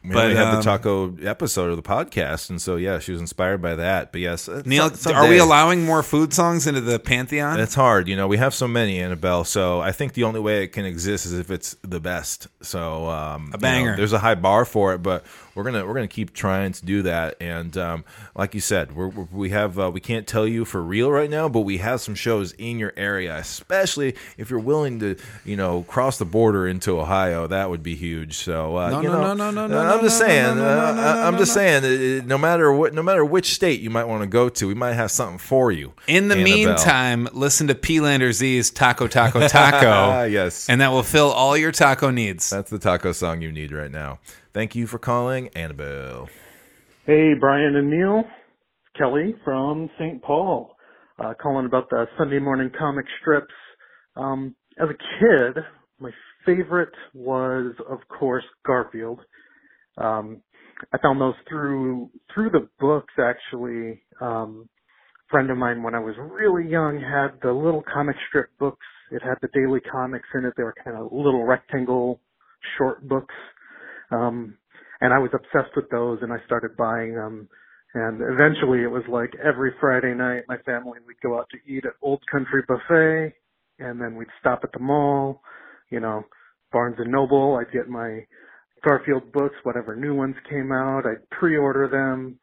We 0.05 0.13
But, 0.13 0.25
only 0.27 0.37
had 0.37 0.47
um, 0.49 0.57
the 0.57 0.63
taco 0.63 1.17
episode 1.29 1.71
of 1.71 1.77
the 1.77 1.83
podcast, 1.83 2.49
and 2.51 2.63
so 2.63 2.77
yeah, 2.77 3.01
she 3.01 3.11
was 3.11 3.21
inspired 3.21 3.61
by 3.61 3.75
that. 3.75 4.13
But 4.13 4.21
yes, 4.21 4.49
Neil, 4.65 4.91
some- 4.91 5.17
are 5.17 5.29
we 5.29 5.39
allowing 5.39 5.85
more 5.85 6.01
food 6.05 6.33
songs 6.33 6.69
into 6.69 6.81
the 6.81 7.01
pantheon? 7.01 7.59
It's 7.59 7.75
hard, 7.75 8.07
you 8.07 8.15
know. 8.15 8.29
We 8.29 8.37
have 8.37 8.55
so 8.55 8.69
many, 8.69 9.01
Annabelle. 9.01 9.43
So 9.43 9.81
I 9.81 9.91
think 9.91 10.13
the 10.13 10.23
only 10.23 10.39
way 10.39 10.63
it 10.63 10.69
can 10.69 10.85
exist 10.85 11.27
is 11.27 11.33
if 11.37 11.51
it's 11.51 11.75
the 11.83 11.99
best. 11.99 12.47
So 12.63 13.09
um, 13.09 13.43
A 13.43 13.45
you 13.47 13.51
know, 13.51 13.59
banger. 13.59 13.97
there's 13.97 14.13
a 14.13 14.21
high 14.21 14.37
bar 14.37 14.65
for 14.65 14.95
it, 14.95 14.99
but 15.03 15.25
we're 15.57 15.65
gonna 15.65 15.87
we're 15.87 15.95
gonna 15.95 16.07
keep 16.07 16.35
trying 16.35 16.73
to 16.73 16.85
do 16.85 17.03
that. 17.03 17.37
And 17.41 17.77
um, 17.79 18.05
like 18.35 18.55
you 18.55 18.61
said, 18.61 18.95
we're, 18.95 19.09
we're, 19.09 19.27
we 19.33 19.51
have 19.51 19.79
uh, 19.79 19.91
we 19.91 20.01
can't 20.01 20.27
tell 20.27 20.47
you 20.47 20.67
for 20.67 20.83
real 20.83 21.11
right 21.11 21.31
now, 21.31 21.49
but 21.49 21.61
we 21.61 21.79
have 21.79 22.03
some 22.03 22.15
shows 22.15 22.53
in 22.53 22.79
your 22.79 22.93
area, 22.97 23.35
especially 23.37 24.15
if 24.37 24.51
you're 24.51 24.61
willing 24.61 25.01
to 25.01 25.17
you 25.45 25.57
know 25.57 25.83
cross 25.89 26.19
the 26.19 26.27
border 26.27 26.69
into 26.69 27.01
Ohio. 27.01 27.47
That 27.47 27.71
would 27.71 27.83
be 27.83 27.97
huge. 27.97 28.37
So 28.37 28.77
uh, 28.77 28.91
No, 28.91 29.01
you 29.01 29.09
no, 29.09 29.21
know, 29.21 29.35
no, 29.35 29.51
no, 29.51 29.67
no, 29.67 29.81
uh, 29.81 29.83
no, 29.83 29.97
I'm 29.97 30.03
just 30.03 30.19
saying. 30.19 30.59
I'm 30.59 31.39
just 31.39 31.55
saying. 31.55 32.27
No 32.27 32.37
matter 32.37 32.71
what, 32.73 32.93
no 32.93 33.03
matter 33.03 33.25
which 33.25 33.55
state 33.55 33.81
you 33.81 33.89
might 33.91 34.05
want 34.05 34.23
to 34.23 34.29
go 34.29 34.51
to, 34.51 34.69
we 34.69 34.75
might 34.75 34.93
have 34.93 35.11
something 35.11 35.39
for 35.39 35.73
you. 35.73 35.95
In 36.07 36.29
the 36.29 36.35
Annabelle. 36.37 36.55
meantime, 36.55 37.29
listen 37.33 37.67
to 37.69 37.75
P-Lander 37.75 38.33
Z's 38.33 38.71
Taco 38.71 39.09
Taco 39.09 39.49
Taco. 39.49 40.25
yes. 40.31 40.69
And 40.69 40.83
that 40.83 40.93
will 40.93 41.03
fill 41.03 41.31
all 41.31 41.57
your 41.57 41.73
taco 41.73 42.11
needs. 42.11 42.51
That's 42.51 42.71
the 42.71 42.79
taco 42.79 43.13
song 43.13 43.41
you 43.41 43.51
need 43.53 43.73
right 43.73 43.91
now. 43.91 44.19
Thank 44.57 44.75
you 44.75 44.87
for 44.87 44.99
calling, 44.99 45.49
Annabelle. 45.49 46.31
Hey, 47.05 47.35
Brian 47.39 47.77
and 47.77 47.91
Neil. 47.91 48.25
Kelly 48.97 49.35
from 49.45 49.91
St. 49.99 50.23
Paul. 50.23 50.75
Uh, 51.19 51.35
calling 51.35 51.67
about 51.67 51.91
the 51.91 52.07
Sunday 52.17 52.39
morning 52.39 52.71
comic 52.79 53.05
strips. 53.21 53.53
Um, 54.17 54.57
as 54.81 54.89
a 54.89 54.95
kid, 54.95 55.63
my 56.01 56.11
favorite 56.47 56.95
was, 57.13 57.75
of 57.87 57.99
course, 58.09 58.45
Garfield. 58.67 59.21
Um, 59.99 60.41
I 60.91 60.97
found 61.03 61.21
those 61.21 61.35
through, 61.47 62.09
through 62.33 62.49
the 62.49 62.67
books 62.81 63.13
actually. 63.19 64.05
Um, 64.23 64.71
a 64.71 65.31
friend 65.31 65.51
of 65.51 65.59
mine 65.59 65.83
when 65.83 65.95
I 65.95 66.01
was 66.01 66.15
really 66.19 66.67
young 66.67 66.99
had 66.99 67.39
the 67.43 67.53
little 67.53 67.85
comic 67.93 68.17
strip 68.31 68.49
books. 68.59 68.87
It 69.13 69.21
had 69.23 69.37
the 69.43 69.49
daily 69.53 69.81
comics 69.81 70.29
in 70.35 70.47
it. 70.47 70.55
They 70.57 70.63
were 70.63 70.75
kind 70.83 70.97
of 70.97 71.13
little 71.13 71.45
rectangle 71.45 72.23
short 72.79 73.07
books. 73.07 73.35
Um, 74.11 74.57
and 75.01 75.13
I 75.13 75.19
was 75.19 75.31
obsessed 75.35 75.75
with 75.77 75.89
those 75.91 76.19
and 76.23 76.33
I 76.33 76.39
started 76.47 76.77
buying 76.77 77.15
them. 77.15 77.49
And 77.95 78.21
eventually 78.21 78.83
it 78.83 78.91
was 78.91 79.05
like 79.09 79.33
every 79.43 79.73
Friday 79.81 80.15
night, 80.15 80.45
my 80.49 80.59
family, 80.59 80.99
we'd 81.07 81.21
go 81.23 81.39
out 81.39 81.49
to 81.51 81.73
eat 81.73 81.85
at 81.85 81.93
Old 82.03 82.23
Country 82.31 82.63
Buffet 82.69 83.35
and 83.79 84.01
then 84.01 84.17
we'd 84.17 84.29
stop 84.41 84.61
at 84.65 84.73
the 84.73 84.79
mall, 84.81 85.41
you 85.91 86.01
know, 86.01 86.23
Barnes 86.73 86.97
and 86.99 87.11
Noble. 87.11 87.57
I'd 87.57 87.73
get 87.73 87.89
my 87.89 88.21
Garfield 88.85 89.33
books, 89.33 89.55
whatever 89.63 89.97
new 89.97 90.15
ones 90.15 90.37
came 90.49 90.73
out. 90.73 91.05
I'd 91.07 91.29
pre-order 91.31 91.89
them. 91.89 92.39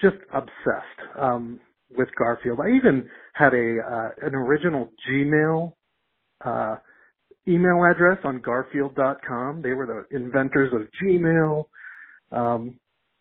Just 0.00 0.16
obsessed, 0.32 1.18
um, 1.18 1.60
with 1.96 2.08
Garfield. 2.18 2.58
I 2.60 2.70
even 2.70 3.08
had 3.34 3.54
a, 3.54 3.78
uh, 3.80 4.26
an 4.26 4.34
original 4.34 4.90
Gmail, 5.08 5.72
uh, 6.44 6.76
email 7.48 7.84
address 7.84 8.18
on 8.24 8.40
garfield.com. 8.40 9.62
They 9.62 9.72
were 9.72 9.86
the 10.10 10.16
inventors 10.16 10.72
of 10.72 10.88
Gmail. 11.02 11.64
Um, 12.30 12.78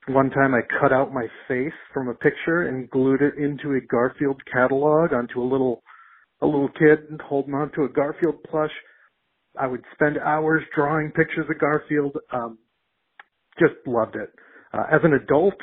one 0.08 0.30
time 0.32 0.54
I 0.56 0.62
cut 0.80 0.92
out 0.92 1.14
my 1.14 1.28
face 1.48 1.74
from 1.94 2.08
a 2.08 2.14
picture 2.14 2.68
and 2.68 2.90
glued 2.90 3.22
it 3.22 3.36
into 3.38 3.76
a 3.76 3.82
Garfield 3.82 4.42
catalog 4.52 5.14
onto 5.14 5.42
a 5.42 5.46
little, 5.46 5.84
a 6.42 6.46
little 6.46 6.70
kid 6.70 7.20
holding 7.24 7.54
onto 7.54 7.84
a 7.84 7.90
Garfield 7.90 8.44
plush. 8.50 8.72
I 9.60 9.68
would 9.68 9.84
spend 9.94 10.18
hours 10.18 10.64
drawing 10.76 11.12
pictures 11.12 11.46
of 11.50 11.60
Garfield. 11.60 12.18
Um, 12.34 12.58
just 13.60 13.76
loved 13.86 14.16
it. 14.16 14.30
Uh, 14.74 14.84
as 14.92 15.02
an 15.04 15.14
adult, 15.14 15.56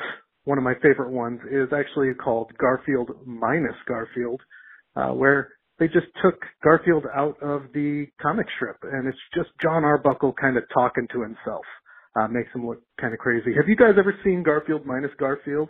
one 0.45 0.57
of 0.57 0.63
my 0.63 0.75
favorite 0.75 1.11
ones 1.11 1.39
is 1.51 1.69
actually 1.73 2.13
called 2.13 2.51
Garfield 2.57 3.09
minus 3.25 3.75
Garfield, 3.87 4.41
uh, 4.95 5.09
where 5.09 5.49
they 5.79 5.87
just 5.87 6.07
took 6.21 6.35
Garfield 6.63 7.05
out 7.15 7.41
of 7.41 7.63
the 7.73 8.05
comic 8.21 8.47
strip, 8.55 8.77
and 8.83 9.07
it's 9.07 9.17
just 9.33 9.49
John 9.61 9.83
Arbuckle 9.83 10.33
kind 10.33 10.57
of 10.57 10.63
talking 10.73 11.07
to 11.13 11.21
himself. 11.21 11.65
Uh, 12.19 12.27
makes 12.27 12.49
him 12.53 12.67
look 12.67 12.81
kind 12.99 13.13
of 13.13 13.19
crazy. 13.19 13.53
Have 13.55 13.69
you 13.69 13.75
guys 13.75 13.93
ever 13.97 14.13
seen 14.23 14.43
Garfield 14.43 14.85
minus 14.85 15.11
Garfield? 15.19 15.69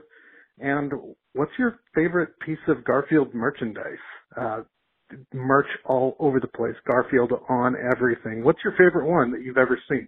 And 0.60 0.92
what's 1.34 1.52
your 1.60 1.80
favorite 1.94 2.30
piece 2.46 2.58
of 2.68 2.84
Garfield 2.86 3.34
merchandise? 3.34 3.84
Uh, 4.36 4.62
merch 5.34 5.68
all 5.86 6.16
over 6.20 6.40
the 6.40 6.48
place. 6.48 6.76
Garfield 6.88 7.32
on 7.50 7.76
everything. 7.76 8.44
What's 8.44 8.60
your 8.64 8.74
favorite 8.74 9.06
one 9.08 9.32
that 9.32 9.42
you've 9.42 9.58
ever 9.58 9.80
seen? 9.90 10.08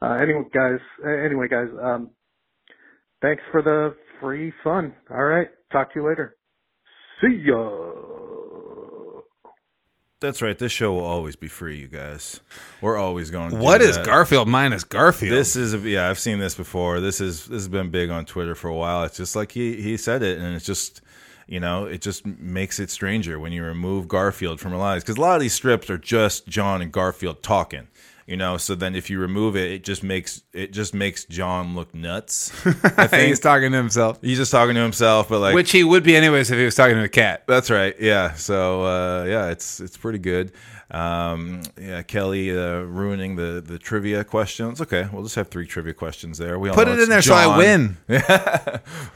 Uh, 0.00 0.12
anyway, 0.14 0.44
guys. 0.52 0.80
Anyway, 1.04 1.48
guys. 1.48 1.68
Um, 1.82 2.10
thanks 3.22 3.42
for 3.50 3.62
the 3.62 3.94
free 4.20 4.52
fun. 4.62 4.94
All 5.10 5.24
right. 5.24 5.48
Talk 5.72 5.92
to 5.94 6.00
you 6.00 6.08
later. 6.08 6.36
See 7.20 7.42
ya. 7.44 8.15
That's 10.20 10.40
right. 10.40 10.58
This 10.58 10.72
show 10.72 10.94
will 10.94 11.04
always 11.04 11.36
be 11.36 11.46
free, 11.48 11.78
you 11.78 11.88
guys. 11.88 12.40
We're 12.80 12.96
always 12.96 13.30
going. 13.30 13.50
To 13.50 13.56
What 13.56 13.82
is 13.82 13.96
that. 13.96 14.06
Garfield 14.06 14.48
minus 14.48 14.82
Garfield? 14.82 15.32
This 15.32 15.56
is 15.56 15.74
a, 15.74 15.78
yeah. 15.78 16.08
I've 16.08 16.18
seen 16.18 16.38
this 16.38 16.54
before. 16.54 17.00
This 17.00 17.20
is 17.20 17.44
this 17.46 17.62
has 17.62 17.68
been 17.68 17.90
big 17.90 18.08
on 18.08 18.24
Twitter 18.24 18.54
for 18.54 18.68
a 18.68 18.74
while. 18.74 19.04
It's 19.04 19.18
just 19.18 19.36
like 19.36 19.52
he 19.52 19.80
he 19.82 19.98
said 19.98 20.22
it, 20.22 20.38
and 20.38 20.56
it's 20.56 20.64
just 20.64 21.02
you 21.46 21.60
know 21.60 21.84
it 21.84 22.00
just 22.00 22.24
makes 22.24 22.80
it 22.80 22.88
stranger 22.90 23.38
when 23.38 23.52
you 23.52 23.62
remove 23.62 24.08
Garfield 24.08 24.58
from 24.58 24.72
our 24.72 24.78
lives 24.78 25.04
because 25.04 25.18
a 25.18 25.20
lot 25.20 25.34
of 25.34 25.42
these 25.42 25.52
strips 25.52 25.90
are 25.90 25.98
just 25.98 26.48
John 26.48 26.80
and 26.80 26.90
Garfield 26.90 27.42
talking. 27.42 27.88
You 28.26 28.36
know, 28.36 28.56
so 28.56 28.74
then 28.74 28.96
if 28.96 29.08
you 29.08 29.20
remove 29.20 29.54
it, 29.54 29.70
it 29.70 29.84
just 29.84 30.02
makes 30.02 30.42
it 30.52 30.72
just 30.72 30.92
makes 30.94 31.24
John 31.26 31.76
look 31.76 31.94
nuts. 31.94 32.50
I 32.98 33.06
think 33.06 33.28
He's 33.28 33.38
talking 33.38 33.70
to 33.70 33.76
himself, 33.76 34.18
he's 34.20 34.38
just 34.38 34.50
talking 34.50 34.74
to 34.74 34.80
himself, 34.80 35.28
but 35.28 35.38
like 35.38 35.54
which 35.54 35.70
he 35.70 35.84
would 35.84 36.02
be 36.02 36.16
anyways 36.16 36.50
if 36.50 36.58
he 36.58 36.64
was 36.64 36.74
talking 36.74 36.96
to 36.96 37.04
a 37.04 37.08
cat. 37.08 37.44
That's 37.46 37.70
right. 37.70 37.94
Yeah. 38.00 38.34
So 38.34 38.82
uh, 38.82 39.24
yeah, 39.28 39.50
it's 39.50 39.78
it's 39.78 39.96
pretty 39.96 40.18
good. 40.18 40.50
Um, 40.90 41.62
yeah, 41.80 42.02
Kelly 42.02 42.50
uh, 42.50 42.80
ruining 42.80 43.36
the 43.36 43.62
the 43.64 43.78
trivia 43.78 44.24
questions. 44.24 44.80
Okay, 44.80 45.08
we'll 45.12 45.22
just 45.22 45.34
have 45.36 45.46
three 45.48 45.66
trivia 45.66 45.94
questions 45.94 46.38
there. 46.38 46.58
We 46.58 46.68
all 46.68 46.74
Put 46.74 46.88
it 46.88 46.98
in 46.98 47.08
there 47.08 47.22
so 47.22 47.34
I 47.34 47.44
John. 47.44 47.58
win. 47.58 47.96
Give 48.08 48.22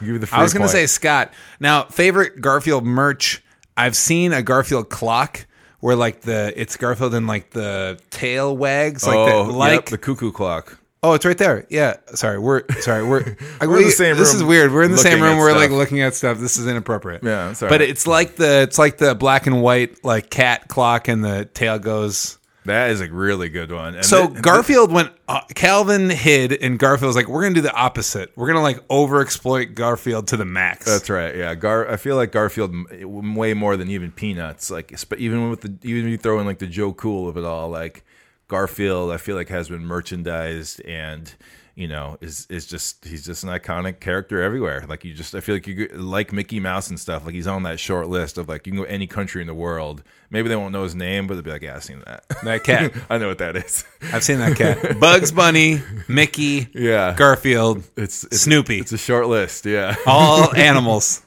you 0.09 0.18
the 0.18 0.29
I 0.33 0.42
was 0.42 0.53
going 0.53 0.62
to 0.62 0.66
point. 0.66 0.70
say 0.70 0.87
Scott. 0.87 1.33
Now, 1.59 1.85
favorite 1.85 2.40
Garfield 2.40 2.85
merch. 2.85 3.42
I've 3.77 3.96
seen 3.96 4.33
a 4.33 4.42
Garfield 4.42 4.88
clock 4.90 5.46
where 5.80 5.96
like 5.96 6.20
the 6.22 6.52
it's 6.56 6.76
Garfield 6.76 7.14
and 7.14 7.26
like 7.26 7.50
the 7.50 7.98
tail 8.10 8.56
wags 8.56 9.06
like 9.06 9.16
oh, 9.16 9.46
the, 9.46 9.52
like 9.52 9.72
yep, 9.72 9.86
the 9.86 9.98
cuckoo 9.98 10.30
clock. 10.32 10.78
oh 11.02 11.14
it's 11.14 11.24
right 11.24 11.36
there. 11.36 11.66
Yeah, 11.70 11.96
sorry, 12.14 12.38
we're 12.38 12.62
sorry 12.80 13.04
we're 13.04 13.36
We're 13.60 13.78
in 13.78 13.84
the 13.84 13.90
same 13.90 14.16
This 14.16 14.32
room 14.32 14.36
is 14.36 14.44
weird. 14.44 14.72
We're 14.72 14.82
in 14.82 14.92
the 14.92 14.98
same 14.98 15.22
room. 15.22 15.38
We're 15.38 15.54
like 15.54 15.70
looking 15.70 16.00
at 16.00 16.14
stuff. 16.14 16.38
This 16.38 16.56
is 16.56 16.66
inappropriate. 16.66 17.22
Yeah, 17.24 17.52
Sorry. 17.54 17.70
but 17.70 17.82
it's 17.82 18.06
like 18.06 18.36
the 18.36 18.62
it's 18.62 18.78
like 18.78 18.98
the 18.98 19.14
black 19.14 19.46
and 19.46 19.62
white 19.62 20.04
like 20.04 20.30
cat 20.30 20.68
clock 20.68 21.08
and 21.08 21.24
the 21.24 21.46
tail 21.46 21.78
goes. 21.78 22.38
That 22.66 22.90
is 22.90 23.01
a 23.01 23.11
really 23.11 23.49
good 23.49 23.73
one. 23.73 23.94
And 23.94 24.05
So 24.05 24.27
thi- 24.29 24.40
Garfield 24.42 24.92
went. 24.92 25.12
Uh, 25.27 25.40
Calvin 25.55 26.11
hid, 26.11 26.53
and 26.53 26.79
Garfield 26.79 27.07
was 27.09 27.16
like, 27.16 27.27
"We're 27.29 27.42
gonna 27.42 27.55
do 27.55 27.62
the 27.62 27.73
opposite. 27.75 28.33
We're 28.37 28.49
gonna 28.49 28.61
like 28.62 28.87
overexploit 28.88 29.75
Garfield 29.75 30.29
to 30.29 30.37
the 30.37 30.44
max." 30.44 30.85
That's 30.85 31.09
right. 31.09 31.35
Yeah, 31.35 31.55
Gar. 31.55 31.90
I 31.90 31.96
feel 31.96 32.16
like 32.16 32.33
Garfield 32.33 32.70
m- 32.73 33.35
way 33.35 33.55
more 33.55 33.77
than 33.79 33.88
even 33.90 34.12
Peanuts. 34.12 34.70
Like, 34.70 34.92
even 35.16 35.49
with 35.49 35.62
the 35.62 35.75
even 35.83 36.05
if 36.05 36.11
you 36.11 36.18
throw 36.18 36.38
in 36.38 36.46
like 36.46 36.59
the 36.59 36.66
Joe 36.66 36.92
Cool 36.92 37.29
of 37.29 37.37
it 37.38 37.44
all, 37.44 37.70
like 37.70 38.05
Garfield, 38.49 39.11
I 39.11 39.16
feel 39.16 39.37
like 39.37 39.49
has 39.49 39.68
been 39.70 39.85
merchandised 39.87 40.83
and 40.85 41.33
you 41.80 41.88
know 41.88 42.18
is 42.20 42.46
is 42.50 42.66
just 42.66 43.04
he's 43.04 43.24
just 43.24 43.42
an 43.42 43.48
iconic 43.48 44.00
character 44.00 44.42
everywhere. 44.42 44.84
Like 44.88 45.04
you 45.04 45.14
just 45.14 45.34
I 45.34 45.40
feel 45.40 45.54
like 45.56 45.66
you 45.66 45.88
like 45.94 46.32
Mickey 46.32 46.60
Mouse 46.60 46.90
and 46.90 47.00
stuff. 47.00 47.24
Like 47.24 47.34
he's 47.34 47.46
on 47.46 47.62
that 47.64 47.80
short 47.80 48.08
list 48.08 48.36
of 48.38 48.48
like 48.48 48.66
you 48.66 48.72
can 48.72 48.80
go 48.82 48.84
any 48.86 49.06
country 49.06 49.40
in 49.40 49.46
the 49.46 49.54
world. 49.54 50.02
Maybe 50.32 50.48
they 50.48 50.54
won't 50.54 50.72
know 50.72 50.84
his 50.84 50.94
name, 50.94 51.26
but 51.26 51.34
they'll 51.34 51.42
be 51.42 51.50
like, 51.50 51.62
yeah, 51.62 51.74
I've 51.74 51.82
seen 51.82 52.02
that. 52.06 52.24
That 52.44 52.62
cat. 52.62 52.92
I 53.10 53.18
know 53.18 53.26
what 53.26 53.38
that 53.38 53.56
is. 53.56 53.84
I've 54.12 54.22
seen 54.22 54.38
that 54.38 54.56
cat. 54.56 55.00
Bugs 55.00 55.32
Bunny, 55.32 55.82
Mickey, 56.06 56.68
Yeah. 56.72 57.14
Garfield, 57.16 57.82
It's, 57.96 58.22
it's 58.22 58.42
Snoopy. 58.42 58.78
It's 58.78 58.92
a 58.92 58.98
short 58.98 59.26
list. 59.26 59.66
Yeah. 59.66 59.96
all 60.06 60.54
animals. 60.56 61.22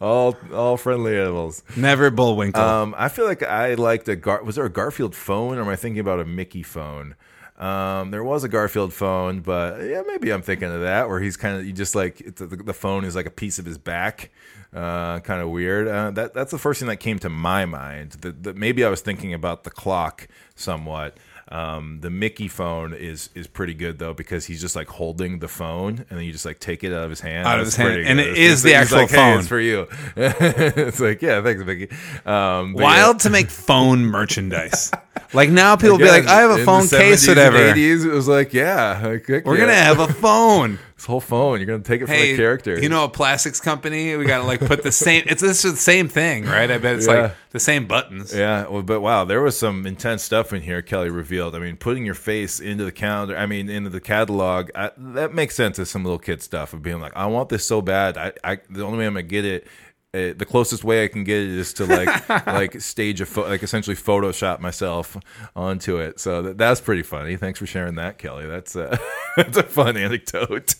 all 0.00 0.36
all 0.52 0.76
friendly 0.76 1.18
animals. 1.18 1.62
Never 1.76 2.10
Bullwinkle. 2.10 2.60
Um, 2.62 2.94
I 2.98 3.08
feel 3.08 3.24
like 3.24 3.42
I 3.42 3.74
liked 3.74 4.08
a 4.08 4.16
Gar. 4.16 4.42
Was 4.42 4.56
there 4.56 4.66
a 4.66 4.70
Garfield 4.70 5.14
phone, 5.14 5.56
or 5.56 5.62
am 5.62 5.68
I 5.68 5.76
thinking 5.76 6.00
about 6.00 6.20
a 6.20 6.24
Mickey 6.26 6.62
phone? 6.62 7.14
Um, 7.62 8.10
there 8.10 8.24
was 8.24 8.42
a 8.42 8.48
Garfield 8.48 8.92
phone, 8.92 9.38
but 9.38 9.84
yeah, 9.84 10.02
maybe 10.04 10.32
I'm 10.32 10.42
thinking 10.42 10.68
of 10.68 10.80
that 10.80 11.08
where 11.08 11.20
he's 11.20 11.36
kind 11.36 11.56
of 11.56 11.64
you 11.64 11.72
just 11.72 11.94
like 11.94 12.20
it's, 12.20 12.40
the, 12.40 12.46
the 12.46 12.72
phone 12.72 13.04
is 13.04 13.14
like 13.14 13.26
a 13.26 13.30
piece 13.30 13.60
of 13.60 13.64
his 13.64 13.78
back, 13.78 14.32
uh, 14.74 15.20
kind 15.20 15.40
of 15.40 15.48
weird. 15.48 15.86
Uh, 15.86 16.10
that 16.10 16.34
that's 16.34 16.50
the 16.50 16.58
first 16.58 16.80
thing 16.80 16.88
that 16.88 16.96
came 16.96 17.20
to 17.20 17.28
my 17.28 17.64
mind. 17.64 18.12
That, 18.22 18.56
maybe 18.56 18.84
I 18.84 18.88
was 18.88 19.00
thinking 19.00 19.32
about 19.32 19.62
the 19.62 19.70
clock 19.70 20.26
somewhat. 20.56 21.18
Um, 21.52 22.00
the 22.00 22.10
Mickey 22.10 22.48
phone 22.48 22.94
is 22.94 23.30
is 23.36 23.46
pretty 23.46 23.74
good 23.74 24.00
though 24.00 24.14
because 24.14 24.46
he's 24.46 24.60
just 24.60 24.74
like 24.74 24.88
holding 24.88 25.38
the 25.38 25.48
phone 25.48 26.04
and 26.10 26.18
then 26.18 26.22
you 26.22 26.32
just 26.32 26.46
like 26.46 26.58
take 26.58 26.82
it 26.82 26.92
out 26.92 27.04
of 27.04 27.10
his 27.10 27.20
hand. 27.20 27.46
Out 27.46 27.60
of 27.60 27.66
his 27.66 27.76
hand. 27.76 27.92
And 27.92 28.18
good. 28.18 28.26
it 28.26 28.38
is 28.38 28.64
the 28.64 28.74
actual 28.74 28.98
like, 28.98 29.10
"Hey, 29.10 29.16
phone." 29.16 29.38
it's 29.38 29.46
for 29.46 29.60
you. 29.60 29.86
it's 30.16 30.98
like 30.98 31.22
yeah, 31.22 31.40
thanks, 31.42 31.62
Mickey. 31.62 31.94
Um, 32.26 32.72
Wild 32.72 33.16
yeah. 33.16 33.18
to 33.18 33.30
make 33.30 33.50
phone 33.50 34.04
merchandise. 34.04 34.90
Like 35.34 35.50
now, 35.50 35.76
people 35.76 35.98
be 35.98 36.08
like, 36.08 36.26
"I 36.26 36.40
have 36.40 36.50
in 36.50 36.56
a 36.56 36.58
the 36.60 36.64
phone 36.64 36.86
case, 36.88 37.24
70s 37.24 37.28
whatever." 37.28 37.56
and 37.56 37.76
80s, 37.76 38.04
it 38.04 38.12
was 38.12 38.28
like, 38.28 38.52
yeah, 38.52 39.00
like, 39.02 39.26
heck 39.26 39.46
We're 39.46 39.54
yeah. 39.54 39.60
gonna 39.60 39.74
have 39.74 39.98
a 39.98 40.08
phone. 40.12 40.78
this 40.96 41.06
whole 41.06 41.20
phone. 41.20 41.58
You're 41.58 41.66
gonna 41.66 41.82
take 41.82 42.00
it 42.02 42.06
from 42.06 42.14
hey, 42.14 42.32
the 42.32 42.36
character. 42.36 42.78
you 42.78 42.88
know, 42.88 43.04
a 43.04 43.08
plastics 43.08 43.60
company. 43.60 44.14
We 44.16 44.24
gotta 44.24 44.44
like 44.44 44.60
put 44.60 44.82
the 44.82 44.92
same. 44.92 45.24
It's 45.26 45.42
this 45.42 45.64
is 45.64 45.72
the 45.72 45.78
same 45.78 46.08
thing, 46.08 46.44
right? 46.44 46.70
I 46.70 46.78
bet 46.78 46.96
it's 46.96 47.06
Yeah. 47.06 47.14
like 47.14 47.36
the 47.50 47.60
same 47.60 47.86
buttons. 47.86 48.34
Yeah, 48.34 48.68
well, 48.68 48.82
but 48.82 49.00
wow, 49.00 49.24
there 49.24 49.42
was 49.42 49.58
some 49.58 49.86
intense 49.86 50.22
stuff 50.22 50.52
in 50.52 50.62
here. 50.62 50.80
Kelly 50.82 51.10
revealed. 51.10 51.54
I 51.54 51.58
mean, 51.58 51.76
putting 51.76 52.04
your 52.06 52.14
face 52.14 52.60
into 52.60 52.84
the 52.84 52.92
calendar. 52.92 53.36
I 53.36 53.46
mean, 53.46 53.68
into 53.68 53.90
the 53.90 54.00
catalog. 54.00 54.70
I, 54.74 54.90
that 54.96 55.34
makes 55.34 55.54
sense 55.54 55.78
as 55.78 55.90
some 55.90 56.04
little 56.04 56.18
kid 56.18 56.42
stuff 56.42 56.72
of 56.72 56.82
being 56.82 57.00
like, 57.00 57.12
I 57.16 57.26
want 57.26 57.48
this 57.48 57.66
so 57.66 57.82
bad. 57.82 58.16
I, 58.16 58.32
I 58.44 58.58
the 58.70 58.84
only 58.84 58.98
way 58.98 59.06
I'm 59.06 59.14
gonna 59.14 59.24
get 59.24 59.44
it. 59.44 59.66
Uh, 60.14 60.34
the 60.36 60.44
closest 60.44 60.84
way 60.84 61.04
I 61.04 61.08
can 61.08 61.24
get 61.24 61.38
it 61.42 61.48
is 61.48 61.72
to 61.74 61.86
like 61.86 62.28
like 62.46 62.80
stage 62.82 63.22
a 63.22 63.26
pho- 63.26 63.48
like 63.48 63.62
essentially 63.62 63.96
Photoshop 63.96 64.60
myself 64.60 65.16
onto 65.56 65.96
it. 65.96 66.20
So 66.20 66.42
that, 66.42 66.58
that's 66.58 66.82
pretty 66.82 67.02
funny. 67.02 67.38
Thanks 67.38 67.58
for 67.58 67.64
sharing 67.64 67.94
that, 67.94 68.18
Kelly. 68.18 68.44
That's 68.46 68.76
uh, 68.76 68.94
that's 69.36 69.56
a 69.56 69.62
fun 69.62 69.96
anecdote. 69.96 70.74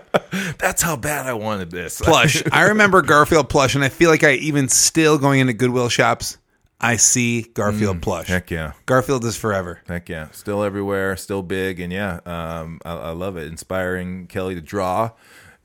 that's 0.58 0.80
how 0.80 0.96
bad 0.96 1.26
I 1.26 1.34
wanted 1.34 1.70
this 1.70 2.00
Plush. 2.00 2.42
I 2.50 2.68
remember 2.68 3.02
Garfield 3.02 3.50
plush, 3.50 3.74
and 3.74 3.84
I 3.84 3.90
feel 3.90 4.08
like 4.08 4.24
I 4.24 4.32
even 4.34 4.68
still 4.68 5.18
going 5.18 5.40
into 5.40 5.52
Goodwill 5.52 5.90
shops. 5.90 6.38
I 6.80 6.96
see 6.96 7.42
Garfield 7.42 8.00
plush. 8.00 8.26
Mm, 8.26 8.30
Heck 8.30 8.50
yeah. 8.50 8.72
Garfield 8.86 9.24
is 9.26 9.36
forever. 9.36 9.80
Heck 9.86 10.08
yeah, 10.08 10.30
still 10.30 10.62
everywhere, 10.62 11.14
still 11.16 11.42
big, 11.42 11.78
and 11.80 11.92
yeah, 11.92 12.20
um, 12.24 12.80
I, 12.86 12.92
I 12.94 13.10
love 13.10 13.36
it. 13.36 13.48
Inspiring 13.48 14.28
Kelly 14.28 14.54
to 14.54 14.60
draw, 14.62 15.10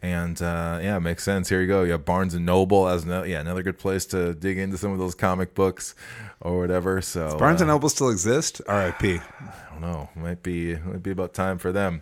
and 0.03 0.41
uh, 0.41 0.79
yeah, 0.81 0.97
it 0.97 0.99
makes 0.99 1.23
sense. 1.23 1.47
Here 1.47 1.61
you 1.61 1.67
go. 1.67 1.83
You 1.83 1.93
have 1.93 2.03
Barnes 2.03 2.33
and 2.33 2.45
Noble 2.45 2.89
as 2.89 3.05
no, 3.05 3.23
yeah 3.23 3.39
another 3.39 3.63
good 3.63 3.79
place 3.79 4.05
to 4.07 4.33
dig 4.33 4.57
into 4.57 4.77
some 4.77 4.91
of 4.91 4.99
those 4.99 5.15
comic 5.15 5.55
books 5.55 5.95
or 6.41 6.59
whatever. 6.59 7.01
So 7.01 7.37
Barnes 7.39 7.61
and 7.61 7.69
uh, 7.69 7.73
Noble 7.73 7.87
still 7.87 8.09
exist. 8.09 8.61
R.I.P. 8.67 9.21
I 9.39 9.71
don't 9.71 9.81
know, 9.81 10.09
might 10.15 10.43
be 10.43 10.75
might 10.75 11.01
be 11.01 11.11
about 11.11 11.33
time 11.33 11.57
for 11.57 11.71
them. 11.71 12.01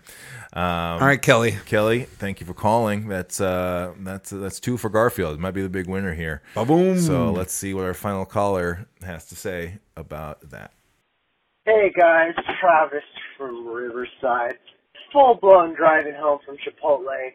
Um, 0.52 0.64
All 0.64 1.00
right, 1.00 1.22
Kelly. 1.22 1.58
Kelly, 1.68 2.04
thank 2.04 2.40
you 2.42 2.48
for 2.48 2.56
calling. 2.56 3.08
That's 3.08 3.40
uh, 3.40 3.94
that's 4.00 4.32
that's 4.32 4.60
two 4.60 4.78
for 4.78 4.90
Garfield. 4.90 5.36
It 5.36 5.40
Might 5.40 5.52
be 5.52 5.62
the 5.62 5.70
big 5.70 5.88
winner 5.88 6.16
here. 6.16 6.42
Ba-boom. 6.56 7.00
So 7.00 7.32
let's 7.32 7.54
see 7.54 7.76
what 7.76 7.86
our 7.86 7.94
final 7.94 8.26
caller 8.26 8.88
has 9.04 9.28
to 9.28 9.36
say 9.36 9.78
about 9.96 10.50
that. 10.50 10.74
Hey 11.66 11.94
guys, 11.96 12.34
Travis 12.60 13.04
from 13.38 13.68
Riverside. 13.68 14.58
Full 15.14 15.38
blown 15.40 15.76
driving 15.76 16.16
home 16.16 16.40
from 16.44 16.58
Chipotle. 16.58 17.34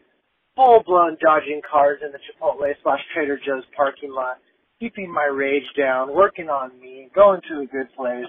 Full 0.57 0.83
blown 0.87 1.17
dodging 1.21 1.61
cars 1.71 2.01
in 2.05 2.13
the 2.13 2.19
Chipotle 2.19 2.73
slash 2.83 3.01
Trader 3.13 3.39
Joe's 3.45 3.65
parking 3.77 4.11
lot. 4.11 4.39
Keeping 4.81 5.13
my 5.13 5.25
rage 5.25 5.69
down, 5.77 6.15
working 6.15 6.49
on 6.49 6.79
me, 6.81 7.09
going 7.15 7.41
to 7.49 7.61
a 7.61 7.67
good 7.67 7.89
place. 7.95 8.25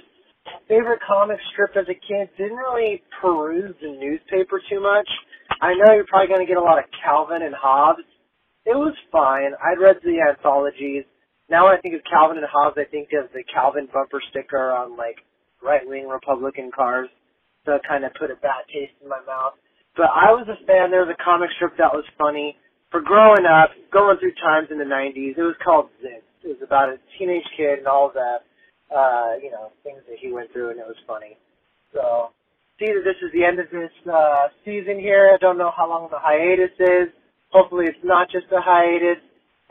Favorite 0.68 1.00
comic 1.08 1.40
strip 1.52 1.72
as 1.76 1.88
a 1.88 1.96
kid, 1.96 2.30
didn't 2.38 2.58
really 2.58 3.02
peruse 3.22 3.76
the 3.82 3.96
newspaper 4.00 4.62
too 4.70 4.82
much. 4.82 5.08
I 5.62 5.74
know 5.74 5.94
you're 5.94 6.06
probably 6.08 6.28
going 6.28 6.40
to 6.40 6.48
get 6.48 6.58
a 6.58 6.64
lot 6.64 6.80
of 6.80 6.86
Calvin 7.04 7.42
and 7.44 7.56
Hobbes. 7.56 8.04
It 8.66 8.76
was 8.76 8.96
fine. 9.12 9.52
I'd 9.64 9.80
read 9.80 9.98
the 10.04 10.20
anthologies. 10.20 11.04
Now 11.50 11.66
when 11.66 11.76
I 11.76 11.82
think 11.82 11.96
of 11.96 12.02
Calvin 12.10 12.38
and 12.38 12.48
Hobbes, 12.52 12.76
I 12.78 12.84
think 12.92 13.10
of 13.16 13.32
the 13.32 13.44
Calvin 13.44 13.88
bumper 13.92 14.22
sticker 14.32 14.72
on 14.72 14.98
like 14.98 15.24
right 15.64 15.88
wing 15.88 16.08
Republican 16.08 16.72
cars. 16.76 17.08
So 17.66 17.76
it 17.76 17.82
kind 17.88 18.04
of 18.04 18.14
put 18.20 18.32
a 18.32 18.36
bad 18.36 18.68
taste 18.68 18.96
in 19.02 19.08
my 19.08 19.20
mouth. 19.28 19.56
But 19.98 20.14
I 20.14 20.30
was 20.32 20.46
a 20.46 20.62
fan. 20.70 20.94
There 20.94 21.02
was 21.02 21.10
a 21.10 21.18
comic 21.18 21.50
strip 21.58 21.74
that 21.82 21.92
was 21.92 22.06
funny. 22.18 22.56
For 22.94 23.02
growing 23.02 23.44
up, 23.50 23.74
going 23.92 24.16
through 24.22 24.38
times 24.38 24.70
in 24.72 24.78
the 24.78 24.88
90s, 24.88 25.36
it 25.36 25.44
was 25.44 25.58
called 25.60 25.90
Zit. 26.00 26.24
It 26.46 26.56
was 26.56 26.62
about 26.64 26.94
a 26.94 27.02
teenage 27.18 27.44
kid 27.58 27.80
and 27.84 27.88
all 27.88 28.14
the, 28.14 28.40
uh, 28.94 29.36
you 29.42 29.52
know, 29.52 29.74
things 29.84 30.00
that 30.08 30.22
he 30.22 30.32
went 30.32 30.54
through, 30.54 30.72
and 30.72 30.80
it 30.80 30.88
was 30.88 30.96
funny. 31.04 31.36
So, 31.92 32.32
see 32.80 32.88
that 32.94 33.04
this 33.04 33.20
is 33.26 33.34
the 33.34 33.44
end 33.44 33.60
of 33.60 33.68
this 33.74 33.92
uh, 34.08 34.54
season 34.64 35.02
here. 35.02 35.34
I 35.34 35.38
don't 35.42 35.58
know 35.58 35.74
how 35.76 35.90
long 35.90 36.08
the 36.08 36.22
hiatus 36.22 36.72
is. 36.80 37.12
Hopefully 37.50 37.86
it's 37.90 38.06
not 38.06 38.30
just 38.32 38.46
a 38.54 38.62
hiatus. 38.62 39.20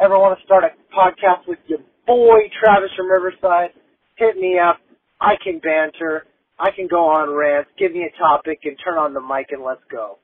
Ever 0.00 0.18
want 0.18 0.36
to 0.38 0.44
start 0.44 0.64
a 0.64 0.74
podcast 0.92 1.48
with 1.48 1.62
your 1.68 1.78
boy 2.06 2.50
Travis 2.60 2.90
from 2.96 3.08
Riverside? 3.08 3.70
Hit 4.18 4.36
me 4.36 4.58
up. 4.58 4.76
I 5.20 5.40
can 5.42 5.60
banter. 5.60 6.26
I 6.58 6.70
can 6.70 6.86
go 6.88 7.08
on 7.08 7.30
rants. 7.34 7.70
Give 7.78 7.92
me 7.92 8.04
a 8.04 8.18
topic 8.18 8.60
and 8.64 8.76
turn 8.82 8.98
on 8.98 9.14
the 9.14 9.20
mic 9.20 9.48
and 9.50 9.62
let's 9.62 9.82
go. 9.90 10.18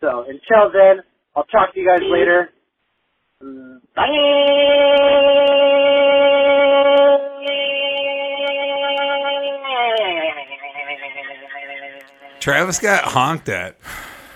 So 0.00 0.24
until 0.28 0.70
then, 0.72 1.02
I'll 1.34 1.44
talk 1.44 1.74
to 1.74 1.80
you 1.80 1.86
guys 1.86 2.02
later. 2.02 2.50
Bye. 3.96 4.06
Travis 12.40 12.78
got 12.78 13.04
honked 13.04 13.48
at. 13.48 13.76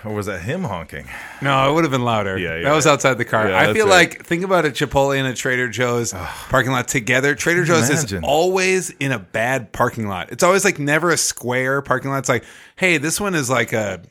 Or 0.05 0.13
was 0.13 0.27
that 0.27 0.41
him 0.41 0.65
honking? 0.65 1.07
No, 1.41 1.71
it 1.71 1.75
would 1.75 1.85
have 1.85 1.91
been 1.93 2.05
louder. 2.05 2.37
Yeah, 2.37 2.57
yeah. 2.57 2.65
that 2.65 2.75
was 2.75 2.87
outside 2.87 3.19
the 3.19 3.25
car. 3.25 3.49
Yeah, 3.49 3.61
I 3.61 3.73
feel 3.73 3.87
right. 3.87 4.11
like 4.11 4.25
think 4.27 4.43
about 4.43 4.65
a 4.65 4.71
Chipotle 4.71 5.17
and 5.17 5.29
a 5.29 5.35
Trader 5.35 5.69
Joe's 5.69 6.13
parking 6.13 6.73
lot 6.73 6.89
together. 6.89 7.35
Trader 7.35 7.65
Joe's 7.65 7.89
Imagine. 7.89 8.19
is 8.19 8.25
always 8.25 8.91
in 8.91 9.13
a 9.13 9.19
bad 9.19 9.73
parking 9.73 10.09
lot. 10.09 10.33
It's 10.33 10.43
always 10.43 10.65
like 10.65 10.79
never 10.79 11.11
a 11.11 11.17
square 11.17 11.83
parking 11.83 12.11
lot. 12.11 12.19
It's 12.19 12.29
like, 12.29 12.45
hey, 12.77 12.99
this 12.99 13.21
one 13.21 13.35
is 13.35 13.49
like 13.49 13.73
a 13.73 14.03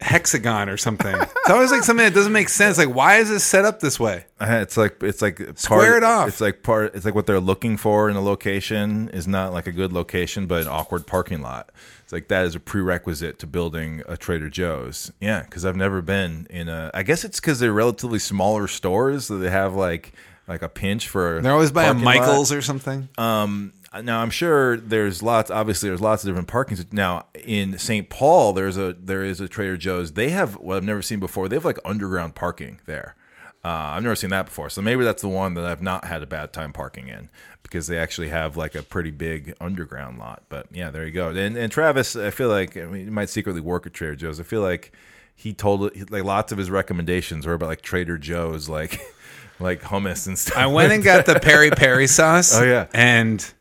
hexagon 0.00 0.68
or 0.68 0.76
something. 0.76 1.14
it's 1.14 1.50
always 1.50 1.70
like 1.70 1.82
something 1.82 2.04
that 2.04 2.14
doesn't 2.14 2.32
make 2.32 2.48
sense. 2.48 2.78
Like, 2.78 2.94
why 2.94 3.16
is 3.18 3.28
this 3.28 3.44
set 3.44 3.64
up 3.64 3.80
this 3.80 4.00
way? 4.00 4.24
Uh, 4.40 4.58
It's 4.62 4.76
like 4.76 5.02
it's 5.02 5.20
like 5.22 5.38
part, 5.38 5.58
Square 5.58 5.98
it 5.98 6.04
off. 6.04 6.28
It's 6.28 6.40
like 6.40 6.62
part. 6.62 6.94
It's 6.94 7.04
like 7.04 7.14
what 7.14 7.26
they're 7.26 7.40
looking 7.40 7.76
for 7.76 8.08
in 8.08 8.16
a 8.16 8.20
location 8.20 9.08
is 9.10 9.26
not 9.28 9.52
like 9.52 9.66
a 9.66 9.72
good 9.72 9.92
location, 9.92 10.46
but 10.46 10.62
an 10.62 10.68
awkward 10.68 11.06
parking 11.06 11.42
lot. 11.42 11.70
It's 12.02 12.12
like 12.12 12.28
that 12.28 12.44
is 12.46 12.54
a 12.54 12.60
prerequisite 12.60 13.38
to 13.38 13.46
building 13.46 14.02
a 14.08 14.16
Trader 14.16 14.48
Joe's. 14.50 15.12
Yeah, 15.20 15.42
because 15.42 15.64
I've 15.64 15.76
never 15.76 16.02
been 16.02 16.46
in 16.50 16.68
a. 16.68 16.90
I 16.94 17.02
guess 17.02 17.24
it's 17.24 17.38
because 17.38 17.60
they're 17.60 17.72
relatively 17.72 18.18
smaller 18.18 18.66
stores, 18.66 19.26
so 19.26 19.38
they 19.38 19.50
have 19.50 19.74
like 19.74 20.12
like 20.48 20.62
a 20.62 20.68
pinch 20.68 21.08
for. 21.08 21.40
They're 21.40 21.52
always 21.52 21.70
by 21.70 21.84
a 21.84 21.86
parking 21.88 22.04
lot. 22.04 22.16
Michaels 22.16 22.52
or 22.52 22.62
something. 22.62 23.08
Um, 23.18 23.72
now 23.92 24.20
I'm 24.20 24.30
sure 24.30 24.76
there's 24.76 25.22
lots. 25.22 25.50
Obviously, 25.50 25.88
there's 25.88 26.00
lots 26.00 26.22
of 26.22 26.28
different 26.28 26.48
parking. 26.48 26.78
Now 26.92 27.26
in 27.34 27.78
St. 27.78 28.08
Paul, 28.08 28.52
there's 28.52 28.76
a 28.76 28.92
there 28.92 29.24
is 29.24 29.40
a 29.40 29.48
Trader 29.48 29.76
Joe's. 29.76 30.12
They 30.12 30.30
have 30.30 30.54
what 30.56 30.76
I've 30.76 30.84
never 30.84 31.02
seen 31.02 31.20
before. 31.20 31.48
They 31.48 31.56
have 31.56 31.64
like 31.64 31.78
underground 31.84 32.34
parking 32.34 32.80
there. 32.86 33.16
Uh, 33.62 33.68
I've 33.68 34.02
never 34.02 34.16
seen 34.16 34.30
that 34.30 34.46
before. 34.46 34.70
So 34.70 34.80
maybe 34.80 35.04
that's 35.04 35.20
the 35.20 35.28
one 35.28 35.52
that 35.54 35.66
I've 35.66 35.82
not 35.82 36.06
had 36.06 36.22
a 36.22 36.26
bad 36.26 36.52
time 36.52 36.72
parking 36.72 37.08
in 37.08 37.28
because 37.62 37.88
they 37.88 37.98
actually 37.98 38.28
have 38.28 38.56
like 38.56 38.74
a 38.74 38.82
pretty 38.82 39.10
big 39.10 39.54
underground 39.60 40.18
lot. 40.18 40.44
But 40.48 40.68
yeah, 40.72 40.90
there 40.90 41.04
you 41.04 41.12
go. 41.12 41.28
And, 41.28 41.56
and 41.56 41.70
Travis, 41.70 42.16
I 42.16 42.30
feel 42.30 42.48
like 42.48 42.76
I 42.76 42.86
mean, 42.86 43.04
he 43.04 43.10
might 43.10 43.28
secretly 43.28 43.60
work 43.60 43.86
at 43.86 43.92
Trader 43.92 44.16
Joe's. 44.16 44.40
I 44.40 44.44
feel 44.44 44.62
like 44.62 44.92
he 45.34 45.52
told 45.52 46.10
like 46.10 46.24
lots 46.24 46.52
of 46.52 46.58
his 46.58 46.70
recommendations 46.70 47.46
were 47.46 47.54
about 47.54 47.68
like 47.68 47.82
Trader 47.82 48.18
Joe's, 48.18 48.68
like 48.68 49.00
like 49.60 49.82
hummus 49.82 50.26
and 50.26 50.38
stuff. 50.38 50.56
I 50.56 50.66
went 50.66 50.92
and 50.92 51.02
got 51.02 51.26
the 51.26 51.38
peri 51.42 51.70
peri 51.70 52.06
sauce. 52.06 52.58
Oh, 52.58 52.64
yeah. 52.64 52.86
and 52.94 53.52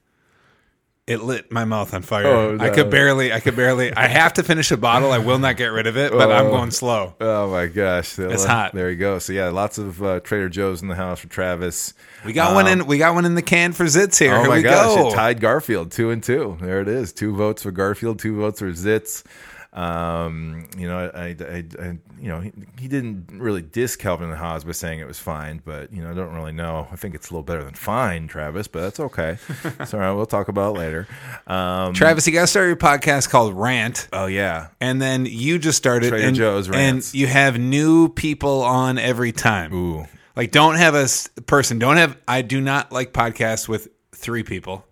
it 1.09 1.21
lit 1.23 1.51
my 1.51 1.65
mouth 1.65 1.93
on 1.93 2.01
fire. 2.03 2.27
Oh, 2.27 2.57
I 2.59 2.69
could 2.69 2.89
barely. 2.89 3.33
I 3.33 3.39
could 3.39 3.55
barely. 3.55 3.91
I 3.93 4.07
have 4.07 4.33
to 4.35 4.43
finish 4.43 4.71
a 4.71 4.77
bottle. 4.77 5.11
I 5.11 5.17
will 5.17 5.39
not 5.39 5.57
get 5.57 5.67
rid 5.67 5.87
of 5.87 5.97
it, 5.97 6.11
but 6.11 6.31
I'm 6.31 6.45
Oh. 6.45 6.51
going 6.51 6.71
slow. 6.71 7.15
Oh 7.19 7.49
my 7.51 7.65
gosh, 7.67 8.17
It's 8.19 8.45
hot. 8.45 8.73
There 8.73 8.89
you 8.89 8.95
go. 8.95 9.19
So 9.19 9.33
yeah, 9.33 9.49
lots 9.49 9.77
of 9.77 10.01
uh, 10.03 10.19
Trader 10.21 10.49
Joe's 10.49 10.81
in 10.81 10.87
the 10.87 10.95
house 10.95 11.19
for 11.19 11.27
Travis. 11.27 11.93
We 12.25 12.33
got 12.33 12.53
one 12.53 12.67
Um, 12.67 12.81
in. 12.81 12.85
We 12.87 12.97
got 12.99 13.15
one 13.15 13.25
in 13.25 13.35
the 13.35 13.41
can 13.41 13.73
for 13.73 13.85
Zits 13.85 14.17
here. 14.19 14.35
Oh 14.35 14.41
here 14.41 14.49
my 14.49 14.61
gosh, 14.61 14.95
go. 14.95 15.09
it 15.09 15.13
tied 15.15 15.41
Garfield 15.41 15.91
two 15.91 16.11
and 16.11 16.21
two. 16.23 16.57
There 16.61 16.79
it 16.81 16.87
is. 16.87 17.11
Two 17.11 17.35
votes 17.35 17.63
for 17.63 17.71
Garfield, 17.71 18.19
two 18.19 18.37
votes 18.39 18.59
for 18.59 18.71
Zits. 18.71 19.23
Um, 19.71 20.67
you 20.77 20.87
know, 20.87 21.11
I, 21.13 21.27
I, 21.27 21.63
I 21.79 21.85
you 22.19 22.27
know, 22.27 22.39
he, 22.41 22.51
he 22.79 22.87
didn't 22.87 23.27
really 23.31 23.61
diss 23.61 23.95
Calvin 23.95 24.29
and 24.29 24.37
Hobbes 24.37 24.63
by 24.63 24.71
saying 24.71 24.99
it 24.99 25.07
was 25.07 25.19
fine, 25.19 25.61
but 25.63 25.93
you 25.93 26.01
know, 26.01 26.09
I 26.11 26.13
don't 26.13 26.33
really 26.33 26.51
know. 26.51 26.87
I 26.91 26.95
think 26.95 27.15
it's 27.15 27.29
a 27.29 27.33
little 27.33 27.43
better 27.43 27.63
than 27.63 27.75
fine, 27.75 28.27
Travis, 28.27 28.67
but 28.67 28.81
that's 28.81 28.99
okay. 28.99 29.37
it's 29.79 29.93
all 29.93 29.99
right. 29.99 30.11
We'll 30.11 30.25
talk 30.25 30.47
about 30.47 30.75
it 30.75 30.79
later. 30.79 31.07
Um, 31.47 31.93
Travis, 31.93 32.25
you 32.27 32.33
got 32.33 32.41
to 32.41 32.47
start 32.47 32.67
your 32.67 32.75
podcast 32.77 33.29
called 33.29 33.53
Rant, 33.53 34.07
Oh 34.11 34.25
yeah, 34.25 34.67
and 34.81 35.01
then 35.01 35.25
you 35.25 35.59
just 35.59 35.77
started 35.77 36.09
Trader 36.09 36.27
and, 36.27 36.35
Joe's 36.35 36.67
Rants. 36.69 37.11
and 37.13 37.19
you 37.19 37.27
have 37.27 37.59
new 37.59 38.09
people 38.09 38.61
on 38.63 38.97
every 38.97 39.31
time. 39.31 39.73
ooh, 39.73 40.05
Like, 40.35 40.51
don't 40.51 40.75
have 40.75 40.95
a 40.95 41.07
person. 41.43 41.79
Don't 41.79 41.97
have. 41.97 42.17
I 42.27 42.41
do 42.41 42.59
not 42.59 42.91
like 42.91 43.13
podcasts 43.13 43.67
with 43.69 43.87
three 44.13 44.43
people. 44.43 44.85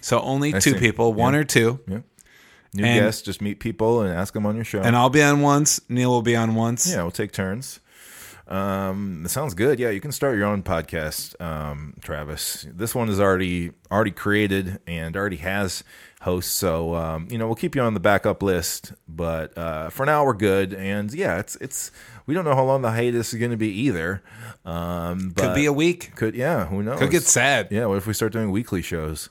So 0.00 0.20
only 0.20 0.52
Mm. 0.52 0.56
I 0.56 0.58
two 0.58 0.72
see. 0.72 0.78
people, 0.78 1.12
one 1.14 1.34
or 1.36 1.44
two, 1.44 1.78
new 2.74 2.84
And- 2.84 3.00
guests. 3.00 3.22
Just 3.22 3.40
meet 3.42 3.60
people 3.60 4.00
and 4.02 4.12
ask 4.12 4.32
them 4.34 4.46
on 4.46 4.54
your 4.56 4.64
show. 4.64 4.80
and 4.80 4.94
I'll 4.96 5.10
be 5.10 5.22
on 5.22 5.40
once. 5.40 5.80
Neil 5.88 6.10
will 6.10 6.22
be 6.22 6.36
on 6.36 6.54
once. 6.54 6.90
Yeah, 6.90 7.02
we'll 7.02 7.10
take 7.10 7.32
turns. 7.32 7.80
Um, 8.48 9.22
it 9.24 9.30
sounds 9.30 9.54
good. 9.54 9.78
Yeah, 9.78 9.90
you 9.90 10.00
can 10.00 10.12
start 10.12 10.36
your 10.36 10.46
own 10.46 10.62
podcast, 10.62 11.40
um, 11.40 11.94
Travis. 12.02 12.66
This 12.70 12.94
one 12.94 13.08
is 13.08 13.20
already 13.20 13.70
already 13.90 14.10
created 14.10 14.80
and 14.86 15.16
already 15.16 15.36
has 15.36 15.84
hosts, 16.22 16.52
so 16.52 16.94
um, 16.94 17.28
you 17.30 17.38
know 17.38 17.46
we'll 17.46 17.54
keep 17.54 17.74
you 17.76 17.80
on 17.82 17.94
the 17.94 18.00
backup 18.00 18.42
list. 18.42 18.92
But 19.08 19.56
uh, 19.56 19.90
for 19.90 20.04
now, 20.04 20.24
we're 20.24 20.34
good. 20.34 20.74
And 20.74 21.14
yeah, 21.14 21.38
it's 21.38 21.56
it's 21.56 21.92
we 22.26 22.34
don't 22.34 22.44
know 22.44 22.54
how 22.54 22.64
long 22.64 22.82
the 22.82 22.90
hiatus 22.90 23.32
is 23.32 23.38
going 23.38 23.52
to 23.52 23.56
be 23.56 23.70
either. 23.70 24.22
Um, 24.64 25.32
Could 25.36 25.54
be 25.54 25.64
a 25.66 25.72
week. 25.72 26.14
Could 26.16 26.34
yeah, 26.34 26.66
who 26.66 26.82
knows? 26.82 26.98
Could 26.98 27.10
get 27.10 27.22
sad. 27.22 27.68
Yeah, 27.70 27.86
what 27.86 27.96
if 27.98 28.06
we 28.06 28.12
start 28.12 28.32
doing 28.32 28.50
weekly 28.50 28.82
shows 28.82 29.30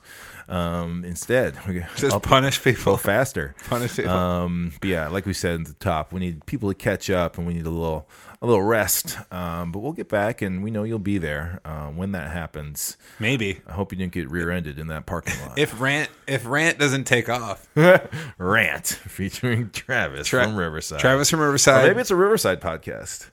um, 0.52 1.04
instead? 1.04 1.56
Just 1.96 2.12
I'll- 2.12 2.20
punish 2.20 2.62
people. 2.62 2.96
faster. 2.96 3.54
Punish 3.68 3.96
people. 3.96 4.10
Um, 4.12 4.72
but 4.80 4.88
yeah, 4.88 5.08
like 5.08 5.26
we 5.26 5.32
said 5.32 5.60
at 5.60 5.66
the 5.66 5.72
top, 5.74 6.12
we 6.12 6.20
need 6.20 6.44
people 6.46 6.68
to 6.68 6.74
catch 6.74 7.10
up, 7.10 7.38
and 7.38 7.46
we 7.46 7.54
need 7.54 7.66
a 7.66 7.70
little 7.70 8.08
a 8.40 8.46
little 8.46 8.62
rest. 8.62 9.16
Um, 9.32 9.70
but 9.72 9.78
we'll 9.80 9.92
get 9.92 10.08
back, 10.08 10.42
and 10.42 10.62
we 10.64 10.70
know 10.72 10.82
you'll 10.82 10.98
be 10.98 11.18
there 11.18 11.60
uh, 11.64 11.86
when 11.88 12.12
that 12.12 12.30
happens. 12.32 12.96
Maybe 13.20 13.60
I 13.68 13.72
hope 13.72 13.92
you 13.92 13.98
didn't 13.98 14.12
get 14.12 14.28
rear-ended 14.30 14.78
in 14.80 14.88
that 14.88 15.06
parking 15.06 15.34
lot. 15.46 15.58
if 15.58 15.80
rant 15.80 16.10
if 16.26 16.44
rant 16.46 16.78
doesn't 16.78 17.04
take 17.04 17.28
off. 17.28 17.66
Rant 18.38 18.86
featuring 18.86 19.70
Travis 19.70 20.26
Tra- 20.28 20.44
from 20.44 20.56
Riverside. 20.56 21.00
Travis 21.00 21.30
from 21.30 21.40
Or 21.40 21.46
Riverside. 21.46 21.86
maybe 21.86 22.00
it's 22.00 22.10
a 22.10 22.16
Riverside 22.16 22.60
podcast. 22.60 23.30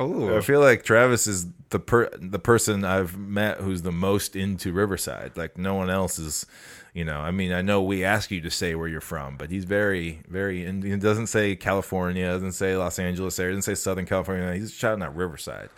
Ooh. 0.00 0.36
I 0.36 0.40
feel 0.40 0.60
like 0.60 0.82
Travis 0.84 1.26
is 1.26 1.46
the 1.70 1.78
per 1.78 2.10
the 2.18 2.38
person 2.38 2.84
I've 2.84 3.16
met 3.16 3.58
who's 3.58 3.82
the 3.82 3.92
most 3.92 4.36
into 4.36 4.72
Riverside. 4.72 5.36
Like 5.36 5.56
no 5.58 5.74
one 5.74 5.90
else 5.90 6.18
is, 6.18 6.46
you 6.94 7.04
know. 7.04 7.20
I 7.20 7.30
mean, 7.30 7.52
I 7.52 7.62
know 7.62 7.82
we 7.82 8.04
ask 8.04 8.30
you 8.30 8.40
to 8.42 8.50
say 8.50 8.74
where 8.74 8.88
you're 8.88 9.00
from, 9.00 9.36
but 9.36 9.50
he's 9.50 9.64
very, 9.64 10.20
very. 10.28 10.64
And 10.64 10.82
he 10.82 10.96
doesn't 10.96 11.28
say 11.28 11.56
California, 11.56 12.26
doesn't 12.26 12.52
say 12.52 12.76
Los 12.76 12.98
Angeles 12.98 13.38
area, 13.38 13.54
doesn't 13.54 13.62
say 13.62 13.80
Southern 13.80 14.06
California. 14.06 14.54
He's 14.54 14.72
shouting 14.72 15.02
out 15.02 15.14
Riverside. 15.16 15.70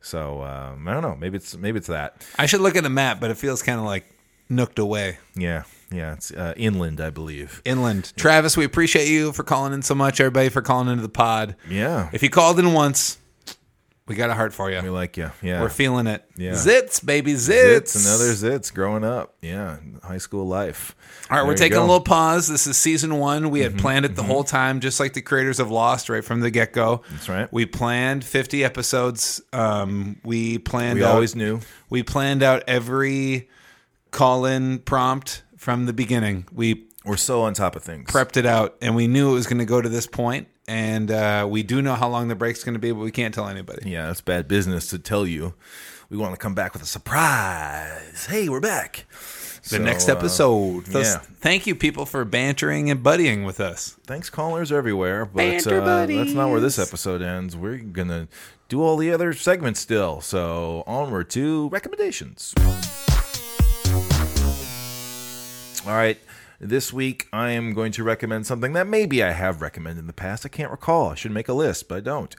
So 0.00 0.42
um, 0.42 0.86
I 0.86 0.92
don't 0.92 1.02
know. 1.02 1.16
Maybe 1.16 1.36
it's 1.36 1.56
maybe 1.56 1.78
it's 1.78 1.86
that. 1.88 2.26
I 2.38 2.46
should 2.46 2.60
look 2.60 2.76
at 2.76 2.84
a 2.84 2.90
map, 2.90 3.20
but 3.20 3.30
it 3.30 3.38
feels 3.38 3.62
kind 3.62 3.78
of 3.78 3.86
like 3.86 4.04
nooked 4.50 4.78
away. 4.78 5.18
Yeah, 5.34 5.64
yeah. 5.90 6.12
It's 6.12 6.30
uh, 6.30 6.52
inland, 6.56 7.00
I 7.00 7.10
believe. 7.10 7.62
Inland. 7.64 8.12
Travis, 8.16 8.56
we 8.56 8.64
appreciate 8.64 9.08
you 9.08 9.32
for 9.32 9.42
calling 9.44 9.72
in 9.72 9.82
so 9.82 9.94
much. 9.94 10.20
Everybody 10.20 10.50
for 10.50 10.60
calling 10.62 10.88
into 10.88 11.02
the 11.02 11.08
pod. 11.08 11.56
Yeah, 11.68 12.10
If 12.12 12.22
you 12.22 12.28
called 12.30 12.58
in 12.58 12.72
once, 12.74 13.18
we 14.06 14.14
got 14.16 14.28
a 14.28 14.34
heart 14.34 14.52
for 14.52 14.70
you. 14.70 14.80
we 14.82 14.90
like 14.90 15.16
you. 15.16 15.30
Yeah, 15.40 15.62
We're 15.62 15.70
feeling 15.70 16.06
it. 16.06 16.28
Yeah. 16.36 16.52
Zits, 16.52 17.04
baby, 17.04 17.32
zits. 17.34 17.94
zits. 17.94 18.04
Another 18.04 18.32
zits 18.58 18.72
growing 18.72 19.02
up. 19.02 19.34
Yeah, 19.40 19.78
high 20.02 20.18
school 20.18 20.46
life. 20.46 20.94
All 21.30 21.38
right, 21.38 21.46
we're 21.46 21.56
taking 21.56 21.72
a 21.72 21.76
go. 21.76 21.80
Mm-hmm. 21.80 21.88
little 21.88 22.04
pause. 22.04 22.48
This 22.48 22.66
is 22.66 22.76
season 22.76 23.16
one. 23.18 23.48
We 23.50 23.60
had 23.60 23.78
planned 23.78 24.04
it 24.04 24.14
the 24.14 24.22
whole 24.22 24.44
time, 24.44 24.80
just 24.80 25.00
like 25.00 25.14
the 25.14 25.22
creators 25.22 25.58
of 25.58 25.70
Lost, 25.70 26.10
right 26.10 26.22
from 26.22 26.40
the 26.40 26.50
get 26.50 26.74
go. 26.74 27.02
That's 27.10 27.28
right. 27.30 27.50
We 27.50 27.64
planned 27.64 28.24
50 28.24 28.62
episodes. 28.62 29.40
Um, 29.54 30.20
we 30.22 30.58
planned. 30.58 30.98
We 30.98 31.04
out, 31.04 31.14
always 31.14 31.34
knew. 31.34 31.60
We 31.88 32.02
planned 32.02 32.42
out 32.42 32.62
every 32.66 33.48
call 34.10 34.44
in 34.44 34.80
prompt 34.80 35.42
from 35.56 35.86
the 35.86 35.94
beginning. 35.94 36.46
We 36.52 36.88
We're 37.04 37.16
so 37.18 37.42
on 37.42 37.52
top 37.54 37.76
of 37.76 37.82
things. 37.82 38.10
prepped 38.10 38.36
it 38.38 38.46
out, 38.46 38.76
and 38.80 38.96
we 38.96 39.06
knew 39.06 39.30
it 39.30 39.34
was 39.34 39.46
going 39.46 39.58
to 39.58 39.64
go 39.66 39.80
to 39.82 39.88
this 39.88 40.06
point. 40.06 40.48
And 40.66 41.10
uh, 41.10 41.46
we 41.50 41.62
do 41.62 41.82
know 41.82 41.94
how 41.94 42.08
long 42.08 42.28
the 42.28 42.34
break's 42.34 42.64
going 42.64 42.72
to 42.72 42.78
be, 42.78 42.90
but 42.92 43.00
we 43.00 43.10
can't 43.10 43.34
tell 43.34 43.46
anybody. 43.48 43.90
Yeah, 43.90 44.10
it's 44.10 44.22
bad 44.22 44.48
business 44.48 44.88
to 44.88 44.98
tell 44.98 45.26
you. 45.26 45.52
We 46.08 46.16
want 46.16 46.32
to 46.32 46.38
come 46.38 46.54
back 46.54 46.72
with 46.72 46.82
a 46.82 46.86
surprise. 46.86 48.24
Hey, 48.26 48.48
we're 48.48 48.60
back. 48.60 49.04
The 49.64 49.68
So, 49.70 49.78
next 49.78 50.08
uh, 50.08 50.12
episode. 50.12 50.86
Thus- 50.86 51.14
yeah. 51.14 51.18
Thank 51.40 51.66
you, 51.66 51.74
people, 51.74 52.06
for 52.06 52.24
bantering 52.24 52.90
and 52.90 53.02
buddying 53.02 53.44
with 53.44 53.60
us. 53.60 53.96
thanks, 54.06 54.30
callers 54.30 54.72
everywhere. 54.72 55.26
But 55.26 55.34
Banter 55.36 55.82
uh, 55.82 56.06
that's 56.06 56.32
not 56.32 56.50
where 56.50 56.60
this 56.60 56.78
episode 56.78 57.20
ends. 57.20 57.54
We're 57.56 57.78
gonna 57.78 58.28
do 58.68 58.82
all 58.82 58.96
the 58.96 59.10
other 59.12 59.32
segments 59.34 59.80
still. 59.80 60.20
So 60.22 60.84
onward 60.86 61.28
to 61.30 61.68
recommendations. 61.68 62.54
All 65.86 65.92
right. 65.92 66.18
This 66.64 66.94
week, 66.94 67.28
I 67.30 67.50
am 67.50 67.74
going 67.74 67.92
to 67.92 68.02
recommend 68.02 68.46
something 68.46 68.72
that 68.72 68.86
maybe 68.86 69.22
I 69.22 69.32
have 69.32 69.60
recommended 69.60 70.00
in 70.00 70.06
the 70.06 70.14
past. 70.14 70.46
I 70.46 70.48
can't 70.48 70.70
recall. 70.70 71.10
I 71.10 71.14
should 71.14 71.30
make 71.30 71.46
a 71.46 71.52
list, 71.52 71.90
but 71.90 71.96
I 71.96 72.00
don't. 72.00 72.34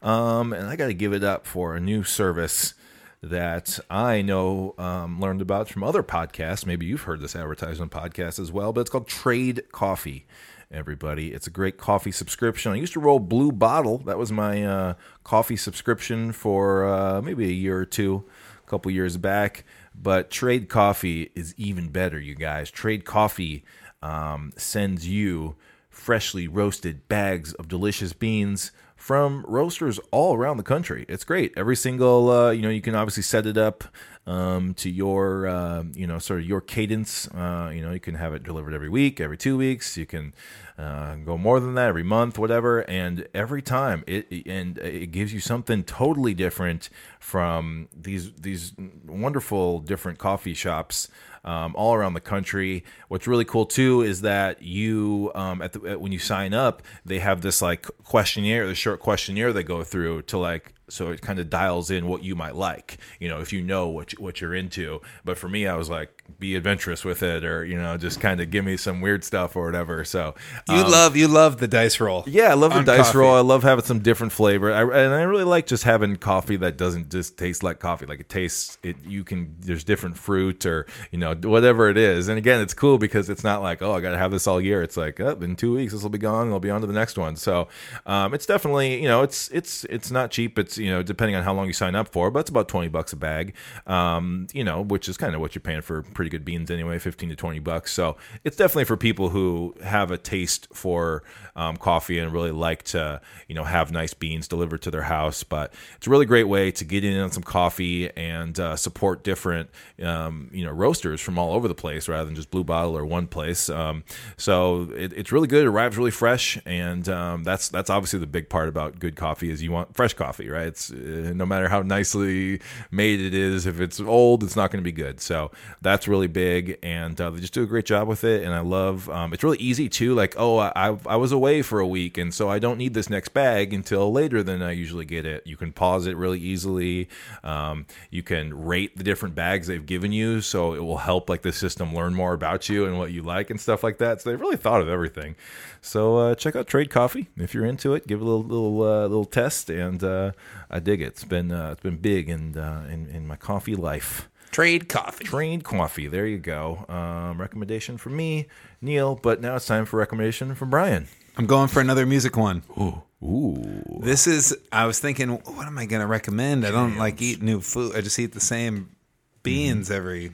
Um, 0.00 0.52
and 0.52 0.68
I 0.68 0.76
got 0.76 0.86
to 0.86 0.94
give 0.94 1.12
it 1.12 1.24
up 1.24 1.44
for 1.44 1.74
a 1.74 1.80
new 1.80 2.04
service 2.04 2.74
that 3.20 3.80
I 3.90 4.22
know 4.22 4.76
um, 4.78 5.18
learned 5.18 5.40
about 5.40 5.68
from 5.68 5.82
other 5.82 6.04
podcasts. 6.04 6.64
Maybe 6.64 6.86
you've 6.86 7.02
heard 7.02 7.18
this 7.18 7.34
advertised 7.34 7.80
on 7.80 7.88
podcasts 7.88 8.38
as 8.38 8.52
well, 8.52 8.72
but 8.72 8.82
it's 8.82 8.90
called 8.90 9.08
Trade 9.08 9.64
Coffee. 9.72 10.24
Everybody, 10.70 11.32
it's 11.32 11.48
a 11.48 11.50
great 11.50 11.76
coffee 11.76 12.12
subscription. 12.12 12.70
I 12.70 12.76
used 12.76 12.92
to 12.92 13.00
roll 13.00 13.18
Blue 13.18 13.50
Bottle. 13.50 13.98
That 13.98 14.18
was 14.18 14.30
my 14.30 14.64
uh, 14.64 14.94
coffee 15.24 15.56
subscription 15.56 16.30
for 16.30 16.86
uh, 16.86 17.22
maybe 17.22 17.46
a 17.46 17.52
year 17.52 17.78
or 17.78 17.86
two, 17.86 18.22
a 18.64 18.70
couple 18.70 18.92
years 18.92 19.16
back. 19.16 19.64
But 19.94 20.30
Trade 20.30 20.68
Coffee 20.68 21.30
is 21.34 21.54
even 21.56 21.88
better, 21.88 22.20
you 22.20 22.34
guys. 22.34 22.70
Trade 22.70 23.04
Coffee 23.04 23.64
um, 24.02 24.52
sends 24.56 25.06
you 25.08 25.56
freshly 25.88 26.48
roasted 26.48 27.08
bags 27.08 27.54
of 27.54 27.68
delicious 27.68 28.12
beans 28.12 28.72
from 28.96 29.44
roasters 29.46 29.98
all 30.10 30.34
around 30.34 30.56
the 30.56 30.62
country. 30.62 31.04
It's 31.08 31.24
great. 31.24 31.52
Every 31.56 31.76
single, 31.76 32.30
uh, 32.30 32.50
you 32.50 32.62
know, 32.62 32.70
you 32.70 32.80
can 32.80 32.94
obviously 32.94 33.22
set 33.22 33.46
it 33.46 33.58
up 33.58 33.84
um, 34.26 34.72
to 34.74 34.88
your, 34.88 35.46
uh, 35.46 35.84
you 35.92 36.06
know, 36.06 36.18
sort 36.18 36.40
of 36.40 36.46
your 36.46 36.60
cadence. 36.60 37.28
Uh, 37.28 37.70
you 37.74 37.82
know, 37.82 37.92
you 37.92 38.00
can 38.00 38.14
have 38.14 38.32
it 38.32 38.42
delivered 38.42 38.72
every 38.72 38.88
week, 38.88 39.20
every 39.20 39.36
two 39.36 39.56
weeks. 39.56 39.96
You 39.96 40.06
can 40.06 40.32
uh, 40.78 41.16
go 41.16 41.36
more 41.36 41.60
than 41.60 41.74
that 41.74 41.88
every 41.88 42.02
month, 42.02 42.38
whatever. 42.38 42.80
And 42.88 43.28
every 43.34 43.62
time, 43.62 44.04
it 44.06 44.26
and 44.46 44.78
it 44.78 45.08
gives 45.08 45.34
you 45.34 45.40
something 45.40 45.84
totally 45.84 46.34
different 46.34 46.88
from 47.20 47.88
these 47.94 48.32
these 48.34 48.72
wonderful 49.06 49.80
different 49.80 50.18
coffee 50.18 50.54
shops 50.54 51.08
um, 51.44 51.74
all 51.76 51.94
around 51.94 52.14
the 52.14 52.20
country. 52.20 52.84
What's 53.08 53.26
really 53.26 53.44
cool 53.44 53.66
too 53.66 54.02
is 54.02 54.22
that 54.22 54.62
you, 54.62 55.30
um, 55.34 55.62
at 55.62 55.72
the 55.72 55.90
at, 55.90 56.00
when 56.00 56.12
you 56.12 56.18
sign 56.18 56.54
up, 56.54 56.82
they 57.04 57.18
have 57.18 57.42
this 57.42 57.60
like 57.62 57.86
questionnaire, 58.04 58.66
the 58.66 58.74
short 58.74 59.00
questionnaire 59.00 59.52
they 59.52 59.62
go 59.62 59.84
through 59.84 60.22
to 60.22 60.38
like. 60.38 60.72
So 60.94 61.10
it 61.10 61.20
kind 61.20 61.38
of 61.38 61.50
dials 61.50 61.90
in 61.90 62.06
what 62.06 62.22
you 62.22 62.34
might 62.36 62.54
like, 62.54 62.98
you 63.18 63.28
know, 63.28 63.40
if 63.40 63.52
you 63.52 63.60
know 63.62 63.88
what 63.88 64.12
you, 64.12 64.22
what 64.22 64.40
you're 64.40 64.54
into. 64.54 65.00
But 65.24 65.36
for 65.38 65.48
me, 65.48 65.66
I 65.66 65.74
was 65.76 65.90
like, 65.90 66.22
be 66.38 66.54
adventurous 66.54 67.04
with 67.04 67.22
it, 67.22 67.44
or 67.44 67.64
you 67.64 67.76
know, 67.76 67.96
just 67.96 68.20
kind 68.20 68.40
of 68.40 68.50
give 68.50 68.64
me 68.64 68.76
some 68.76 69.00
weird 69.00 69.24
stuff 69.24 69.56
or 69.56 69.66
whatever. 69.66 70.04
So 70.04 70.34
You 70.68 70.76
um, 70.76 70.90
love 70.90 71.16
you 71.16 71.28
love 71.28 71.58
the 71.58 71.68
dice 71.68 72.00
roll. 72.00 72.24
yeah, 72.26 72.50
I 72.50 72.54
love 72.54 72.72
the 72.74 72.82
dice 72.82 73.06
coffee. 73.06 73.18
roll. 73.18 73.34
I 73.34 73.40
love 73.40 73.62
having 73.62 73.84
some 73.84 73.98
different 73.98 74.32
flavor. 74.32 74.72
I, 74.72 74.82
and 74.82 75.14
I 75.14 75.22
really 75.22 75.44
like 75.44 75.66
just 75.66 75.84
having 75.84 76.16
coffee 76.16 76.56
that 76.56 76.76
doesn't 76.78 77.10
just 77.10 77.36
taste 77.36 77.62
like 77.62 77.78
coffee. 77.80 78.06
Like 78.06 78.20
it 78.20 78.28
tastes, 78.28 78.78
it 78.82 78.96
you 79.04 79.24
can. 79.24 79.54
There's 79.60 79.84
different 79.84 80.16
fruit 80.16 80.64
or 80.64 80.86
you 81.10 81.18
know 81.18 81.34
whatever 81.34 81.88
it 81.88 81.96
is. 81.98 82.28
And 82.28 82.38
again, 82.38 82.60
it's 82.60 82.74
cool 82.74 82.98
because 82.98 83.28
it's 83.28 83.44
not 83.44 83.62
like 83.62 83.82
oh 83.82 83.92
I 83.92 84.00
got 84.00 84.10
to 84.12 84.18
have 84.18 84.30
this 84.30 84.46
all 84.46 84.60
year. 84.60 84.82
It's 84.82 84.96
like 84.96 85.18
oh, 85.20 85.36
in 85.40 85.56
two 85.56 85.74
weeks 85.74 85.92
this 85.92 86.02
will 86.02 86.10
be 86.10 86.18
gone. 86.18 86.44
and 86.46 86.52
I'll 86.52 86.60
be 86.60 86.70
on 86.70 86.80
to 86.80 86.86
the 86.86 86.92
next 86.92 87.18
one. 87.18 87.36
So 87.36 87.68
um, 88.06 88.32
it's 88.32 88.46
definitely 88.46 89.02
you 89.02 89.08
know 89.08 89.22
it's 89.22 89.48
it's 89.48 89.84
it's 89.84 90.10
not 90.10 90.30
cheap. 90.30 90.58
It's 90.58 90.78
you 90.84 90.90
know 90.90 91.02
depending 91.02 91.34
on 91.34 91.42
how 91.42 91.54
long 91.54 91.66
you 91.66 91.72
sign 91.72 91.94
up 91.94 92.08
for, 92.08 92.30
but 92.30 92.40
it's 92.40 92.50
about 92.50 92.68
twenty 92.68 92.88
bucks 92.88 93.12
a 93.12 93.16
bag. 93.16 93.54
Um, 93.86 94.46
you 94.52 94.64
know 94.64 94.82
which 94.82 95.08
is 95.08 95.16
kind 95.16 95.34
of 95.34 95.40
what 95.40 95.54
you're 95.54 95.60
paying 95.60 95.80
for 95.80 96.02
pretty 96.02 96.28
good 96.28 96.44
beans 96.44 96.70
anyway, 96.70 96.98
fifteen 96.98 97.30
to 97.30 97.36
twenty 97.36 97.58
bucks. 97.58 97.92
So 97.92 98.16
it's 98.44 98.56
definitely 98.56 98.84
for 98.84 98.96
people 98.96 99.30
who 99.30 99.74
have 99.82 100.10
a 100.10 100.18
taste 100.18 100.68
for 100.72 101.22
um, 101.56 101.76
coffee 101.76 102.18
and 102.18 102.32
really 102.32 102.50
like 102.50 102.82
to 102.84 103.20
you 103.48 103.54
know 103.54 103.64
have 103.64 103.90
nice 103.90 104.12
beans 104.12 104.46
delivered 104.46 104.82
to 104.82 104.90
their 104.90 105.02
house. 105.02 105.42
But 105.42 105.72
it's 105.96 106.06
a 106.06 106.10
really 106.10 106.26
great 106.26 106.44
way 106.44 106.70
to 106.72 106.84
get 106.84 107.04
in 107.04 107.18
on 107.18 107.30
some 107.30 107.42
coffee 107.42 108.10
and 108.16 108.58
uh, 108.60 108.76
support 108.76 109.24
different 109.24 109.70
um, 110.02 110.50
you 110.52 110.64
know 110.64 110.72
roasters 110.72 111.20
from 111.20 111.38
all 111.38 111.54
over 111.54 111.66
the 111.66 111.74
place 111.74 112.08
rather 112.08 112.26
than 112.26 112.34
just 112.34 112.50
Blue 112.50 112.64
Bottle 112.64 112.96
or 112.96 113.06
one 113.06 113.26
place. 113.26 113.70
Um, 113.70 114.04
so 114.36 114.88
it, 114.94 115.12
it's 115.14 115.32
really 115.32 115.48
good. 115.48 115.64
It 115.64 115.68
arrives 115.68 115.96
really 115.96 116.10
fresh, 116.10 116.58
and 116.66 117.08
um, 117.08 117.44
that's 117.44 117.68
that's 117.68 117.90
obviously 117.90 118.18
the 118.18 118.26
big 118.26 118.48
part 118.48 118.68
about 118.68 118.98
good 118.98 119.16
coffee 119.16 119.50
is 119.50 119.62
you 119.62 119.72
want 119.72 119.94
fresh 119.94 120.14
coffee, 120.14 120.48
right? 120.48 120.63
It's 120.64 120.90
uh, 120.90 121.32
no 121.34 121.46
matter 121.46 121.68
how 121.68 121.82
nicely 121.82 122.60
made 122.90 123.20
it 123.20 123.34
is, 123.34 123.66
if 123.66 123.80
it's 123.80 124.00
old, 124.00 124.42
it's 124.42 124.56
not 124.56 124.70
going 124.70 124.82
to 124.82 124.84
be 124.84 124.92
good. 124.92 125.20
So 125.20 125.50
that's 125.80 126.08
really 126.08 126.26
big, 126.26 126.78
and 126.82 127.20
uh, 127.20 127.30
they 127.30 127.40
just 127.40 127.54
do 127.54 127.62
a 127.62 127.66
great 127.66 127.86
job 127.86 128.08
with 128.08 128.24
it. 128.24 128.44
And 128.44 128.54
I 128.54 128.60
love 128.60 129.08
um, 129.10 129.32
it's 129.32 129.42
really 129.42 129.58
easy 129.58 129.88
too. 129.88 130.14
Like 130.14 130.34
oh, 130.36 130.58
I 130.58 130.96
I 131.06 131.16
was 131.16 131.32
away 131.32 131.62
for 131.62 131.80
a 131.80 131.86
week, 131.86 132.18
and 132.18 132.32
so 132.32 132.48
I 132.48 132.58
don't 132.58 132.78
need 132.78 132.94
this 132.94 133.10
next 133.10 133.28
bag 133.28 133.72
until 133.72 134.12
later 134.12 134.42
than 134.42 134.62
I 134.62 134.72
usually 134.72 135.04
get 135.04 135.26
it. 135.26 135.46
You 135.46 135.56
can 135.56 135.72
pause 135.72 136.06
it 136.06 136.16
really 136.16 136.40
easily. 136.40 137.08
Um, 137.42 137.86
you 138.10 138.22
can 138.22 138.64
rate 138.64 138.96
the 138.96 139.04
different 139.04 139.34
bags 139.34 139.66
they've 139.66 139.84
given 139.84 140.12
you, 140.12 140.40
so 140.40 140.74
it 140.74 140.80
will 140.80 140.98
help 140.98 141.28
like 141.28 141.42
the 141.42 141.52
system 141.52 141.94
learn 141.94 142.14
more 142.14 142.32
about 142.32 142.68
you 142.68 142.86
and 142.86 142.98
what 142.98 143.12
you 143.12 143.22
like 143.22 143.50
and 143.50 143.60
stuff 143.60 143.82
like 143.82 143.98
that. 143.98 144.20
So 144.20 144.30
they've 144.30 144.40
really 144.40 144.56
thought 144.56 144.80
of 144.80 144.88
everything. 144.88 145.36
So 145.80 146.16
uh, 146.16 146.34
check 146.34 146.56
out 146.56 146.66
Trade 146.66 146.90
Coffee 146.90 147.28
if 147.36 147.54
you're 147.54 147.66
into 147.66 147.94
it. 147.94 148.06
Give 148.06 148.20
it 148.20 148.22
a 148.22 148.24
little 148.24 148.42
little 148.42 148.82
uh, 148.82 149.02
little 149.02 149.24
test, 149.24 149.70
and 149.70 150.02
uh, 150.02 150.32
I 150.70 150.80
dig 150.80 151.00
it. 151.00 151.06
It's 151.06 151.24
been 151.24 151.52
uh, 151.52 151.70
it's 151.72 151.82
been 151.82 151.96
big 151.96 152.28
in, 152.28 152.56
uh, 152.56 152.86
in 152.90 153.08
in 153.08 153.26
my 153.26 153.36
coffee 153.36 153.76
life. 153.76 154.28
Trade 154.50 154.88
coffee. 154.88 155.24
Trade 155.24 155.64
Coffee. 155.64 156.06
There 156.06 156.26
you 156.26 156.38
go. 156.38 156.84
Um, 156.88 157.40
recommendation 157.40 157.98
from 157.98 158.16
me, 158.16 158.46
Neil. 158.80 159.16
But 159.16 159.40
now 159.40 159.56
it's 159.56 159.66
time 159.66 159.84
for 159.84 159.96
recommendation 159.96 160.54
from 160.54 160.70
Brian. 160.70 161.08
I'm 161.36 161.46
going 161.46 161.66
for 161.66 161.80
another 161.80 162.06
music 162.06 162.36
one. 162.36 162.62
Ooh, 162.78 163.02
Ooh. 163.24 164.00
This 164.00 164.26
is. 164.26 164.56
I 164.70 164.86
was 164.86 165.00
thinking, 165.00 165.30
what 165.30 165.66
am 165.66 165.76
I 165.78 165.86
going 165.86 166.02
to 166.02 166.06
recommend? 166.06 166.64
I 166.64 166.70
don't 166.70 166.96
like 166.98 167.20
eat 167.20 167.42
new 167.42 167.60
food. 167.60 167.96
I 167.96 168.00
just 168.00 168.18
eat 168.18 168.32
the 168.32 168.40
same 168.40 168.94
beans 169.42 169.90
every 169.90 170.32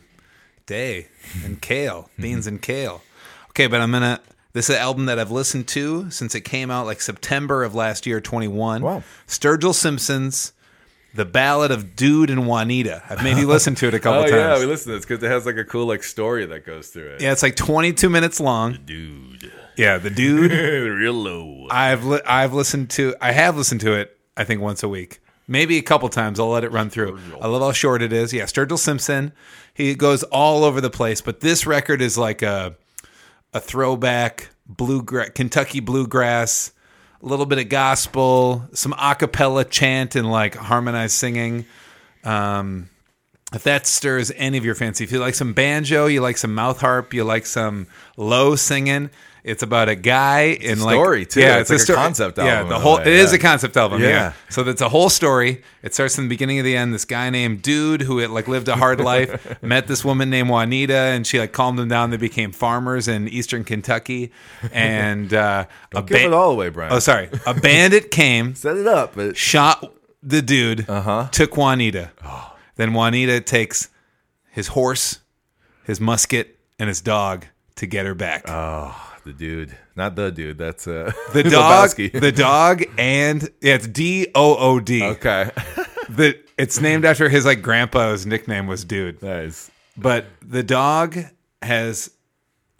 day 0.66 1.08
and 1.44 1.60
kale, 1.60 2.10
beans 2.18 2.46
and 2.46 2.60
kale. 2.60 3.02
Okay, 3.50 3.68
but 3.68 3.80
I'm 3.80 3.90
gonna. 3.92 4.20
This 4.52 4.68
is 4.68 4.76
an 4.76 4.82
album 4.82 5.06
that 5.06 5.18
I've 5.18 5.30
listened 5.30 5.68
to 5.68 6.10
since 6.10 6.34
it 6.34 6.40
came 6.40 6.70
out, 6.70 6.86
like 6.86 7.00
September 7.00 7.62
of 7.62 7.74
last 7.74 8.04
year, 8.06 8.20
21. 8.20 8.82
Wow. 8.82 9.02
Sturgill 9.28 9.74
Simpson's 9.74 10.52
"The 11.14 11.24
Ballad 11.24 11.70
of 11.70 11.94
Dood 11.94 12.30
and 12.30 12.46
Juanita." 12.48 13.02
I've 13.08 13.22
made 13.22 13.36
you 13.38 13.46
listen 13.46 13.74
to 13.76 13.86
it 13.88 13.94
a 13.94 14.00
couple 14.00 14.20
Oh 14.20 14.22
times. 14.24 14.32
yeah, 14.32 14.58
we 14.58 14.66
listened 14.66 14.92
to 14.92 14.96
this 14.98 15.06
because 15.06 15.22
it 15.22 15.30
has 15.30 15.46
like 15.46 15.56
a 15.56 15.64
cool 15.64 15.86
like 15.86 16.02
story 16.02 16.46
that 16.46 16.66
goes 16.66 16.88
through 16.88 17.10
it. 17.14 17.20
yeah, 17.20 17.30
it's 17.32 17.42
like 17.44 17.54
22 17.56 18.10
minutes 18.10 18.40
long. 18.40 18.78
dude, 18.84 19.52
Yeah, 19.76 19.98
the 19.98 20.10
dude. 20.10 20.50
real 20.98 21.12
low. 21.14 21.68
I've 21.70 22.04
li- 22.04 22.22
I've 22.26 22.52
listened 22.52 22.90
to 22.90 23.14
I 23.20 23.30
have 23.32 23.56
listened 23.56 23.80
to 23.82 23.92
it 23.92 24.16
I 24.36 24.42
think 24.44 24.60
once 24.60 24.82
a 24.82 24.88
week 24.88 25.20
maybe 25.46 25.78
a 25.78 25.82
couple 25.82 26.08
times 26.08 26.40
I'll 26.40 26.48
let 26.50 26.64
it 26.64 26.72
run 26.72 26.90
through 26.90 27.18
I 27.40 27.46
love 27.46 27.62
how 27.62 27.70
short 27.72 28.02
it 28.02 28.12
is 28.12 28.32
yeah 28.32 28.44
Sturgill 28.44 28.78
Simpson 28.78 29.32
he 29.74 29.94
goes 29.94 30.22
all 30.24 30.64
over 30.64 30.80
the 30.80 30.90
place 30.90 31.20
but 31.20 31.38
this 31.40 31.66
record 31.66 32.00
is 32.02 32.16
like 32.18 32.42
a 32.42 32.74
a 33.52 33.60
throwback 33.60 34.50
bluegrass 34.66 35.30
Kentucky 35.34 35.80
bluegrass 35.80 36.72
a 37.22 37.26
little 37.26 37.46
bit 37.46 37.58
of 37.58 37.68
gospel 37.68 38.68
some 38.72 38.94
a 38.96 39.14
cappella 39.14 39.64
chant 39.64 40.14
and 40.16 40.30
like 40.30 40.54
harmonized 40.54 41.14
singing. 41.14 41.66
Um 42.24 42.88
if 43.52 43.62
that 43.64 43.86
stirs 43.86 44.30
any 44.36 44.58
of 44.58 44.64
your 44.64 44.74
fancy, 44.74 45.04
if 45.04 45.12
you 45.12 45.18
like 45.18 45.34
some 45.34 45.52
banjo, 45.52 46.06
you 46.06 46.20
like 46.20 46.38
some 46.38 46.54
mouth 46.54 46.80
harp, 46.80 47.12
you 47.14 47.24
like 47.24 47.46
some 47.46 47.86
low 48.16 48.54
singing, 48.56 49.10
it's 49.42 49.62
about 49.62 49.88
a 49.88 49.94
guy 49.94 50.42
in 50.60 50.80
like 50.80 50.92
story, 50.94 51.24
too. 51.24 51.40
Yeah, 51.40 51.60
It's 51.60 51.70
like 51.70 51.78
a 51.78 51.82
sto- 51.82 51.94
concept 51.94 52.36
Yeah, 52.36 52.56
album 52.58 52.68
the 52.68 52.78
whole 52.78 52.96
way, 52.98 53.02
it 53.02 53.06
is 53.08 53.32
yeah. 53.32 53.38
a 53.38 53.40
concept 53.40 53.74
album. 53.76 54.02
Yeah. 54.02 54.08
Yeah. 54.08 54.32
so 54.50 54.62
that's 54.62 54.82
a 54.82 54.88
whole 54.90 55.08
story. 55.08 55.62
It 55.82 55.94
starts 55.94 56.18
in 56.18 56.24
the 56.24 56.28
beginning 56.28 56.58
of 56.58 56.64
the 56.66 56.76
end. 56.76 56.92
This 56.92 57.06
guy 57.06 57.30
named 57.30 57.62
Dude 57.62 58.02
who 58.02 58.18
had 58.18 58.28
like 58.30 58.48
lived 58.48 58.68
a 58.68 58.76
hard 58.76 59.00
life 59.00 59.56
met 59.62 59.86
this 59.86 60.04
woman 60.04 60.28
named 60.28 60.50
Juanita, 60.50 60.94
and 60.94 61.26
she 61.26 61.38
like 61.40 61.52
calmed 61.52 61.80
him 61.80 61.88
down. 61.88 62.10
They 62.10 62.18
became 62.18 62.52
farmers 62.52 63.08
in 63.08 63.28
eastern 63.28 63.64
Kentucky, 63.64 64.30
and 64.72 65.32
uh, 65.32 65.64
a 65.94 66.02
Give 66.02 66.18
it 66.18 66.32
all 66.34 66.50
away, 66.52 66.68
Brian. 66.68 66.92
Oh, 66.92 66.98
sorry, 66.98 67.30
a 67.46 67.54
bandit 67.54 68.10
came 68.10 68.54
Set 68.54 68.76
it 68.76 68.86
up, 68.86 69.14
but 69.14 69.38
shot 69.38 69.90
the 70.22 70.42
dude, 70.42 70.88
Uh-huh. 70.88 71.28
took 71.32 71.56
Juanita. 71.56 72.10
Then 72.80 72.94
Juanita 72.94 73.42
takes 73.42 73.90
his 74.50 74.68
horse, 74.68 75.20
his 75.84 76.00
musket, 76.00 76.58
and 76.78 76.88
his 76.88 77.02
dog 77.02 77.44
to 77.76 77.84
get 77.84 78.06
her 78.06 78.14
back. 78.14 78.44
Oh, 78.48 78.96
the 79.26 79.34
dude, 79.34 79.76
not 79.96 80.16
the 80.16 80.30
dude. 80.30 80.56
That's 80.56 80.88
uh, 80.88 81.12
the 81.34 81.42
dog, 81.50 81.90
the 81.90 82.32
dog, 82.32 82.82
and 82.96 83.42
yeah, 83.60 83.74
it's 83.74 83.86
D 83.86 84.28
O 84.34 84.56
O 84.56 84.80
D. 84.80 85.04
okay, 85.04 85.50
The 86.08 86.40
it's 86.56 86.80
named 86.80 87.04
after 87.04 87.28
his 87.28 87.44
like 87.44 87.60
grandpa's 87.60 88.24
nickname 88.24 88.66
was 88.66 88.86
Dude. 88.86 89.22
nice. 89.22 89.70
But 89.98 90.24
the 90.40 90.62
dog 90.62 91.18
has 91.60 92.10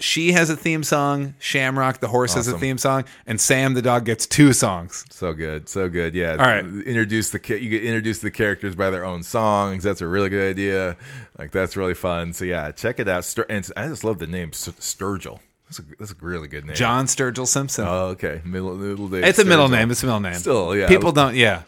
she 0.01 0.33
has 0.33 0.51
a 0.51 0.57
theme 0.57 0.83
song, 0.83 1.35
Shamrock 1.39 2.01
the 2.01 2.09
horse 2.09 2.35
has 2.35 2.49
a 2.49 2.51
Awesome. 2.53 2.61
theme 2.61 2.79
song, 2.79 3.05
and 3.27 3.41
Sam 3.41 3.75
the 3.75 3.83
dog 3.83 4.05
gets 4.05 4.27
two 4.27 4.53
songs. 4.53 5.05
So 5.11 5.33
good, 5.33 5.69
so 5.69 5.89
good. 5.89 6.15
Yeah. 6.15 6.33
All 6.33 6.37
right. 6.39 6.65
Introduce 6.65 7.31
the 7.31 7.39
ca- 7.39 7.59
you 7.59 7.69
get 7.71 7.85
introduce 7.85 8.19
the 8.21 8.31
characters 8.31 8.75
by 8.75 8.91
their 8.91 9.05
own 9.05 9.23
songs. 9.23 9.85
That's 9.85 10.01
a 10.01 10.07
really 10.07 10.29
good 10.29 10.51
idea. 10.51 10.97
Like 11.39 11.53
that's 11.53 11.77
really 11.77 11.95
fun. 11.95 12.33
So 12.33 12.45
yeah, 12.45 12.73
check 12.73 12.99
it 12.99 13.09
out. 13.09 13.23
Stur- 13.23 13.47
and 13.49 13.69
I 13.77 13.89
just 13.89 14.03
love 14.05 14.19
the 14.19 14.27
name 14.27 14.53
St- 14.53 14.79
Sturgill. 14.79 15.39
That's 15.67 15.79
a 15.79 15.83
that's 15.99 16.11
a 16.13 16.17
really 16.21 16.49
good 16.49 16.65
name. 16.65 16.75
John 16.75 17.07
Sturgill 17.07 17.47
Simpson. 17.47 17.85
Oh, 17.87 18.07
okay. 18.09 18.41
Middle 18.45 18.75
middle 18.75 19.09
name. 19.09 19.23
it's 19.25 19.39
a 19.39 19.45
middle 19.45 19.69
Sturgill. 19.69 19.71
name. 19.71 19.91
It's 19.91 20.03
a 20.03 20.07
middle 20.07 20.21
name. 20.21 20.35
Still, 20.35 20.75
yeah. 20.77 20.89
People 20.89 21.13
don't. 21.13 21.37
Yeah. 21.37 21.63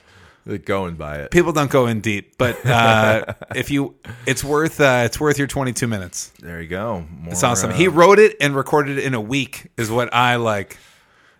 They're 0.44 0.58
going 0.58 0.96
by 0.96 1.18
it. 1.18 1.30
people 1.30 1.52
don't 1.52 1.70
go 1.70 1.86
in 1.86 2.00
deep, 2.00 2.36
but 2.36 2.64
uh, 2.66 3.34
if 3.54 3.70
you, 3.70 3.94
it's 4.26 4.42
worth 4.42 4.80
uh, 4.80 5.02
it's 5.04 5.20
worth 5.20 5.38
your 5.38 5.46
22 5.46 5.86
minutes. 5.86 6.32
There 6.40 6.60
you 6.60 6.68
go. 6.68 7.04
More, 7.10 7.32
It's 7.32 7.42
awesome. 7.44 7.70
uh, 7.70 7.74
He 7.74 7.86
wrote 7.88 8.18
it 8.18 8.36
and 8.40 8.56
recorded 8.56 8.98
it 8.98 9.04
in 9.04 9.14
a 9.14 9.20
week, 9.20 9.68
is 9.76 9.90
what 9.90 10.12
I 10.12 10.36
like. 10.36 10.78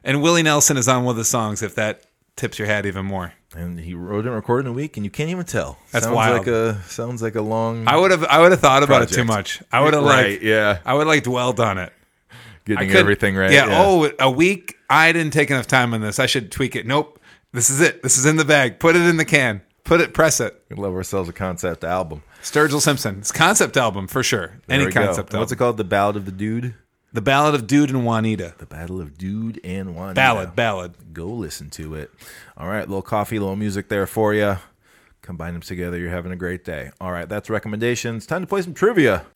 And 0.04 0.22
Willie 0.22 0.42
Nelson 0.44 0.76
is 0.76 0.86
on 0.88 1.04
one 1.04 1.12
of 1.12 1.16
the 1.16 1.24
songs. 1.24 1.62
If 1.62 1.74
that 1.76 2.04
tips 2.36 2.58
your 2.58 2.66
hat 2.68 2.86
even 2.86 3.04
more, 3.06 3.32
and 3.56 3.78
he 3.78 3.94
wrote 3.94 4.24
and 4.24 4.34
recorded 4.34 4.66
in 4.66 4.72
a 4.72 4.74
week, 4.74 4.96
and 4.96 5.04
you 5.04 5.10
can't 5.10 5.30
even 5.30 5.44
tell. 5.46 5.78
That's 5.90 6.04
sounds 6.04 6.14
wild. 6.14 6.38
Like 6.38 6.46
a 6.46 6.80
sounds 6.84 7.22
like 7.22 7.34
a 7.34 7.42
long. 7.42 7.86
I 7.88 7.96
would 7.96 8.10
have 8.12 8.24
I 8.24 8.40
would 8.40 8.52
have 8.52 8.60
thought 8.60 8.82
about 8.84 9.02
it 9.02 9.10
too 9.10 9.24
much. 9.24 9.62
I 9.72 9.80
would 9.82 9.94
have 9.94 10.04
Right, 10.04 10.32
like 10.34 10.42
yeah. 10.42 10.78
I 10.84 10.94
would 10.94 11.06
like 11.06 11.24
dwelled 11.24 11.58
on 11.60 11.78
it. 11.78 11.92
Getting 12.64 12.92
everything 12.92 13.34
right. 13.34 13.50
Yeah, 13.50 13.66
Oh, 13.70 14.08
a 14.20 14.30
week. 14.30 14.76
I 14.88 15.10
didn't 15.12 15.32
take 15.32 15.50
enough 15.50 15.66
time 15.66 15.92
on 15.94 16.00
this. 16.00 16.20
I 16.20 16.26
should 16.26 16.52
tweak 16.52 16.76
it. 16.76 16.86
Nope. 16.86 17.18
This 17.52 17.68
is 17.68 17.80
it. 17.80 18.02
This 18.02 18.16
is 18.16 18.24
in 18.24 18.36
the 18.36 18.44
bag. 18.46 18.78
Put 18.78 18.96
it 18.96 19.02
in 19.02 19.18
the 19.18 19.26
can. 19.26 19.60
Put 19.84 20.00
it. 20.00 20.14
Press 20.14 20.40
it. 20.40 20.62
we 20.70 20.76
love 20.76 20.94
ourselves 20.94 21.28
a 21.28 21.34
concept 21.34 21.84
album. 21.84 22.22
Sturgill 22.42 22.80
Simpson. 22.80 23.18
It's 23.18 23.30
a 23.30 23.34
concept 23.34 23.76
album 23.76 24.08
for 24.08 24.22
sure. 24.22 24.60
There 24.66 24.80
Any 24.80 24.90
concept 24.90 25.30
album. 25.30 25.40
What's 25.40 25.52
it 25.52 25.56
called? 25.56 25.76
The 25.76 25.84
Ballad 25.84 26.16
of 26.16 26.24
the 26.24 26.32
Dude. 26.32 26.74
The 27.12 27.20
Ballad 27.20 27.54
of 27.54 27.66
Dood 27.66 27.90
and 27.90 28.06
Juanita. 28.06 28.54
The 28.56 28.64
Battle 28.64 29.02
of 29.02 29.18
Dude 29.18 29.60
and 29.64 29.94
One. 29.94 30.14
Ballad. 30.14 30.56
Ballad. 30.56 30.94
Go 31.12 31.26
listen 31.26 31.68
to 31.70 31.94
it. 31.94 32.10
All 32.56 32.68
right, 32.68 32.88
little 32.88 33.02
coffee, 33.02 33.38
little 33.38 33.56
music 33.56 33.88
there 33.88 34.06
for 34.06 34.32
you. 34.32 34.56
Combine 35.20 35.52
them 35.52 35.62
together. 35.62 35.98
You're 35.98 36.10
having 36.10 36.32
a 36.32 36.36
great 36.36 36.64
day. 36.64 36.90
All 37.02 37.12
right, 37.12 37.28
that's 37.28 37.50
recommendations. 37.50 38.26
Time 38.26 38.40
to 38.40 38.46
play 38.46 38.62
some 38.62 38.72
trivia. 38.72 39.26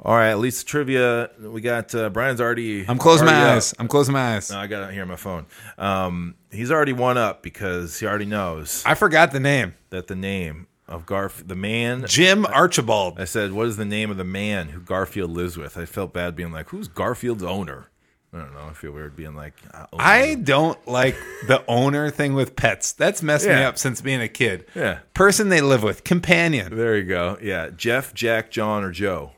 All 0.00 0.14
right, 0.16 0.30
at 0.30 0.38
least 0.38 0.66
trivia. 0.66 1.30
We 1.40 1.60
got 1.60 1.94
uh, 1.94 2.10
Brian's 2.10 2.40
already. 2.40 2.86
I'm 2.88 2.98
closing 2.98 3.26
my 3.26 3.32
already 3.32 3.50
up. 3.50 3.56
eyes. 3.56 3.74
I'm 3.78 3.88
closing 3.88 4.12
my 4.12 4.36
eyes. 4.36 4.50
No, 4.50 4.58
I 4.58 4.66
got 4.66 4.88
it 4.88 4.92
here 4.92 5.02
on 5.02 5.08
my 5.08 5.16
phone. 5.16 5.46
Um, 5.76 6.34
he's 6.50 6.70
already 6.70 6.92
one 6.92 7.16
up 7.18 7.42
because 7.42 7.98
he 7.98 8.06
already 8.06 8.26
knows 8.26 8.82
I 8.86 8.94
forgot 8.94 9.32
the 9.32 9.40
name. 9.40 9.74
that 9.90 10.06
the 10.06 10.16
name 10.16 10.66
of 10.86 11.04
Garf, 11.06 11.46
the 11.46 11.54
man. 11.56 12.04
Jim 12.06 12.46
Archibald. 12.46 13.20
I 13.20 13.24
said, 13.24 13.52
"What 13.52 13.66
is 13.68 13.76
the 13.76 13.84
name 13.84 14.10
of 14.10 14.16
the 14.16 14.24
man 14.24 14.68
who 14.68 14.80
Garfield 14.80 15.30
lives 15.30 15.56
with?" 15.58 15.76
I 15.76 15.84
felt 15.84 16.12
bad 16.12 16.34
being 16.36 16.52
like, 16.52 16.68
"Who's 16.70 16.88
Garfield's 16.88 17.42
owner?" 17.42 17.90
I 18.32 18.38
don't 18.40 18.52
know. 18.52 18.66
I 18.68 18.74
feel 18.74 18.92
weird 18.92 19.16
being 19.16 19.34
like, 19.34 19.54
uh, 19.72 19.86
owner. 19.90 20.04
I 20.04 20.34
don't 20.34 20.86
like 20.86 21.16
the 21.46 21.64
owner 21.66 22.10
thing 22.10 22.34
with 22.34 22.56
pets. 22.56 22.92
That's 22.92 23.22
messed 23.22 23.46
me 23.46 23.52
Yeah. 23.52 23.68
up 23.68 23.78
since 23.78 24.02
being 24.02 24.20
a 24.20 24.28
kid. 24.28 24.66
Yeah. 24.74 24.98
Person 25.14 25.48
they 25.48 25.62
live 25.62 25.82
with, 25.82 26.04
companion. 26.04 26.76
There 26.76 26.94
you 26.98 27.04
go. 27.04 27.38
Yeah, 27.40 27.70
Jeff, 27.74 28.12
Jack, 28.12 28.50
John, 28.50 28.84
or 28.84 28.90
Joe. 28.92 29.32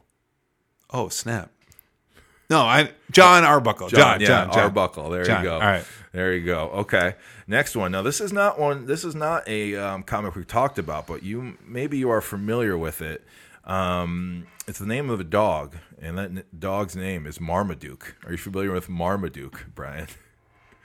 Oh 0.93 1.09
snap! 1.09 1.51
No, 2.49 2.61
I 2.63 2.91
John 3.11 3.45
Arbuckle. 3.45 3.89
John, 3.89 4.19
John, 4.19 4.21
yeah, 4.21 4.27
John, 4.53 4.59
Arbuckle. 4.65 5.11
There 5.11 5.25
John. 5.25 5.43
you 5.45 5.49
go. 5.51 5.55
All 5.55 5.61
right. 5.61 5.85
there 6.13 6.35
you 6.35 6.45
go. 6.45 6.69
Okay, 6.71 7.15
next 7.47 7.77
one. 7.77 7.93
Now 7.93 8.03
this 8.03 8.21
is 8.21 8.33
not 8.33 8.59
one. 8.59 8.87
This 8.87 9.05
is 9.05 9.15
not 9.15 9.47
a 9.49 9.77
um, 9.77 10.03
comic 10.03 10.35
we've 10.35 10.47
talked 10.47 10.79
about, 10.79 11.07
but 11.07 11.23
you 11.23 11.57
maybe 11.67 11.97
you 11.99 12.11
are 12.11 12.21
familiar 12.21 12.77
with 12.77 13.03
it. 13.03 13.25
Um, 13.65 14.47
it's 14.67 14.79
the 14.79 14.87
name 14.87 15.11
of 15.11 15.21
a 15.21 15.25
dog, 15.25 15.77
and 16.01 16.19
that 16.19 16.59
dog's 16.59 16.97
name 16.97 17.27
is 17.27 17.41
Marmaduke. 17.41 18.17
Are 18.25 18.33
you 18.33 18.39
familiar 18.39 18.73
with 18.73 18.89
Marmaduke, 18.89 19.67
Brian? 19.75 20.09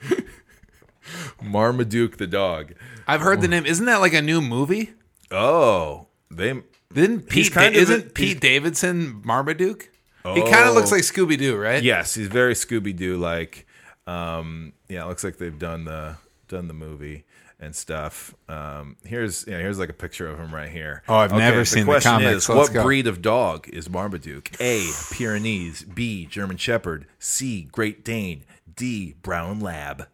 Marmaduke 1.42 2.18
the 2.18 2.28
dog. 2.28 2.74
I've 3.08 3.22
heard 3.22 3.42
the 3.42 3.48
name. 3.48 3.66
Isn't 3.66 3.86
that 3.86 4.02
like 4.02 4.14
a 4.14 4.22
new 4.22 4.42
movie? 4.42 4.94
Oh, 5.32 6.08
they 6.32 6.62
Didn't 6.94 7.30
Pete? 7.30 7.52
kind 7.52 7.76
of 7.76 7.82
isn't 7.82 8.08
a- 8.08 8.10
Pete 8.10 8.40
Davidson 8.40 9.22
Marmaduke? 9.24 9.90
He 10.34 10.42
kind 10.42 10.66
Oh. 10.66 10.70
of 10.70 10.76
looks 10.76 10.92
like 10.92 11.02
Scooby 11.04 11.38
Doo, 11.38 11.56
right? 11.56 11.84
Yes, 11.84 12.16
he's 12.16 12.28
very 12.28 12.54
Scooby 12.54 12.96
Doo 12.96 13.18
like. 13.18 13.68
Um, 14.08 14.74
yeah, 14.90 15.04
it 15.04 15.08
looks 15.08 15.24
like 15.24 15.38
they've 15.38 15.58
done 15.58 15.86
the 15.86 16.16
done 16.48 16.68
the 16.68 16.74
movie 16.74 17.26
and 17.60 17.76
stuff. 17.76 18.36
Um, 18.50 18.98
here's 19.04 19.46
yeah, 19.48 19.58
here's 19.60 19.80
like 19.80 19.90
a 19.90 19.94
picture 19.94 20.28
of 20.28 20.38
him 20.40 20.54
right 20.54 20.70
here. 20.70 21.04
Oh, 21.08 21.16
I've 21.16 21.32
never 21.32 21.66
seen 21.66 21.86
the 21.86 21.92
question 21.92 22.12
comics, 22.12 22.38
Is, 22.38 22.44
so 22.46 22.56
let's 22.56 22.70
what 22.70 22.74
go. 22.74 22.84
breed 22.84 23.08
of 23.08 23.22
dog 23.22 23.68
is 23.70 23.90
Marmaduke? 23.90 24.52
A. 24.60 24.88
Pyrenees. 25.12 25.84
B. 25.84 26.26
German 26.26 26.58
Shepherd. 26.58 27.08
C. 27.20 27.64
Great 27.72 28.04
Dane. 28.06 28.44
D. 28.76 29.16
Brown 29.22 29.60
Lab. 29.60 30.08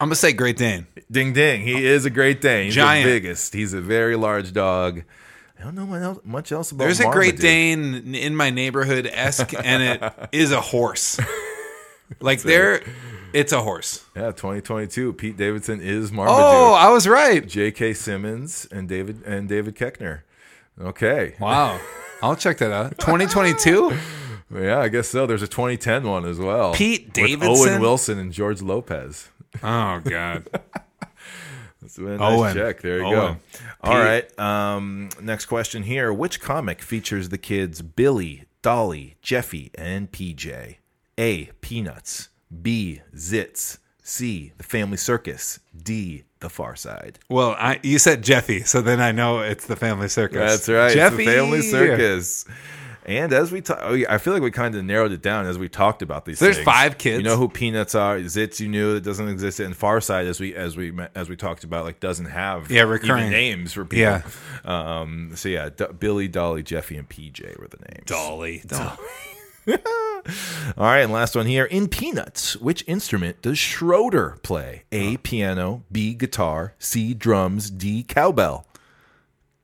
I'm 0.00 0.06
gonna 0.08 0.14
say 0.14 0.32
Great 0.32 0.56
Dane. 0.56 0.86
Ding 1.10 1.32
ding. 1.32 1.62
He 1.62 1.84
is 1.84 2.04
a 2.04 2.10
Great 2.10 2.40
Dane. 2.40 2.66
He's 2.66 2.74
Giant. 2.76 3.04
the 3.04 3.12
biggest. 3.12 3.52
He's 3.54 3.72
a 3.72 3.80
very 3.80 4.14
large 4.14 4.52
dog. 4.52 5.02
I 5.58 5.64
don't 5.64 5.74
know 5.74 5.92
else, 5.94 6.20
much 6.24 6.52
else 6.52 6.70
about. 6.70 6.84
There's 6.84 7.00
a 7.00 7.10
Great 7.10 7.38
Dane 7.38 8.14
in 8.14 8.36
my 8.36 8.50
neighborhood 8.50 9.06
esque, 9.06 9.54
and 9.54 9.82
it 9.82 10.28
is 10.32 10.52
a 10.52 10.60
horse. 10.60 11.18
Like 12.20 12.42
there, 12.42 12.82
it's 13.32 13.52
a 13.52 13.60
horse. 13.62 14.04
Yeah, 14.14 14.30
2022. 14.30 15.14
Pete 15.14 15.36
Davidson 15.36 15.80
is 15.80 16.12
Marmaduke. 16.12 16.40
Oh, 16.40 16.74
I 16.74 16.90
was 16.90 17.08
right. 17.08 17.46
J.K. 17.46 17.94
Simmons 17.94 18.68
and 18.70 18.88
David 18.88 19.22
and 19.26 19.48
David 19.48 19.74
Koechner. 19.74 20.22
Okay. 20.80 21.34
Wow, 21.40 21.80
I'll 22.22 22.36
check 22.36 22.58
that 22.58 22.72
out. 22.72 22.98
2022. 22.98 23.96
Yeah, 24.50 24.78
I 24.78 24.88
guess 24.88 25.08
so. 25.08 25.26
There's 25.26 25.42
a 25.42 25.46
2010 25.46 26.04
one 26.04 26.24
as 26.24 26.38
well. 26.38 26.72
Pete 26.72 27.12
Davidson? 27.12 27.50
Owen 27.50 27.82
Wilson, 27.82 28.18
and 28.18 28.32
George 28.32 28.62
Lopez. 28.62 29.28
Oh 29.62 30.00
God. 30.02 30.48
That's 31.96 31.98
a 31.98 32.02
nice 32.02 32.20
Owen. 32.20 32.54
check. 32.54 32.82
There 32.82 32.98
you 32.98 33.04
Owen. 33.04 33.14
go. 33.14 33.36
All 33.82 33.94
Pete. 33.94 34.04
right. 34.38 34.38
Um, 34.38 35.08
next 35.20 35.46
question 35.46 35.82
here. 35.84 36.12
Which 36.12 36.40
comic 36.40 36.82
features 36.82 37.30
the 37.30 37.38
kids 37.38 37.80
Billy, 37.82 38.44
Dolly, 38.62 39.16
Jeffy, 39.22 39.70
and 39.74 40.10
PJ? 40.12 40.76
A. 41.18 41.46
Peanuts. 41.60 42.28
B. 42.62 43.00
Zits. 43.14 43.78
C. 44.02 44.52
The 44.58 44.64
Family 44.64 44.96
Circus. 44.96 45.60
D. 45.82 46.24
The 46.40 46.48
Far 46.48 46.76
Side. 46.76 47.18
Well, 47.28 47.56
I 47.58 47.80
you 47.82 47.98
said 47.98 48.22
Jeffy, 48.22 48.60
so 48.62 48.80
then 48.80 49.00
I 49.00 49.10
know 49.10 49.40
it's 49.40 49.66
the 49.66 49.74
Family 49.76 50.08
Circus. 50.08 50.38
That's 50.38 50.68
right. 50.68 50.92
Jeffy. 50.94 51.24
It's 51.24 51.30
the 51.30 51.36
Family 51.36 51.62
Circus. 51.62 52.44
And 53.08 53.32
as 53.32 53.50
we 53.50 53.62
talk, 53.62 53.78
I 53.80 54.18
feel 54.18 54.34
like 54.34 54.42
we 54.42 54.50
kind 54.50 54.74
of 54.74 54.84
narrowed 54.84 55.12
it 55.12 55.22
down 55.22 55.46
as 55.46 55.58
we 55.58 55.68
talked 55.70 56.02
about 56.02 56.26
these. 56.26 56.38
There's 56.38 56.56
things. 56.56 56.64
five 56.66 56.98
kids. 56.98 57.16
You 57.16 57.24
know 57.24 57.38
who 57.38 57.48
Peanuts 57.48 57.94
are? 57.94 58.18
Zits, 58.18 58.60
you 58.60 58.68
knew 58.68 58.96
it 58.96 59.00
doesn't 59.02 59.28
exist. 59.28 59.60
And 59.60 59.74
Farside, 59.74 60.26
as 60.26 60.38
we 60.38 60.54
as 60.54 60.76
we 60.76 60.92
as 61.14 61.30
we 61.30 61.34
talked 61.34 61.64
about, 61.64 61.84
like 61.86 62.00
doesn't 62.00 62.26
have 62.26 62.70
Yeah, 62.70 62.80
even 62.82 62.90
recurring. 62.90 63.30
names 63.30 63.72
for 63.72 63.86
people. 63.86 64.02
Yeah. 64.02 64.22
Um. 64.66 65.32
So 65.36 65.48
yeah, 65.48 65.70
D- 65.74 65.86
Billy, 65.98 66.28
Dolly, 66.28 66.62
Jeffy, 66.62 66.98
and 66.98 67.08
PJ 67.08 67.58
were 67.58 67.68
the 67.68 67.78
names. 67.78 68.04
Dolly. 68.04 68.62
Dolly. 68.66 68.98
All 70.76 70.84
right, 70.84 71.00
and 71.00 71.12
last 71.12 71.34
one 71.34 71.46
here. 71.46 71.64
In 71.64 71.88
Peanuts, 71.88 72.56
which 72.56 72.84
instrument 72.86 73.40
does 73.42 73.58
Schroeder 73.58 74.38
play? 74.42 74.84
A. 74.92 75.16
Piano. 75.18 75.82
B. 75.90 76.14
Guitar. 76.14 76.74
C. 76.78 77.14
Drums. 77.14 77.70
D. 77.70 78.02
Cowbell. 78.02 78.66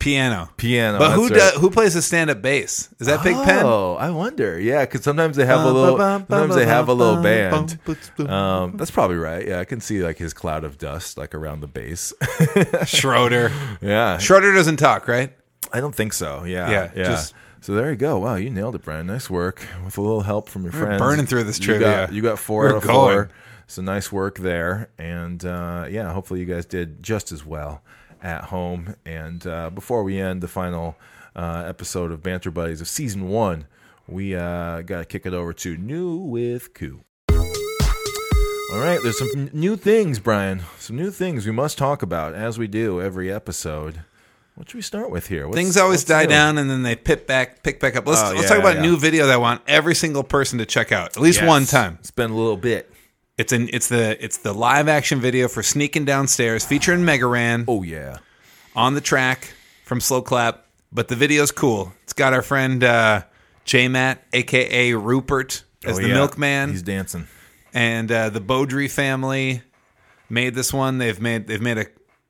Piano. 0.04 0.50
Piano. 0.56 0.98
But 0.98 1.12
who 1.12 1.24
right. 1.28 1.32
does 1.34 1.54
who 1.54 1.70
plays 1.70 1.94
the 1.94 2.02
stand 2.02 2.28
up 2.30 2.42
bass? 2.42 2.88
Is 3.00 3.06
that 3.06 3.22
Pig-Pen? 3.22 3.64
Oh, 3.64 3.94
I 3.94 4.10
wonder. 4.10 4.60
Yeah, 4.60 4.84
because 4.84 5.02
sometimes 5.02 5.36
they 5.36 5.46
have 5.46 5.64
a 5.64 5.70
little. 5.72 5.98
Sometimes 5.98 6.54
they 6.54 6.66
have 6.66 6.88
a 6.88 6.92
little 6.94 7.22
band. 7.22 7.78
Um, 8.18 8.76
that's 8.76 8.90
probably 8.90 9.16
right. 9.16 9.46
Yeah, 9.46 9.60
I 9.60 9.64
can 9.64 9.80
see 9.80 10.02
like 10.02 10.18
his 10.18 10.34
cloud 10.34 10.64
of 10.64 10.78
dust 10.78 11.16
like 11.18 11.34
around 11.34 11.60
the 11.60 11.66
bass. 11.68 12.12
Schroeder. 12.86 13.50
yeah, 13.80 14.18
Schroeder 14.18 14.52
doesn't 14.52 14.76
talk, 14.76 15.08
right? 15.08 15.32
I 15.72 15.80
don't 15.80 15.94
think 15.94 16.12
so. 16.12 16.44
Yeah, 16.44 16.70
Yeah, 16.70 16.90
yeah. 16.94 17.04
just- 17.04 17.34
so 17.60 17.72
there 17.74 17.88
you 17.90 17.96
go. 17.96 18.18
Wow, 18.18 18.34
you 18.34 18.50
nailed 18.50 18.74
it, 18.74 18.82
Brian. 18.82 19.06
Nice 19.06 19.30
work 19.30 19.66
with 19.86 19.96
a 19.96 20.00
little 20.02 20.20
help 20.20 20.50
from 20.50 20.64
your 20.64 20.72
We're 20.72 20.80
friends. 20.84 21.00
burning 21.00 21.24
through 21.24 21.44
this 21.44 21.58
You 21.58 21.64
trivia. 21.64 21.88
got, 22.08 22.12
you 22.12 22.20
got 22.20 22.38
4 22.38 22.60
We're 22.62 22.68
out 22.68 22.76
of 22.76 22.82
going. 22.82 23.14
four. 23.16 23.30
So 23.68 23.80
nice 23.80 24.12
work 24.12 24.36
there, 24.36 24.90
and 24.98 25.42
uh, 25.42 25.86
yeah, 25.88 26.12
hopefully 26.12 26.40
you 26.40 26.44
guys 26.46 26.66
did 26.66 27.02
just 27.02 27.32
as 27.32 27.46
well 27.46 27.82
at 28.24 28.44
home. 28.46 28.96
And 29.06 29.46
uh, 29.46 29.70
before 29.70 30.02
we 30.02 30.18
end 30.20 30.40
the 30.42 30.48
final 30.48 30.96
uh, 31.36 31.64
episode 31.68 32.10
of 32.10 32.22
Banter 32.22 32.50
Buddies 32.50 32.80
of 32.80 32.88
season 32.88 33.28
one, 33.28 33.66
we 34.08 34.34
uh, 34.34 34.82
got 34.82 34.98
to 34.98 35.04
kick 35.04 35.24
it 35.26 35.32
over 35.34 35.52
to 35.52 35.76
New 35.76 36.16
with 36.16 36.74
Koo. 36.74 37.00
All 38.72 38.80
right, 38.80 38.98
there's 39.04 39.18
some 39.18 39.30
n- 39.36 39.50
new 39.52 39.76
things, 39.76 40.18
Brian. 40.18 40.62
Some 40.78 40.96
new 40.96 41.10
things 41.12 41.46
we 41.46 41.52
must 41.52 41.78
talk 41.78 42.02
about 42.02 42.34
as 42.34 42.58
we 42.58 42.66
do 42.66 43.00
every 43.00 43.30
episode. 43.32 44.00
What 44.56 44.68
should 44.68 44.78
we 44.78 44.82
start 44.82 45.10
with 45.10 45.28
here? 45.28 45.46
What's- 45.46 45.56
Things 45.56 45.76
always 45.76 46.02
die 46.04 46.22
new? 46.24 46.28
down 46.30 46.58
and 46.58 46.68
then 46.68 46.82
they 46.82 46.96
pick 46.96 47.26
back 47.26 47.62
pick 47.62 47.78
back 47.80 47.94
up. 47.96 48.06
Let's 48.06 48.20
Oh, 48.22 48.30
let's 48.30 48.42
yeah, 48.42 48.48
talk 48.48 48.58
about 48.58 48.74
yeah. 48.74 48.80
a 48.80 48.82
new 48.82 48.96
video 48.96 49.26
that 49.26 49.34
I 49.34 49.36
want 49.36 49.62
every 49.68 49.94
single 49.94 50.24
person 50.24 50.58
to 50.58 50.66
check 50.66 50.90
out 50.92 51.16
at 51.16 51.22
least 51.22 51.40
Yes. 51.40 51.48
one 51.48 51.64
time. 51.66 51.98
It's 52.00 52.10
been 52.10 52.30
a 52.30 52.36
little 52.36 52.56
bit. 52.56 52.90
It's 53.36 53.52
an 53.52 53.68
it's 53.72 53.88
the 53.88 54.22
it's 54.24 54.38
the 54.38 54.52
live 54.52 54.86
action 54.88 55.20
video 55.20 55.48
for 55.48 55.62
Sneaking 55.62 56.04
Downstairs 56.04 56.64
featuring 56.64 57.04
Mega 57.04 57.26
Ran 57.26 57.64
Oh 57.66 57.82
yeah. 57.82 58.18
on 58.76 58.94
the 58.94 59.00
track 59.00 59.54
from 59.84 60.00
Slow 60.00 60.22
Clap. 60.22 60.66
But 60.92 61.08
the 61.08 61.16
video's 61.16 61.50
cool. 61.50 61.92
It's 62.04 62.12
got 62.12 62.32
our 62.32 62.42
friend 62.42 62.84
uh, 62.84 63.22
J 63.64 63.88
Matt, 63.88 64.22
aka 64.32 64.92
Rupert, 64.94 65.64
as 65.84 65.98
Oh, 65.98 66.02
the 66.02 66.08
yeah. 66.08 66.14
milkman. 66.14 66.70
He's 66.70 66.82
dancing. 66.82 67.26
and 67.72 68.10
uh, 68.12 68.30
the 68.30 68.40
Beaudry 68.40 68.88
family 68.88 69.62
made 70.30 70.54
this 70.54 70.72
one. 70.72 70.98
They've 70.98 71.20
made 71.20 71.48
they've 71.48 71.60
made 71.60 71.78
a 71.78 71.86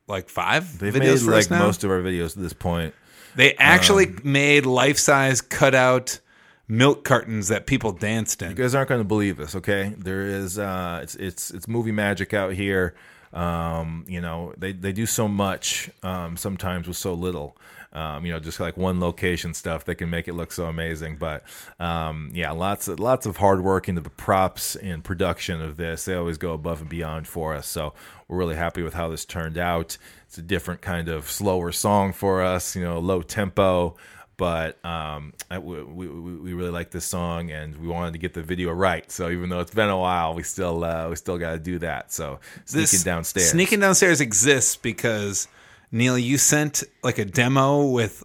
like 0.07 0.27
five 0.29 0.79
They've 0.79 0.91
videos 0.93 0.99
made 0.99 1.19
for 1.21 1.31
like 1.31 1.39
us 1.41 1.49
now. 1.51 1.59
most 1.59 1.83
of 1.83 1.91
our 1.91 2.01
videos 2.01 2.35
at 2.35 2.41
this 2.41 2.53
point. 2.53 2.95
they 3.35 3.53
actually 3.57 4.07
Um, 4.07 4.21
made 4.23 4.65
life 4.65 4.97
size 4.97 5.41
cutout 5.41 6.19
milk 6.67 7.03
cartons 7.03 7.47
that 7.49 7.65
people 7.67 7.91
danced 7.91 8.41
in. 8.41 8.49
You 8.49 8.55
guys 8.55 8.75
aren't 8.75 8.89
going 8.89 9.01
to 9.01 9.05
believe 9.05 9.37
this, 9.37 9.55
okay? 9.55 9.93
There 9.97 10.23
is 10.23 10.57
uh 10.57 10.99
it's 11.03 11.15
it's 11.15 11.51
it's 11.51 11.67
movie 11.67 11.91
magic 11.91 12.33
out 12.33 12.53
here. 12.53 12.95
Um, 13.33 14.05
you 14.07 14.21
know, 14.21 14.53
they 14.57 14.71
they 14.71 14.91
do 14.91 15.05
so 15.05 15.27
much 15.27 15.89
um 16.03 16.37
sometimes 16.37 16.87
with 16.87 16.97
so 16.97 17.13
little. 17.13 17.57
Um, 17.93 18.25
you 18.25 18.33
know, 18.33 18.39
just 18.41 18.59
like 18.59 18.75
one 18.75 18.99
location 18.99 19.53
stuff 19.53 19.85
that 19.85 19.95
can 19.95 20.09
make 20.09 20.27
it 20.27 20.33
look 20.33 20.51
so 20.51 20.65
amazing. 20.65 21.15
But 21.15 21.43
um, 21.79 22.29
yeah, 22.33 22.51
lots 22.51 22.89
of 22.89 22.99
lots 22.99 23.25
of 23.25 23.37
hard 23.37 23.63
work 23.63 23.87
into 23.87 24.01
the 24.01 24.09
props 24.09 24.75
and 24.75 25.01
production 25.01 25.61
of 25.61 25.77
this. 25.77 26.03
They 26.03 26.13
always 26.13 26.37
go 26.37 26.51
above 26.51 26.81
and 26.81 26.89
beyond 26.89 27.25
for 27.25 27.55
us. 27.55 27.67
So 27.67 27.93
we're 28.27 28.37
really 28.37 28.57
happy 28.57 28.81
with 28.81 28.95
how 28.95 29.07
this 29.07 29.23
turned 29.23 29.57
out. 29.57 29.97
It's 30.27 30.37
a 30.37 30.41
different 30.41 30.81
kind 30.81 31.07
of 31.07 31.29
slower 31.31 31.71
song 31.71 32.11
for 32.11 32.43
us. 32.43 32.75
You 32.75 32.83
know, 32.83 32.99
low 32.99 33.21
tempo 33.21 33.95
but 34.37 34.83
um, 34.85 35.33
I, 35.49 35.59
we, 35.59 35.81
we, 35.83 36.07
we 36.07 36.53
really 36.53 36.71
like 36.71 36.91
this 36.91 37.05
song 37.05 37.51
and 37.51 37.75
we 37.77 37.87
wanted 37.87 38.13
to 38.13 38.19
get 38.19 38.33
the 38.33 38.43
video 38.43 38.71
right. 38.71 39.09
So 39.11 39.29
even 39.29 39.49
though 39.49 39.59
it's 39.61 39.73
been 39.73 39.89
a 39.89 39.97
while, 39.97 40.33
we 40.33 40.43
still 40.43 40.83
uh, 40.83 41.09
we 41.09 41.15
still 41.15 41.37
got 41.37 41.51
to 41.53 41.59
do 41.59 41.79
that. 41.79 42.11
So 42.11 42.39
sneaking 42.65 42.81
This- 42.81 43.03
downstairs, 43.03 43.49
Sneaking 43.51 43.79
downstairs 43.79 44.21
exists 44.21 44.75
because 44.75 45.47
Neil, 45.91 46.17
you 46.17 46.37
sent 46.37 46.83
like 47.03 47.17
a 47.17 47.25
demo 47.25 47.85
with 47.85 48.23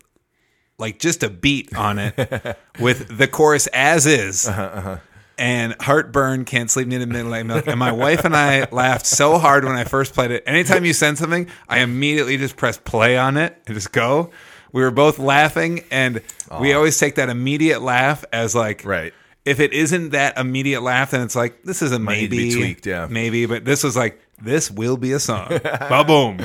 like 0.79 0.99
just 0.99 1.23
a 1.23 1.31
beat 1.31 1.77
on 1.77 1.99
it 1.99 2.57
with 2.81 3.17
the 3.17 3.29
chorus 3.29 3.67
as 3.69 4.07
is. 4.07 4.49
Uh-huh, 4.49 4.97
And 5.39 5.75
heartburn, 5.81 6.45
can't 6.45 6.71
sleep 6.71 6.89
near 6.89 6.99
the 6.99 7.07
midnight 7.07 7.47
milk. 7.47 7.67
And 7.67 7.79
my 7.79 7.93
wife 7.93 8.25
and 8.25 8.35
I 8.37 8.67
laughed 8.73 9.07
so 9.07 9.39
hard 9.39 9.65
when 9.65 9.75
I 9.77 9.85
first 9.85 10.13
played 10.15 10.31
it. 10.33 10.43
Anytime 10.47 10.85
you 10.85 10.93
send 10.93 11.19
something, 11.19 11.47
I 11.69 11.81
immediately 11.81 12.37
just 12.37 12.57
press 12.57 12.77
play 12.79 13.17
on 13.17 13.37
it 13.37 13.57
and 13.67 13.75
just 13.75 13.93
go. 13.93 14.31
We 14.73 14.83
were 14.83 14.91
both 14.91 15.19
laughing, 15.19 15.85
and 15.91 16.23
we 16.61 16.73
always 16.73 16.99
take 16.99 17.17
that 17.17 17.29
immediate 17.29 17.83
laugh 17.83 18.25
as 18.33 18.55
like 18.55 18.85
Right. 18.85 19.13
If 19.45 19.59
it 19.59 19.73
isn't 19.73 20.11
that 20.11 20.37
immediate 20.37 20.83
laugh, 20.83 21.13
then 21.13 21.23
it's 21.23 21.35
like 21.35 21.63
this 21.63 21.81
is 21.81 21.93
a 21.93 21.99
Might 21.99 22.17
need 22.17 22.23
to 22.25 22.31
be 22.31 22.37
maybe, 22.37 22.55
tweaked, 22.57 22.87
yeah. 22.87 23.07
maybe. 23.11 23.47
But 23.47 23.65
this 23.65 23.83
was 23.83 23.97
like 23.97 24.21
this 24.43 24.71
will 24.71 24.97
be 24.97 25.13
a 25.13 25.19
song. 25.19 25.49
Ba 25.63 26.05
boom. 26.07 26.39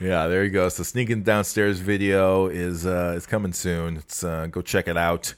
Yeah, 0.00 0.28
there 0.28 0.44
you 0.44 0.50
go. 0.50 0.68
So 0.68 0.84
sneaking 0.84 1.24
downstairs 1.24 1.80
video 1.80 2.46
is 2.46 2.86
uh, 2.86 3.14
is 3.16 3.26
coming 3.26 3.52
soon. 3.52 3.96
It's 3.96 4.22
uh, 4.22 4.46
go 4.46 4.62
check 4.62 4.86
it 4.86 4.96
out 4.96 5.34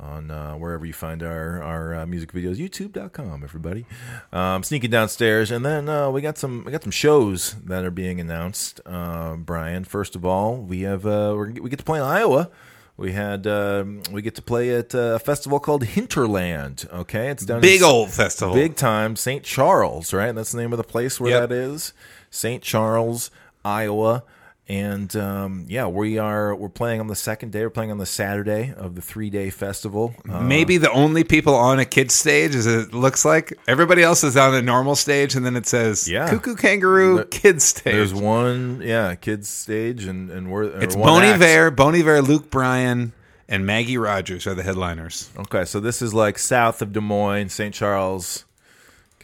on 0.00 0.30
uh, 0.30 0.54
wherever 0.54 0.84
you 0.84 0.92
find 0.92 1.22
our 1.22 1.62
our 1.62 1.94
uh, 1.94 2.06
music 2.06 2.32
videos. 2.32 2.56
YouTube.com, 2.56 3.42
everybody. 3.44 3.86
Um, 4.32 4.62
sneaking 4.62 4.90
downstairs, 4.90 5.50
and 5.50 5.64
then 5.64 5.88
uh, 5.88 6.10
we 6.10 6.20
got 6.20 6.36
some 6.38 6.64
we 6.64 6.72
got 6.72 6.82
some 6.82 6.90
shows 6.92 7.54
that 7.64 7.84
are 7.84 7.90
being 7.90 8.20
announced. 8.20 8.80
Uh, 8.84 9.36
Brian, 9.36 9.84
first 9.84 10.16
of 10.16 10.24
all, 10.24 10.56
we 10.56 10.80
have 10.82 11.06
uh, 11.06 11.32
we're, 11.36 11.52
we 11.52 11.70
get 11.70 11.78
to 11.78 11.84
play 11.84 11.98
in 11.98 12.04
Iowa. 12.04 12.50
We 12.96 13.12
had 13.12 13.46
um, 13.46 14.02
we 14.12 14.22
get 14.22 14.34
to 14.36 14.42
play 14.42 14.70
at 14.74 14.94
a 14.94 15.18
festival 15.18 15.58
called 15.58 15.82
Hinterland. 15.84 16.86
Okay, 16.92 17.28
it's 17.28 17.44
down 17.44 17.56
in 17.58 17.62
Big 17.62 17.80
S- 17.80 17.82
old 17.86 18.10
festival. 18.12 18.54
big 18.54 18.76
time 18.76 19.16
St. 19.16 19.42
Charles, 19.42 20.12
right? 20.12 20.32
That's 20.32 20.52
the 20.52 20.60
name 20.60 20.72
of 20.72 20.76
the 20.76 20.84
place 20.84 21.18
where 21.20 21.30
Yep. 21.32 21.48
that 21.48 21.54
is. 21.54 21.92
St. 22.30 22.62
Charles, 22.62 23.30
Iowa. 23.64 24.22
And 24.66 25.14
um, 25.14 25.66
yeah, 25.68 25.86
we 25.88 26.16
are 26.16 26.54
we're 26.54 26.70
playing 26.70 26.98
on 27.00 27.06
the 27.06 27.14
second 27.14 27.52
day. 27.52 27.60
We're 27.60 27.68
playing 27.70 27.90
on 27.90 27.98
the 27.98 28.06
Saturday 28.06 28.72
of 28.74 28.94
the 28.94 29.02
three 29.02 29.28
day 29.28 29.50
festival. 29.50 30.14
Uh, 30.26 30.40
Maybe 30.40 30.78
the 30.78 30.90
only 30.90 31.22
people 31.22 31.54
on 31.54 31.78
a 31.78 31.84
kid 31.84 32.10
stage 32.10 32.54
as 32.54 32.66
it 32.66 32.94
looks 32.94 33.26
like. 33.26 33.58
Everybody 33.68 34.02
else 34.02 34.24
is 34.24 34.38
on 34.38 34.54
a 34.54 34.62
normal 34.62 34.96
stage, 34.96 35.34
and 35.34 35.44
then 35.44 35.54
it 35.54 35.66
says 35.66 36.08
Yeah. 36.08 36.30
Koo 36.30 36.38
Koo 36.40 36.56
Kanga 36.56 36.86
Roo 36.86 37.16
There- 37.16 37.24
Kids 37.26 37.64
Stage. 37.64 37.92
there's 37.92 38.14
one, 38.14 38.80
yeah, 38.82 39.14
kids 39.16 39.50
stage, 39.50 40.04
and 40.06 40.30
and 40.30 40.50
we're 40.50 40.64
it's 40.80 40.96
Bon. 40.96 41.22
Iver, 41.22 41.70
Bon 41.70 41.94
Iver, 41.94 42.22
Luke 42.22 42.48
Bryan, 42.48 43.12
and 43.50 43.66
Maggie 43.66 43.98
Rogers 43.98 44.46
are 44.46 44.54
the 44.54 44.62
headliners. 44.62 45.28
Okay, 45.40 45.66
so 45.66 45.78
this 45.78 46.00
is 46.00 46.14
like 46.14 46.38
south 46.38 46.80
of 46.80 46.94
Des 46.94 47.00
Moines, 47.00 47.50
St. 47.50 47.74
Charles, 47.74 48.46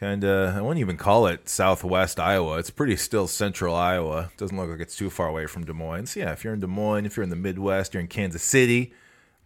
kind 0.01 0.24
of. 0.24 0.57
I 0.57 0.61
wouldn't 0.62 0.80
even 0.80 0.96
call 0.96 1.26
it 1.26 1.48
Southwest 1.48 2.18
Iowa. 2.18 2.59
It's 2.59 2.70
pretty 2.70 2.96
still 2.96 3.26
central 3.28 3.74
Iowa. 3.76 4.30
Doesn't 4.38 4.57
look 4.57 4.70
like 4.70 4.80
it's 4.80 4.96
too 4.96 5.11
far 5.11 5.28
away 5.28 5.46
from 5.46 5.64
Des 5.66 5.72
Moines. 5.74 6.07
So 6.07 6.20
yeah, 6.20 6.32
if 6.32 6.42
you're 6.42 6.55
in 6.55 6.61
Des 6.61 6.66
Moines, 6.66 7.05
if 7.07 7.16
you're 7.16 7.24
in 7.24 7.30
the 7.30 7.36
Midwest, 7.36 7.92
you're 7.94 8.01
in 8.01 8.09
Kansas 8.09 8.42
City, 8.42 8.92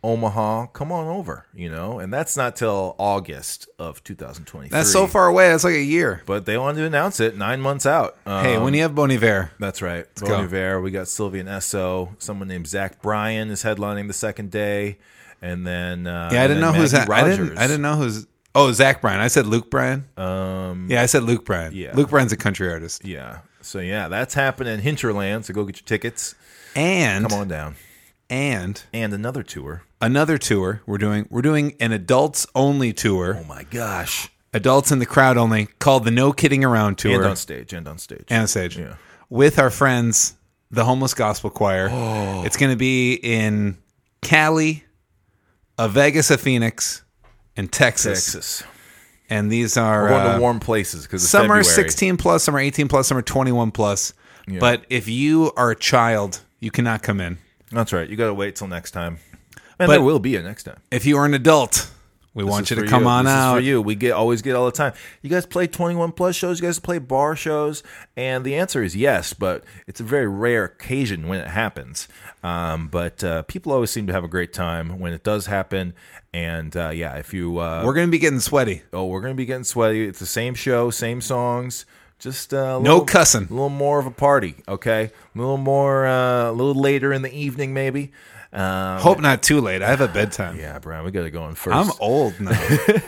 Omaha, 0.02 0.66
come 0.66 0.92
on 0.92 1.07
over. 1.09 1.46
You 1.55 1.70
know, 1.70 1.98
and 1.98 2.12
that's 2.12 2.36
not 2.36 2.57
till 2.57 2.94
August 2.98 3.68
of 3.78 4.05
2023. 4.05 4.68
That's 4.68 4.92
so 4.92 5.07
far 5.07 5.26
away. 5.26 5.48
That's 5.48 5.64
like 5.64 5.74
a 5.74 5.82
year. 5.82 6.22
But 6.26 6.44
they 6.46 6.57
wanted 6.59 6.80
to 6.80 6.86
announce 6.86 7.20
it 7.20 7.36
nine 7.36 7.61
months 7.61 7.86
out. 7.86 8.16
hey, 8.24 8.57
Um, 8.57 8.64
when 8.64 8.74
you 8.74 8.82
have 8.82 8.94
Bon 8.94 9.11
Iver, 9.11 9.50
that's 9.59 9.80
right. 9.82 10.07
go. 10.16 10.26
Bon 10.28 10.44
Iver. 10.44 10.80
We 10.80 10.90
got 10.90 11.09
Sylvan 11.09 11.46
Esso. 11.46 12.11
Someone 12.22 12.48
named 12.48 12.66
Zach 12.68 13.00
Bryan 13.02 13.50
is 13.50 13.62
headlining 13.64 14.07
the 14.09 14.12
second 14.14 14.50
day, 14.50 14.98
and 15.42 15.66
then 15.66 16.07
uh, 16.07 16.28
yeah, 16.32 16.42
I 16.44 16.46
didn't 16.48 16.61
know 16.61 16.72
who's 16.72 16.92
that. 16.92 17.11
I 17.11 17.24
didn't. 17.24 17.40
Rogers. 17.40 17.59
I 17.59 17.66
didn't 17.66 17.82
know 17.82 17.96
who's. 17.96 18.26
Oh, 18.55 18.70
Zach 18.72 19.00
Bryan. 19.00 19.20
I 19.20 19.28
said 19.28 19.46
Luke 19.46 19.70
Bryan. 19.70 20.05
Um, 20.16 20.86
Yeah, 20.88 21.02
I 21.02 21.07
said 21.07 21.24
Luke 21.24 21.44
Bryan. 21.44 21.72
Yeah. 21.74 21.92
Luke 21.94 22.11
Bryan's 22.11 22.32
a 22.32 22.36
country 22.36 22.70
artist. 22.70 23.05
yeah. 23.05 23.38
So 23.61 23.78
yeah, 23.80 24.09
that's 24.09 24.34
happening 24.34 24.74
in 24.74 24.80
Hinterland. 24.80 25.46
So 25.46 25.55
go 25.55 25.64
get 25.64 25.76
your 25.80 25.86
tickets. 25.86 26.34
And 26.76 27.28
Come 27.28 27.40
on 27.40 27.48
down. 27.48 27.76
and 28.28 28.82
And 28.92 29.14
another 29.14 29.42
tour. 29.42 29.84
another 30.02 30.36
tour 30.38 30.82
we're 30.86 30.98
doing. 30.98 31.26
We're 31.30 31.40
doing 31.42 31.74
an 31.80 31.90
adults 31.92 32.46
only 32.55 32.92
tour. 32.92 33.38
Oh 33.40 33.44
my 33.44 33.62
gosh! 33.64 34.28
adults 34.52 34.92
in 34.92 34.98
the 34.98 35.07
crowd 35.07 35.36
only 35.38 35.66
called 35.78 36.05
the 36.05 36.11
No 36.11 36.32
Kidding 36.32 36.62
Around 36.64 36.98
tour 36.98 37.14
And 37.16 37.24
on 37.24 37.36
stage. 37.36 37.72
And 37.72 37.88
on 37.88 37.96
stage. 37.98 38.24
and 38.28 38.42
on 38.42 38.48
stage 38.48 38.76
Yeah. 38.78 38.96
with 39.30 39.59
our 39.59 39.70
friends, 39.70 40.34
the 40.70 40.84
Homeless 40.84 41.14
Gospel 41.14 41.48
Choir. 41.50 41.88
Oh. 41.90 42.44
It's 42.44 42.57
going 42.59 42.70
to 42.72 42.76
be 42.76 43.14
in 43.14 43.78
Cali, 44.22 44.84
a 45.78 45.88
Vegas, 45.88 46.30
a 46.30 46.36
Phoenix, 46.38 47.02
and 47.57 47.70
Texas. 47.70 48.24
Texas. 48.24 48.62
and 49.30 49.50
these 49.50 49.76
are 49.76 50.02
We're 50.02 50.09
going 50.11 50.26
uh, 50.26 50.34
to 50.34 50.40
warm 50.40 50.61
places 50.61 51.05
because 51.05 51.28
some 51.28 51.50
are 51.50 51.62
16 51.62 52.16
plus, 52.16 52.44
some 52.44 52.55
are 52.55 52.61
18 52.61 52.88
plus, 52.88 53.09
some 53.09 53.16
are 53.16 53.22
21 53.22 53.70
plus. 53.70 54.14
But 54.46 54.84
if 54.90 55.09
you 55.09 55.52
are 55.57 55.70
a 55.70 55.76
child, 55.76 56.42
you 56.61 56.70
cannot 56.70 57.02
come 57.02 57.20
in. 57.20 57.38
That's 57.70 57.92
right. 57.92 58.09
You 58.09 58.16
got 58.16 58.26
to 58.26 58.34
wait 58.34 58.57
till 58.57 58.68
next 58.68 58.90
time. 58.90 59.18
And 59.78 59.88
But- 59.88 59.94
there 59.94 60.02
will 60.02 60.18
be 60.18 60.36
a 60.36 60.42
next 60.42 60.64
time. 60.64 60.80
If 60.90 61.07
you 61.07 61.16
are 61.16 61.24
an 61.24 61.34
adult, 61.34 61.90
we 62.35 62.43
This 62.43 62.51
want 62.51 62.70
you 62.70 62.76
to 62.76 62.87
come 62.87 63.07
on 63.07 63.24
this 63.24 63.32
out. 63.32 63.57
Is 63.57 63.61
for 63.61 63.64
you. 63.64 63.80
We 63.80 63.95
get 63.95 64.12
always 64.12 64.43
get 64.43 64.57
all 64.57 64.66
the 64.66 64.72
time. 64.72 64.93
You 65.22 65.30
guys 65.30 65.47
play 65.47 65.66
21 65.66 66.12
plus 66.12 66.35
shows. 66.35 66.61
You 66.61 66.66
guys 66.66 66.78
play 66.80 66.99
bar 66.99 67.37
shows, 67.37 67.82
and 68.16 68.45
the 68.45 68.57
answer 68.57 68.82
is 68.82 68.97
yes. 68.97 69.32
But 69.32 69.64
it's 69.87 70.01
a 70.01 70.05
very 70.05 70.26
rare 70.26 70.64
occasion 70.64 71.28
when 71.28 71.41
it 71.41 71.49
happens. 71.49 72.09
Um, 72.43 72.89
but 72.89 73.22
uh, 73.22 73.43
people 73.43 73.72
always 73.72 73.91
seem 73.91 74.07
to 74.09 74.12
have 74.12 74.24
a 74.24 74.28
great 74.28 74.53
time 74.53 74.99
when 74.99 75.12
it 75.12 75.22
does 75.22 75.47
happen. 75.47 75.95
And 76.32 76.76
uh, 76.76 76.91
yeah, 76.91 77.14
if 77.16 77.32
you 77.32 77.59
uh, 77.59 77.82
We're 77.87 77.95
going 77.95 78.09
to 78.09 78.11
be 78.11 78.18
getting 78.18 78.41
sweaty. 78.41 78.82
oh, 78.93 79.07
we're 79.07 79.20
gonna 79.20 79.35
be 79.35 79.47
getting 79.47 79.64
sweaty. 79.64 80.05
It's 80.07 80.18
the 80.18 80.26
same 80.26 80.55
show, 80.55 80.91
same 80.91 81.20
songs. 81.20 81.87
Just 82.18 82.53
uh, 82.55 82.78
a 82.80 82.82
No 82.82 83.03
cussing. 83.03 83.47
A 83.49 83.53
little 83.53 83.68
more 83.68 83.99
of 83.99 84.07
a 84.07 84.11
party, 84.11 84.57
okay? 84.66 85.11
A 85.35 85.39
little 85.39 85.57
more, 85.59 86.07
uh, 86.07 86.51
a 86.51 86.53
little 86.53 86.74
later 86.74 87.12
in 87.12 87.22
the 87.22 87.32
evening, 87.32 87.74
maybe. 87.74 88.12
Um, 88.55 89.00
Hope 89.00 89.20
not 89.20 89.42
too 89.42 89.61
late. 89.61 89.82
I 89.82 89.88
have 89.88 90.00
a 90.00 90.07
bedtime. 90.07 90.57
yeah, 90.57 90.78
Brian, 90.78 91.05
we 91.05 91.11
got 91.11 91.24
to 91.24 91.30
go 91.30 91.48
in 91.48 91.57
first. 91.57 91.74
I'm 91.74 91.90
old 91.98 92.38
now. 92.40 92.52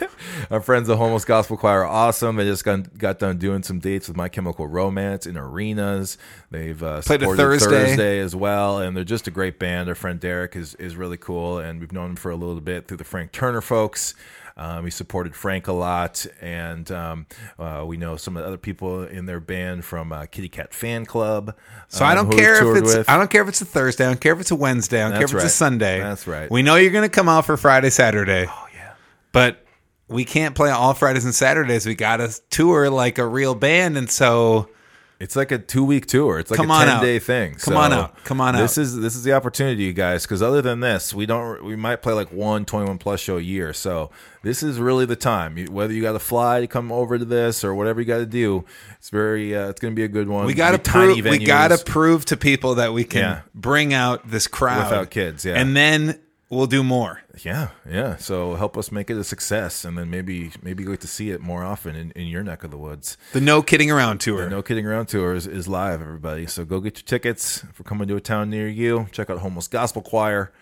Our 0.51 0.61
friends 0.61 0.91
at 0.91 0.97
Homeless 0.97 1.25
Gospel 1.25 1.57
Choir 1.57 1.83
are 1.83 1.87
awesome. 1.87 2.35
They 2.35 2.45
just 2.45 2.65
got, 2.65 2.99
got 2.99 3.21
done 3.21 3.39
doing 3.39 3.63
some 3.63 3.79
dates 3.79 4.09
with 4.09 4.17
My 4.17 4.29
Chemical 4.29 4.67
Romance 4.67 5.25
in 5.25 5.37
arenas. 5.37 6.19
They've 6.51 6.83
uh, 6.83 7.01
Played 7.03 7.23
a 7.23 7.37
Thursday. 7.37 7.69
Thursday 7.69 8.19
as 8.19 8.35
well, 8.35 8.81
and 8.81 8.97
they're 8.97 9.05
just 9.05 9.29
a 9.29 9.31
great 9.31 9.61
band. 9.61 9.89
Our 9.89 9.95
friend 9.95 10.19
Derek 10.19 10.57
is, 10.57 10.75
is 10.75 10.97
really 10.97 11.17
cool, 11.17 11.59
and 11.59 11.79
we've 11.79 11.93
known 11.93 12.11
him 12.11 12.17
for 12.17 12.33
a 12.33 12.37
little 12.37 12.61
bit 12.61 12.89
through 12.89 12.97
the 12.97 13.05
Frank 13.05 13.31
Turner 13.31 13.61
folks. 13.61 14.15
Um, 14.59 14.87
he 14.87 14.91
supported 14.91 15.37
Frank 15.37 15.69
a 15.69 15.73
lot, 15.73 16.25
and 16.41 16.91
um, 16.91 17.27
uh, 17.59 17.85
we 17.87 17.99
know 17.99 18.17
some 18.17 18.39
of 18.39 18.43
the 18.43 18.47
other 18.47 18.57
people 18.57 19.03
in 19.05 19.27
their 19.27 19.39
band 19.39 19.85
from 19.85 20.13
uh, 20.13 20.25
Kitty 20.25 20.49
Cat 20.49 20.73
Fan 20.73 21.05
Club. 21.05 21.55
So 21.89 22.07
I 22.07 22.17
um, 22.17 22.31
don't 22.31 22.39
care 22.39 22.55
if 22.55 22.83
it's 22.83 22.97
with. 22.97 23.11
I 23.11 23.19
don't 23.19 23.31
care 23.31 23.43
if 23.43 23.49
it's 23.49 23.61
a 23.61 23.67
Thursday, 23.67 24.07
I 24.07 24.09
don't 24.09 24.21
care 24.21 24.33
if 24.33 24.41
it's 24.41 24.51
a 24.51 24.57
Wednesday, 24.57 25.03
I 25.03 25.11
don't 25.11 25.21
That's 25.21 25.31
care 25.31 25.39
if 25.41 25.45
it's 25.45 25.53
a. 25.53 25.57
Sunday. 25.57 26.01
That's 26.01 26.27
right. 26.27 26.51
We 26.51 26.63
know 26.63 26.77
you're 26.77 26.93
going 26.93 27.09
to 27.09 27.15
come 27.15 27.29
out 27.29 27.45
for 27.45 27.59
Friday, 27.59 27.91
Saturday. 27.91 28.47
Oh 28.49 28.67
yeah. 28.75 28.95
But 29.33 29.63
we 30.09 30.25
can't 30.25 30.55
play 30.55 30.71
all 30.71 30.95
Fridays 30.95 31.27
and 31.27 31.35
Saturdays. 31.35 31.85
We 31.85 31.95
got 31.95 32.19
to 32.19 32.41
tour 32.49 32.89
like 32.89 33.19
a 33.19 33.27
real 33.27 33.55
band, 33.55 33.99
and 33.99 34.11
so 34.11 34.71
It's 35.19 35.35
like 35.35 35.51
a 35.51 35.57
two 35.59 35.83
week 35.83 36.05
tour. 36.05 36.39
It's 36.39 36.51
like 36.51 36.59
Come 36.59 36.71
a 36.71 36.75
on 36.75 36.81
ten 36.87 36.97
out. 36.97 37.01
day 37.03 37.19
thing. 37.19 37.53
Come 37.53 37.73
So 37.73 37.77
on 37.77 37.91
out. 37.93 38.23
Come 38.25 38.39
on 38.41 38.55
out. 38.55 38.61
This 38.61 38.77
is 38.77 38.97
this 38.99 39.17
is 39.17 39.25
the 39.25 39.33
opportunity, 39.33 39.85
you 39.85 39.95
guys. 39.95 40.25
Because 40.25 40.43
other 40.43 40.61
than 40.61 40.81
this, 40.81 41.15
we 41.15 41.25
don't. 41.25 41.65
We 41.65 41.75
might 41.75 42.03
play 42.03 42.13
like 42.13 42.31
one 42.31 42.67
21 42.67 42.99
plus 42.99 43.19
show 43.21 43.39
a 43.39 43.41
year. 43.41 43.73
So 43.73 44.11
this 44.43 44.63
is 44.63 44.79
really 44.79 45.07
the 45.07 45.17
time. 45.17 45.57
You- 45.57 45.69
Whether 45.73 45.95
you 45.95 46.03
got 46.03 46.13
to 46.13 46.19
fly 46.19 46.61
to 46.61 46.67
come 46.67 46.93
over 46.93 47.19
to 47.19 47.25
this 47.25 47.65
or 47.65 47.75
whatever 47.75 47.99
you 48.01 48.07
got 48.07 48.19
to 48.19 48.27
do, 48.27 48.67
it's 48.99 49.09
very. 49.09 49.57
Uh, 49.57 49.69
it's 49.71 49.81
going 49.81 49.93
to 49.95 49.97
be 49.97 50.05
a 50.05 50.09
good 50.09 50.29
one. 50.29 50.45
we 50.45 50.53
got 50.53 50.73
to 50.73 50.79
Be 50.79 50.85
prove 50.91 51.17
we 51.17 51.23
venues. 51.23 51.47
got 51.47 51.69
to 51.69 51.83
prove 51.83 52.27
to 52.27 52.37
people 52.37 52.75
that 52.75 52.93
we 52.93 53.05
can 53.05 53.21
Yeah. 53.23 53.41
bring 53.55 53.95
out 53.95 54.29
this 54.31 54.47
crowd 54.47 54.91
Without 54.91 55.09
kids, 55.11 55.47
yeah. 55.47 55.55
and 55.55 55.75
then 55.75 56.21
we'll 56.49 56.67
do 56.67 56.83
more. 56.83 57.23
Yeah, 57.43 57.71
yeah. 57.89 58.17
So 58.17 58.55
help 58.55 58.77
us 58.77 58.93
make 58.93 59.11
it 59.11 59.17
a 59.17 59.25
success, 59.25 59.85
and 59.85 59.97
then 59.97 60.11
maybe 60.11 60.53
maybe 60.63 60.85
you 60.85 60.91
get 60.91 61.01
to 61.03 61.07
see 61.07 61.31
it 61.31 61.41
more 61.41 61.65
often 61.65 61.97
in, 61.97 62.11
in 62.13 62.27
your 62.27 62.43
neck 62.43 62.65
of 62.65 62.71
the 62.71 62.79
woods. 62.79 63.17
The 63.33 63.41
no 63.41 63.63
kidding 63.63 63.91
around 63.91 64.19
tour. 64.19 64.45
The 64.45 64.51
No 64.51 64.63
Kidding 64.63 64.87
Around 64.87 65.07
tour 65.07 65.35
is, 65.35 65.47
is 65.47 65.69
live, 65.69 66.01
everybody. 66.01 66.47
So 66.47 66.65
go 66.65 66.81
get 66.81 66.99
your 66.99 67.07
tickets 67.07 67.65
if 67.65 67.79
we're 67.79 67.85
coming 67.85 68.09
to 68.09 68.17
a 68.17 68.21
town 68.21 68.51
near 68.51 68.69
you. 68.69 69.09
Check 69.13 69.31
out 69.31 69.39
Homeless 69.39 69.69
Gospel 69.69 70.03
Choir. 70.03 70.53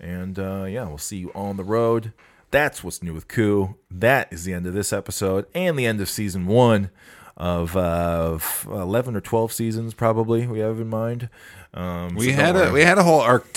And 0.00 0.38
uh, 0.38 0.64
yeah, 0.64 0.86
we'll 0.86 0.98
see 0.98 1.18
you 1.18 1.32
on 1.34 1.56
the 1.56 1.64
road. 1.64 2.12
That's 2.50 2.84
what's 2.84 3.02
new 3.02 3.12
with 3.12 3.28
Koo. 3.28 3.76
That 3.90 4.32
is 4.32 4.44
the 4.44 4.52
end 4.52 4.66
of 4.66 4.74
this 4.74 4.92
episode 4.92 5.46
and 5.54 5.78
the 5.78 5.86
end 5.86 6.00
of 6.00 6.08
season 6.08 6.46
one 6.46 6.90
of 7.36 7.76
uh, 7.76 8.38
11 8.66 9.16
or 9.16 9.20
12 9.20 9.52
seasons, 9.52 9.94
probably, 9.94 10.46
we 10.46 10.60
have 10.60 10.78
in 10.80 10.88
mind. 10.88 11.28
Um, 11.72 12.14
we 12.14 12.30
so 12.30 12.36
had 12.36 12.56
a 12.56 12.70
we 12.70 12.82
had 12.82 12.98
a 12.98 13.02
whole 13.02 13.20
arc 13.20 13.52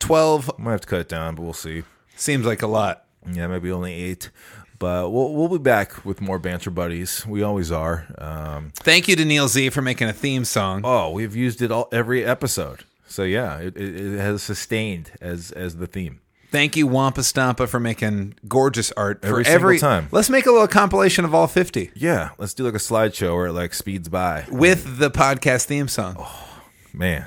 12 0.00 0.44
12 0.46 0.58
Might 0.58 0.72
have 0.72 0.80
to 0.82 0.86
cut 0.86 1.00
it 1.00 1.08
down, 1.08 1.34
but 1.34 1.42
we'll 1.42 1.52
see. 1.52 1.82
seems 2.16 2.46
like 2.46 2.62
a 2.62 2.66
lot. 2.66 3.04
Yeah, 3.30 3.46
maybe 3.46 3.70
only 3.72 3.92
eight. 3.92 4.30
But 4.78 5.10
we'll, 5.10 5.32
we'll 5.32 5.48
be 5.48 5.58
back 5.58 6.04
with 6.04 6.20
more 6.20 6.38
banter 6.38 6.70
buddies. 6.70 7.26
We 7.26 7.42
always 7.42 7.72
are. 7.72 8.06
Um, 8.18 8.72
Thank 8.76 9.08
you 9.08 9.16
to 9.16 9.24
Neil 9.24 9.48
Z 9.48 9.70
for 9.70 9.80
making 9.80 10.08
a 10.08 10.12
theme 10.12 10.44
song. 10.44 10.82
Oh, 10.84 11.10
we've 11.10 11.34
used 11.34 11.62
it 11.62 11.72
all 11.72 11.88
every 11.92 12.24
episode. 12.24 12.84
So 13.08 13.22
yeah, 13.22 13.58
it, 13.58 13.76
it, 13.76 13.96
it 14.14 14.18
has 14.18 14.42
sustained 14.42 15.12
as 15.20 15.50
as 15.52 15.76
the 15.76 15.86
theme. 15.86 16.20
Thank 16.52 16.76
you, 16.76 16.86
Wampa 16.86 17.22
Stampa, 17.22 17.66
for 17.66 17.80
making 17.80 18.34
gorgeous 18.46 18.92
art 18.92 19.20
Every 19.22 19.42
for 19.42 19.44
single 19.44 19.54
every 19.66 19.78
time. 19.78 20.08
Let's 20.12 20.30
make 20.30 20.46
a 20.46 20.50
little 20.52 20.68
compilation 20.68 21.24
of 21.24 21.34
all 21.34 21.48
50 21.48 21.90
Yeah, 21.96 22.30
let's 22.38 22.54
do 22.54 22.62
like 22.64 22.74
a 22.74 22.78
slideshow 22.78 23.34
where 23.34 23.46
it 23.46 23.52
like 23.52 23.74
speeds 23.74 24.08
by. 24.08 24.44
with 24.50 24.98
the 24.98 25.10
podcast 25.10 25.64
theme 25.64 25.88
song. 25.88 26.16
Oh, 26.18 26.62
Man, 26.92 27.26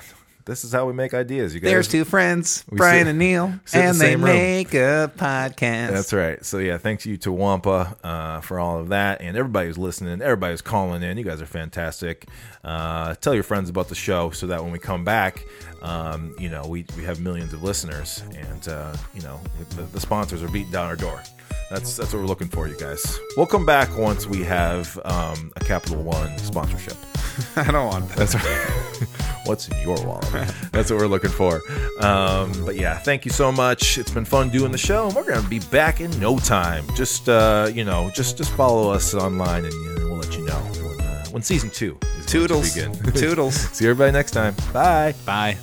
this 0.49 0.63
is 0.65 0.71
how 0.73 0.85
we 0.85 0.93
make 0.93 1.13
ideas. 1.13 1.53
You 1.53 1.61
guys. 1.61 1.71
There's 1.71 1.87
two 1.87 2.03
friends, 2.03 2.65
Brian 2.71 3.05
sit- 3.05 3.09
and 3.11 3.19
Neil, 3.19 3.45
in 3.45 3.59
the 3.71 3.77
and 3.79 3.97
they 3.97 4.15
room. 4.15 4.25
make 4.25 4.73
a 4.73 5.11
podcast. 5.15 5.91
That's 5.91 6.11
right. 6.11 6.43
So 6.43 6.57
yeah, 6.57 6.77
thanks 6.77 7.05
you 7.05 7.17
to 7.17 7.31
Wampa 7.31 7.95
uh, 8.03 8.41
for 8.41 8.59
all 8.59 8.79
of 8.79 8.89
that, 8.89 9.21
and 9.21 9.37
everybody 9.37 9.67
who's 9.67 9.77
listening, 9.77 10.21
everybody 10.21 10.53
who's 10.53 10.61
calling 10.61 11.03
in. 11.03 11.17
You 11.17 11.23
guys 11.23 11.41
are 11.41 11.45
fantastic. 11.45 12.27
Uh, 12.63 13.15
tell 13.15 13.33
your 13.33 13.43
friends 13.43 13.69
about 13.69 13.87
the 13.87 13.95
show 13.95 14.31
so 14.31 14.47
that 14.47 14.61
when 14.61 14.71
we 14.73 14.79
come 14.79 15.05
back, 15.05 15.45
um, 15.81 16.35
you 16.37 16.49
know 16.49 16.65
we, 16.67 16.85
we 16.97 17.03
have 17.03 17.21
millions 17.21 17.53
of 17.53 17.63
listeners, 17.63 18.23
and 18.35 18.67
uh, 18.67 18.95
you 19.13 19.21
know 19.21 19.39
the, 19.75 19.83
the 19.83 19.99
sponsors 19.99 20.43
are 20.43 20.49
beating 20.49 20.71
down 20.71 20.87
our 20.87 20.95
door. 20.97 21.21
That's 21.69 21.95
that's 21.97 22.13
what 22.13 22.21
we're 22.21 22.27
looking 22.27 22.47
for, 22.47 22.67
you 22.67 22.75
guys. 22.77 23.19
We'll 23.37 23.45
come 23.45 23.65
back 23.65 23.95
once 23.97 24.25
we 24.25 24.43
have 24.43 24.99
um, 25.05 25.51
a 25.55 25.59
Capital 25.59 26.01
One 26.01 26.37
sponsorship. 26.39 26.97
I 27.55 27.71
don't 27.71 27.87
want 27.87 28.09
that. 28.09 28.17
That's 28.17 28.35
right. 28.35 29.07
What's 29.45 29.67
in 29.69 29.79
your 29.81 29.95
wallet? 30.05 30.53
That's 30.71 30.91
what 30.91 30.99
we're 30.99 31.07
looking 31.07 31.29
for. 31.29 31.61
Um, 32.01 32.51
but 32.65 32.75
yeah, 32.75 32.97
thank 32.97 33.23
you 33.25 33.31
so 33.31 33.51
much. 33.51 33.97
It's 33.97 34.11
been 34.11 34.25
fun 34.25 34.49
doing 34.49 34.71
the 34.71 34.77
show, 34.77 35.07
and 35.07 35.15
we're 35.15 35.23
gonna 35.23 35.47
be 35.47 35.59
back 35.59 36.01
in 36.01 36.11
no 36.19 36.37
time. 36.39 36.85
Just 36.95 37.29
uh, 37.29 37.69
you 37.73 37.85
know, 37.85 38.11
just 38.13 38.37
just 38.37 38.51
follow 38.53 38.91
us 38.91 39.13
online, 39.13 39.65
and 39.65 39.73
you 39.73 39.95
know, 39.95 40.05
we'll 40.07 40.17
let 40.17 40.35
you 40.37 40.45
know 40.45 40.53
when, 40.55 41.01
uh, 41.01 41.25
when 41.27 41.41
season 41.43 41.69
two 41.69 41.97
is 42.17 42.25
Toodles. 42.25 42.75
going 42.75 42.91
to 42.91 43.03
begin. 43.03 43.13
Toodles. 43.21 43.55
See 43.55 43.85
everybody 43.85 44.11
next 44.11 44.31
time. 44.31 44.55
Bye. 44.73 45.13
Bye. 45.25 45.57